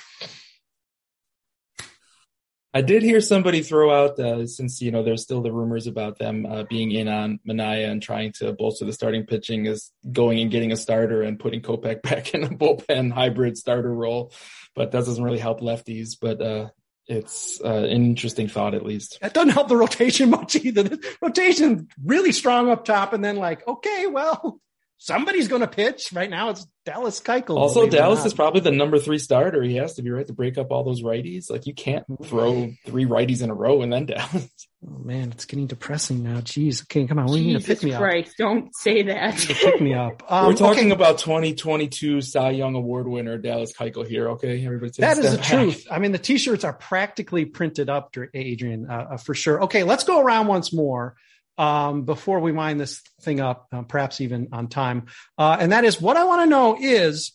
I 2.76 2.82
did 2.82 3.04
hear 3.04 3.22
somebody 3.22 3.62
throw 3.62 3.94
out, 3.94 4.20
uh, 4.20 4.48
since 4.48 4.82
you 4.82 4.92
know 4.92 5.04
there's 5.04 5.22
still 5.22 5.42
the 5.42 5.52
rumors 5.52 5.86
about 5.86 6.18
them 6.18 6.46
uh, 6.46 6.64
being 6.64 6.92
in 6.92 7.08
on 7.08 7.40
Manaea 7.48 7.90
and 7.90 8.02
trying 8.02 8.32
to 8.34 8.54
bolster 8.54 8.86
the 8.86 8.94
starting 8.94 9.28
pitching, 9.28 9.68
is 9.68 9.92
going 10.12 10.40
and 10.40 10.50
getting 10.50 10.72
a 10.72 10.78
starter 10.78 11.22
and 11.22 11.40
putting 11.40 11.62
Kopech 11.62 12.02
back 12.04 12.34
in 12.34 12.44
a 12.44 12.50
bullpen 12.50 13.12
hybrid 13.12 13.58
starter 13.58 13.94
role, 13.94 14.32
but 14.76 14.92
that 14.92 15.06
doesn't 15.06 15.24
really 15.24 15.38
help 15.38 15.62
lefties. 15.62 16.18
But 16.20 16.42
uh, 16.42 16.70
it's 17.06 17.62
uh, 17.64 17.68
an 17.68 17.90
interesting 17.90 18.48
thought, 18.48 18.74
at 18.74 18.86
least. 18.86 19.20
That 19.22 19.36
doesn't 19.36 19.52
help 19.52 19.68
the 19.68 19.78
rotation 19.78 20.30
much 20.32 20.56
either. 20.56 20.84
The 20.84 21.16
rotation 21.22 21.90
really 22.04 22.32
strong 22.32 22.72
up 22.72 22.86
top, 22.86 23.14
and 23.14 23.24
then 23.24 23.36
like, 23.36 23.68
okay, 23.68 24.08
well, 24.08 24.60
somebody's 25.04 25.50
going 25.50 25.62
to 25.62 25.68
pitch. 25.68 26.12
Right 26.14 26.30
now, 26.30 26.50
it's 26.50 26.66
Dallas 26.86 27.20
Keuchel. 27.20 27.58
Also, 27.58 27.88
Dallas 27.88 28.26
is 28.26 28.34
probably 28.34 28.62
the 28.62 28.72
number 28.72 28.98
three 29.00 29.18
starter. 29.18 29.62
He 29.62 29.76
has 29.76 29.96
to 29.96 30.02
be 30.02 30.10
right 30.10 30.26
to 30.26 30.34
break 30.34 30.58
up 30.58 30.72
all 30.72 30.84
those 30.84 31.04
righties. 31.04 31.50
Like 31.50 31.66
you 31.66 31.74
can't 31.74 32.06
throw 32.24 32.72
three 32.86 33.06
righties 33.06 33.44
in 33.44 33.50
a 33.50 33.54
row 33.54 33.82
and 33.82 33.92
then 33.92 34.06
Dallas. 34.06 34.50
Oh 34.86 35.00
man, 35.00 35.32
it's 35.32 35.46
getting 35.46 35.68
depressing 35.68 36.24
now. 36.24 36.40
Jeez, 36.40 36.84
okay, 36.84 37.06
come 37.08 37.20
on, 37.20 37.28
we 37.28 37.42
need 37.42 37.60
to 37.62 37.66
pick 37.66 37.84
me 37.84 37.94
Christ, 37.94 38.32
up. 38.32 38.38
Don't 38.38 38.76
say 38.76 39.04
that. 39.04 39.38
pick 39.38 39.82
me 39.82 39.94
up. 39.94 40.24
Um, 40.34 40.48
We're 40.48 40.54
talking 40.54 40.86
okay. 40.86 40.92
about 40.92 41.20
2022 41.20 42.22
Cy 42.22 42.52
Young 42.52 42.76
Award 42.76 43.08
winner 43.08 43.38
Dallas 43.38 43.72
Keuchel 43.74 44.08
here. 44.08 44.30
Okay, 44.32 44.66
everybody. 44.66 44.92
That 44.98 45.18
is 45.18 45.32
the 45.32 45.38
back. 45.38 45.46
truth. 45.46 45.86
I 45.92 46.00
mean, 46.00 46.12
the 46.12 46.18
T-shirts 46.18 46.64
are 46.64 46.74
practically 46.74 47.46
printed 47.46 47.90
up, 47.90 48.16
Adrian, 48.34 48.90
uh, 48.90 49.08
uh, 49.12 49.18
for 49.18 49.36
sure. 49.36 49.64
Okay, 49.64 49.84
let's 49.84 50.06
go 50.06 50.22
around 50.22 50.48
once 50.48 50.74
more 50.74 51.16
um, 51.58 52.04
before 52.04 52.40
we 52.40 52.52
wind 52.52 52.80
this 52.80 53.02
thing 53.22 53.40
up, 53.40 53.68
uh, 53.72 53.84
perhaps 53.84 54.22
even 54.22 54.50
on 54.52 54.68
time. 54.68 55.08
Uh, 55.38 55.58
and 55.60 55.72
that 55.72 55.86
is 55.86 56.02
what 56.02 56.18
I 56.18 56.24
want 56.26 56.42
to 56.42 56.50
know 56.50 56.78
is, 56.80 57.34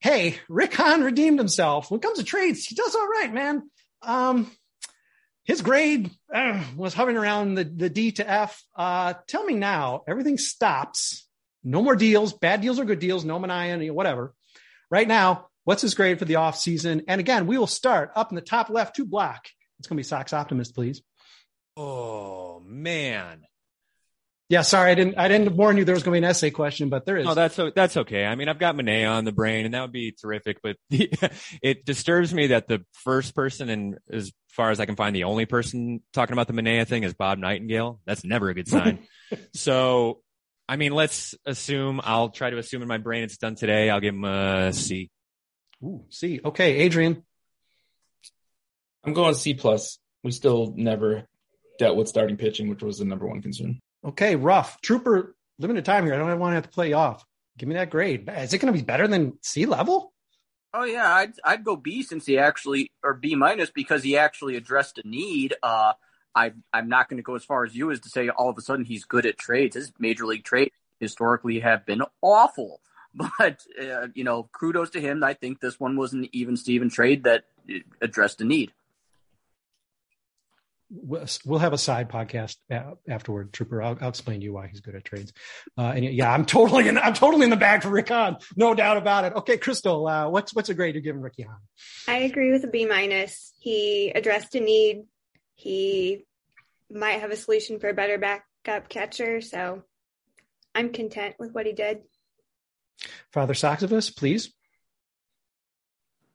hey, 0.00 0.38
Rick 0.48 0.74
Hahn 0.74 1.02
redeemed 1.02 1.38
himself. 1.38 1.90
When 1.90 1.98
it 1.98 2.02
comes 2.02 2.18
to 2.18 2.24
trades, 2.24 2.66
he 2.66 2.74
does 2.74 2.94
all 2.94 3.08
right, 3.08 3.32
man. 3.32 3.70
Um, 4.02 4.50
his 5.44 5.62
grade 5.62 6.10
uh, 6.32 6.62
was 6.76 6.94
hovering 6.94 7.16
around 7.16 7.54
the, 7.54 7.64
the 7.64 7.90
D 7.90 8.12
to 8.12 8.30
F. 8.30 8.62
Uh, 8.74 9.14
tell 9.26 9.44
me 9.44 9.54
now, 9.54 10.02
everything 10.08 10.38
stops. 10.38 11.26
No 11.62 11.82
more 11.82 11.96
deals. 11.96 12.32
Bad 12.32 12.60
deals 12.60 12.78
are 12.78 12.84
good 12.84 12.98
deals. 12.98 13.24
No 13.24 13.38
Manaea, 13.38 13.90
whatever. 13.90 14.34
Right 14.90 15.08
now, 15.08 15.48
what's 15.64 15.82
his 15.82 15.94
grade 15.94 16.18
for 16.18 16.24
the 16.26 16.36
off 16.36 16.58
season? 16.58 17.02
And 17.08 17.20
again, 17.20 17.46
we 17.46 17.58
will 17.58 17.66
start 17.66 18.10
up 18.14 18.30
in 18.30 18.36
the 18.36 18.42
top 18.42 18.68
left 18.68 18.96
two 18.96 19.06
block. 19.06 19.46
It's 19.78 19.88
going 19.88 19.96
to 19.96 20.00
be 20.00 20.04
Sox 20.04 20.32
Optimist, 20.32 20.74
please. 20.74 21.02
Oh 21.76 22.60
man. 22.64 23.44
Yeah, 24.54 24.62
sorry, 24.62 24.92
I 24.92 24.94
didn't. 24.94 25.18
I 25.18 25.26
didn't 25.26 25.56
warn 25.56 25.76
you 25.78 25.84
there 25.84 25.96
was 25.96 26.04
going 26.04 26.14
to 26.14 26.20
be 26.20 26.24
an 26.24 26.30
essay 26.30 26.52
question, 26.52 26.88
but 26.88 27.04
there 27.04 27.16
is. 27.16 27.26
No, 27.26 27.34
that's 27.34 27.58
that's 27.74 27.96
okay. 27.96 28.24
I 28.24 28.36
mean, 28.36 28.48
I've 28.48 28.60
got 28.60 28.76
Manaea 28.76 29.10
on 29.10 29.24
the 29.24 29.32
brain, 29.32 29.64
and 29.64 29.74
that 29.74 29.80
would 29.80 29.90
be 29.90 30.12
terrific. 30.12 30.62
But 30.62 30.76
the, 30.90 31.10
it 31.60 31.84
disturbs 31.84 32.32
me 32.32 32.46
that 32.48 32.68
the 32.68 32.84
first 32.92 33.34
person, 33.34 33.68
and 33.68 33.98
as 34.08 34.30
far 34.50 34.70
as 34.70 34.78
I 34.78 34.86
can 34.86 34.94
find, 34.94 35.16
the 35.16 35.24
only 35.24 35.44
person 35.44 36.02
talking 36.12 36.34
about 36.34 36.46
the 36.46 36.52
Manaea 36.52 36.86
thing 36.86 37.02
is 37.02 37.14
Bob 37.14 37.38
Nightingale. 37.38 37.98
That's 38.06 38.22
never 38.22 38.48
a 38.48 38.54
good 38.54 38.68
sign. 38.68 39.00
so, 39.54 40.20
I 40.68 40.76
mean, 40.76 40.92
let's 40.92 41.34
assume. 41.44 42.00
I'll 42.04 42.28
try 42.28 42.50
to 42.50 42.58
assume 42.58 42.82
in 42.82 42.86
my 42.86 42.98
brain 42.98 43.24
it's 43.24 43.38
done 43.38 43.56
today. 43.56 43.90
I'll 43.90 43.98
give 43.98 44.14
him 44.14 44.24
a 44.24 44.72
C. 44.72 45.10
Ooh, 45.82 46.04
C. 46.10 46.40
Okay, 46.44 46.76
Adrian. 46.76 47.24
I'm 49.02 49.14
going 49.14 49.34
C 49.34 49.54
plus. 49.54 49.98
We 50.22 50.30
still 50.30 50.74
never 50.76 51.24
dealt 51.80 51.96
with 51.96 52.06
starting 52.06 52.36
pitching, 52.36 52.68
which 52.68 52.84
was 52.84 52.98
the 52.98 53.04
number 53.04 53.26
one 53.26 53.42
concern. 53.42 53.80
Okay, 54.04 54.36
rough. 54.36 54.80
Trooper, 54.82 55.34
limited 55.58 55.84
time 55.84 56.04
here. 56.04 56.14
I 56.14 56.18
don't 56.18 56.38
want 56.38 56.52
to 56.52 56.56
have 56.56 56.64
to 56.64 56.70
play 56.70 56.92
off. 56.92 57.24
Give 57.56 57.68
me 57.68 57.76
that 57.76 57.90
grade. 57.90 58.28
Is 58.28 58.52
it 58.52 58.58
going 58.58 58.72
to 58.72 58.78
be 58.78 58.84
better 58.84 59.06
than 59.08 59.38
C 59.40 59.64
level? 59.66 60.12
Oh 60.72 60.84
yeah, 60.84 61.14
I'd 61.14 61.34
I'd 61.44 61.64
go 61.64 61.76
B 61.76 62.02
since 62.02 62.26
he 62.26 62.36
actually 62.36 62.90
or 63.04 63.14
B 63.14 63.36
minus 63.36 63.70
because 63.70 64.02
he 64.02 64.16
actually 64.16 64.56
addressed 64.56 64.98
a 64.98 65.08
need. 65.08 65.54
Uh, 65.62 65.92
I 66.34 66.52
I'm 66.72 66.88
not 66.88 67.08
going 67.08 67.18
to 67.18 67.22
go 67.22 67.36
as 67.36 67.44
far 67.44 67.64
as 67.64 67.76
you 67.76 67.92
as 67.92 68.00
to 68.00 68.08
say 68.08 68.28
all 68.28 68.50
of 68.50 68.58
a 68.58 68.60
sudden 68.60 68.84
he's 68.84 69.04
good 69.04 69.24
at 69.24 69.38
trades. 69.38 69.76
His 69.76 69.92
major 70.00 70.26
league 70.26 70.42
trades 70.42 70.72
historically 70.98 71.60
have 71.60 71.86
been 71.86 72.02
awful, 72.20 72.80
but 73.14 73.64
uh, 73.80 74.08
you 74.14 74.24
know, 74.24 74.50
kudos 74.52 74.90
to 74.90 75.00
him. 75.00 75.22
I 75.22 75.34
think 75.34 75.60
this 75.60 75.78
one 75.78 75.96
was 75.96 76.12
an 76.12 76.28
even 76.32 76.56
Steven 76.56 76.90
trade 76.90 77.22
that 77.22 77.44
addressed 78.02 78.40
a 78.40 78.44
need 78.44 78.72
we'll 80.90 81.58
have 81.58 81.72
a 81.72 81.78
side 81.78 82.08
podcast 82.08 82.56
afterward, 83.08 83.52
Trooper. 83.52 83.82
I'll, 83.82 83.98
I'll, 84.00 84.08
explain 84.08 84.40
to 84.40 84.44
you 84.44 84.52
why 84.52 84.68
he's 84.68 84.80
good 84.80 84.94
at 84.94 85.04
trades. 85.04 85.32
Uh, 85.76 85.92
and 85.96 86.04
yeah, 86.04 86.32
I'm 86.32 86.44
totally 86.44 86.88
in, 86.88 86.98
I'm 86.98 87.14
totally 87.14 87.44
in 87.44 87.50
the 87.50 87.56
bag 87.56 87.82
for 87.82 87.88
Rick 87.88 88.08
Hahn. 88.08 88.36
No 88.56 88.74
doubt 88.74 88.96
about 88.96 89.24
it. 89.24 89.34
Okay, 89.34 89.56
Crystal, 89.56 90.06
uh, 90.06 90.28
what's 90.28 90.54
what's 90.54 90.68
a 90.68 90.74
grade 90.74 90.94
you're 90.94 91.02
giving 91.02 91.20
Ricky 91.20 91.42
Hahn? 91.42 91.58
I 92.08 92.18
agree 92.18 92.52
with 92.52 92.64
a 92.64 92.68
B 92.68 92.86
minus. 92.86 93.52
He 93.58 94.10
addressed 94.10 94.54
a 94.54 94.60
need. 94.60 95.04
He 95.54 96.24
might 96.90 97.20
have 97.20 97.30
a 97.30 97.36
solution 97.36 97.78
for 97.78 97.88
a 97.88 97.94
better 97.94 98.18
backup 98.18 98.88
catcher. 98.88 99.40
So 99.40 99.82
I'm 100.74 100.92
content 100.92 101.36
with 101.38 101.52
what 101.52 101.66
he 101.66 101.72
did. 101.72 102.02
Father 103.32 103.54
Soxivus, 103.54 104.14
please 104.16 104.52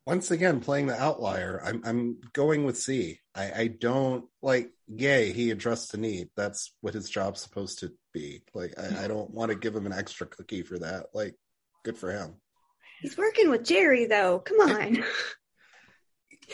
once 0.06 0.30
again 0.32 0.60
playing 0.60 0.86
the 0.86 1.00
outlier 1.00 1.62
i'm 1.64 1.80
i'm 1.84 2.18
going 2.32 2.64
with 2.64 2.76
c 2.76 3.19
i 3.34 3.52
i 3.62 3.66
don't 3.66 4.24
like 4.42 4.70
yay 4.88 5.32
he 5.32 5.50
addressed 5.50 5.92
the 5.92 5.98
need. 5.98 6.28
That's 6.36 6.72
what 6.80 6.94
his 6.94 7.08
job's 7.08 7.40
supposed 7.40 7.80
to 7.80 7.92
be. 8.12 8.42
Like 8.54 8.74
i, 8.78 9.04
I 9.04 9.08
don't 9.08 9.30
want 9.30 9.50
to 9.50 9.58
give 9.58 9.74
him 9.74 9.86
an 9.86 9.92
extra 9.92 10.26
cookie 10.26 10.62
for 10.62 10.78
that. 10.78 11.06
Like 11.14 11.36
good 11.84 11.96
for 11.96 12.10
him. 12.10 12.34
He's 13.00 13.16
working 13.16 13.50
with 13.50 13.64
jerry 13.64 14.06
though. 14.06 14.40
Come 14.40 14.60
on. 14.60 15.04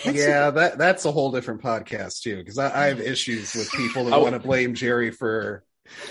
Yeah 0.04 0.50
that 0.50 0.76
that's 0.76 1.06
a 1.06 1.10
whole 1.10 1.32
different 1.32 1.62
podcast 1.62 2.20
too 2.20 2.36
because 2.36 2.58
I, 2.58 2.82
I, 2.82 2.86
have 2.88 3.00
issues 3.00 3.54
with 3.54 3.72
people 3.72 4.04
that 4.04 4.20
want 4.20 4.34
to 4.34 4.38
blame 4.38 4.74
jerry 4.74 5.10
for 5.10 5.64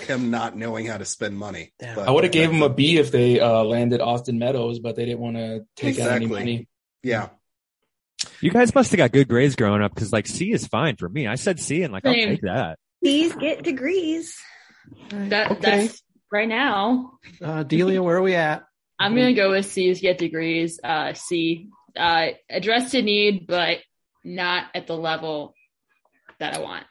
him 0.08 0.32
not 0.32 0.56
knowing 0.56 0.86
how 0.86 0.98
to 0.98 1.04
spend 1.04 1.38
money. 1.38 1.72
But, 1.78 2.00
i 2.00 2.10
would 2.10 2.24
have 2.24 2.32
gave 2.32 2.50
him 2.50 2.62
a 2.62 2.68
b 2.68 2.98
if 2.98 3.12
they 3.12 3.38
uh, 3.38 3.62
landed 3.62 4.00
austin 4.00 4.40
meadows 4.40 4.80
but 4.80 4.96
they 4.96 5.04
didn't 5.04 5.20
want 5.20 5.36
to 5.36 5.64
take 5.76 5.90
exactly. 5.90 6.10
out 6.10 6.16
any 6.16 6.26
money. 6.26 6.68
Yeah. 7.04 7.28
You 8.40 8.50
guys 8.50 8.74
must 8.74 8.90
have 8.90 8.98
got 8.98 9.12
good 9.12 9.28
grades 9.28 9.56
growing 9.56 9.82
up 9.82 9.94
because 9.94 10.12
like 10.12 10.26
C 10.26 10.52
is 10.52 10.66
fine 10.66 10.96
for 10.96 11.08
me. 11.08 11.26
I 11.26 11.34
said 11.34 11.60
C 11.60 11.82
and 11.82 11.92
like 11.92 12.04
Same. 12.04 12.14
I'll 12.20 12.26
take 12.34 12.40
that. 12.42 12.78
C's 13.04 13.34
get 13.36 13.62
degrees. 13.62 14.36
That 15.10 15.50
Okay. 15.52 15.60
that's 15.60 16.02
right 16.32 16.48
now. 16.48 17.18
Uh, 17.42 17.62
Delia, 17.62 18.02
where 18.02 18.16
are 18.16 18.22
we 18.22 18.34
at? 18.34 18.64
I'm 18.98 19.14
gonna 19.14 19.34
go 19.34 19.50
with 19.50 19.66
C's 19.66 20.00
get 20.00 20.16
degrees. 20.18 20.80
Uh, 20.82 21.12
C, 21.12 21.68
uh, 21.96 22.28
address 22.48 22.92
to 22.92 23.02
need, 23.02 23.46
but 23.46 23.78
not 24.24 24.66
at 24.74 24.86
the 24.86 24.96
level 24.96 25.54
that 26.38 26.54
I 26.54 26.60
want. 26.60 26.84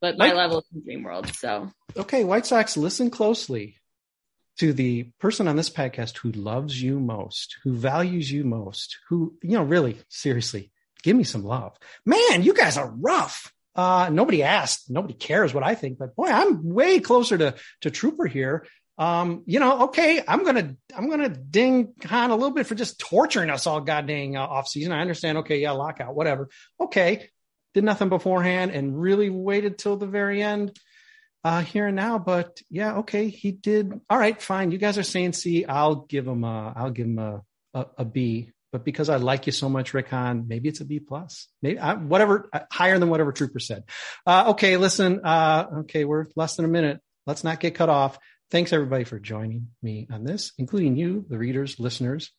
But 0.00 0.16
my 0.18 0.26
Like- 0.26 0.34
level 0.36 0.58
is 0.58 0.66
in 0.74 0.82
Dream 0.82 1.02
World, 1.02 1.28
so 1.34 1.70
Okay, 1.96 2.24
White 2.24 2.46
Sox, 2.46 2.76
listen 2.76 3.10
closely 3.10 3.76
to 4.60 4.74
the 4.74 5.04
person 5.18 5.48
on 5.48 5.56
this 5.56 5.70
podcast 5.70 6.18
who 6.18 6.30
loves 6.32 6.82
you 6.82 7.00
most, 7.00 7.56
who 7.64 7.72
values 7.72 8.30
you 8.30 8.44
most, 8.44 8.98
who, 9.08 9.34
you 9.42 9.52
know, 9.52 9.62
really, 9.62 9.96
seriously, 10.10 10.70
give 11.02 11.16
me 11.16 11.24
some 11.24 11.42
love. 11.42 11.78
Man, 12.04 12.42
you 12.42 12.52
guys 12.52 12.76
are 12.76 12.90
rough. 12.90 13.54
Uh, 13.74 14.10
nobody 14.12 14.42
asked. 14.42 14.90
Nobody 14.90 15.14
cares 15.14 15.54
what 15.54 15.64
I 15.64 15.74
think, 15.74 15.96
but 15.96 16.14
boy, 16.14 16.26
I'm 16.26 16.62
way 16.62 17.00
closer 17.00 17.38
to, 17.38 17.54
to 17.80 17.90
Trooper 17.90 18.26
here. 18.26 18.66
Um, 18.98 19.44
you 19.46 19.60
know, 19.60 19.84
okay, 19.84 20.22
I'm 20.28 20.44
gonna, 20.44 20.76
I'm 20.94 21.08
gonna 21.08 21.30
ding 21.30 21.94
Hahn 22.04 22.28
a 22.28 22.36
little 22.36 22.50
bit 22.50 22.66
for 22.66 22.74
just 22.74 23.00
torturing 23.00 23.48
us 23.48 23.66
all 23.66 23.80
goddamn 23.80 24.36
uh, 24.36 24.40
off 24.40 24.68
season. 24.68 24.92
I 24.92 25.00
understand. 25.00 25.38
Okay, 25.38 25.60
yeah, 25.60 25.70
lockout, 25.70 26.14
whatever. 26.14 26.50
Okay, 26.78 27.30
did 27.72 27.84
nothing 27.84 28.10
beforehand 28.10 28.72
and 28.72 29.00
really 29.00 29.30
waited 29.30 29.78
till 29.78 29.96
the 29.96 30.06
very 30.06 30.42
end 30.42 30.78
uh 31.44 31.62
here 31.62 31.86
and 31.86 31.96
now 31.96 32.18
but 32.18 32.60
yeah 32.70 32.98
okay 32.98 33.28
he 33.28 33.52
did. 33.52 33.92
All 34.08 34.18
right 34.18 34.40
fine. 34.40 34.70
You 34.70 34.78
guys 34.78 34.98
are 34.98 35.02
saying 35.02 35.32
c. 35.32 35.64
I'll 35.64 35.96
give 35.96 36.26
him 36.26 36.44
a 36.44 36.72
i'll 36.76 36.90
give 36.90 37.06
him 37.06 37.18
a 37.18 37.42
a, 37.74 37.86
a 37.98 38.04
b. 38.04 38.50
But 38.72 38.84
because 38.84 39.08
i 39.08 39.16
like 39.16 39.46
you 39.46 39.52
so 39.52 39.68
much 39.68 39.94
rick 39.94 40.08
Hahn, 40.08 40.46
maybe 40.46 40.68
it's 40.68 40.80
a 40.80 40.84
b 40.84 41.00
plus. 41.00 41.48
Maybe 41.62 41.78
I, 41.78 41.94
whatever 41.94 42.48
uh, 42.52 42.60
higher 42.70 42.98
than 42.98 43.08
whatever 43.08 43.32
trooper 43.32 43.58
said. 43.58 43.84
Uh 44.26 44.50
okay 44.50 44.76
listen 44.76 45.20
uh 45.24 45.66
okay 45.80 46.04
we're 46.04 46.26
less 46.36 46.56
than 46.56 46.64
a 46.64 46.68
minute. 46.68 47.00
Let's 47.26 47.44
not 47.44 47.60
get 47.60 47.74
cut 47.74 47.88
off. 47.88 48.18
Thanks 48.50 48.72
everybody 48.72 49.04
for 49.04 49.18
joining 49.18 49.68
me 49.82 50.08
on 50.12 50.24
this 50.24 50.52
including 50.58 50.96
you 50.96 51.24
the 51.28 51.38
readers 51.38 51.78
listeners 51.78 52.30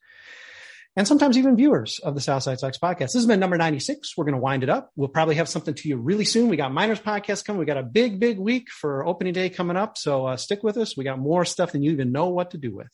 and 0.96 1.08
sometimes 1.08 1.38
even 1.38 1.56
viewers 1.56 2.00
of 2.00 2.16
the 2.16 2.22
Southside 2.22 2.60
Sox 2.60 2.78
podcast. 2.78 3.00
This 3.00 3.14
has 3.14 3.26
been 3.26 3.40
number 3.40 3.58
96. 3.58 4.18
We're 4.18 4.26
going 4.26 4.36
to 4.36 4.42
wind 4.42 4.64
it 4.64 4.70
up. 4.70 4.92
We'll 4.96 5.08
probably 5.08 5.36
have 5.36 5.48
something 5.48 5.74
to 5.74 5.88
you 5.88 5.98
really 5.98 6.26
soon. 6.26 6.50
We 6.50 6.58
got 6.58 6.74
Minors 6.74 7.00
podcast 7.00 7.46
coming. 7.46 7.60
We 7.60 7.66
got 7.66 7.78
a 7.78 7.84
big, 7.84 8.20
big 8.20 8.40
week 8.40 8.70
for 8.70 9.06
opening 9.06 9.34
day 9.34 9.50
coming 9.50 9.78
up. 9.78 9.98
So 9.98 10.26
uh, 10.26 10.38
stick 10.38 10.64
with 10.64 10.78
us. 10.78 10.98
We 10.98 11.04
got 11.04 11.20
more 11.20 11.46
stuff 11.46 11.72
than 11.72 11.82
you 11.82 11.92
even 11.92 12.12
know 12.12 12.30
what 12.30 12.52
to 12.52 12.58
do 12.58 12.76
with. 12.76 12.90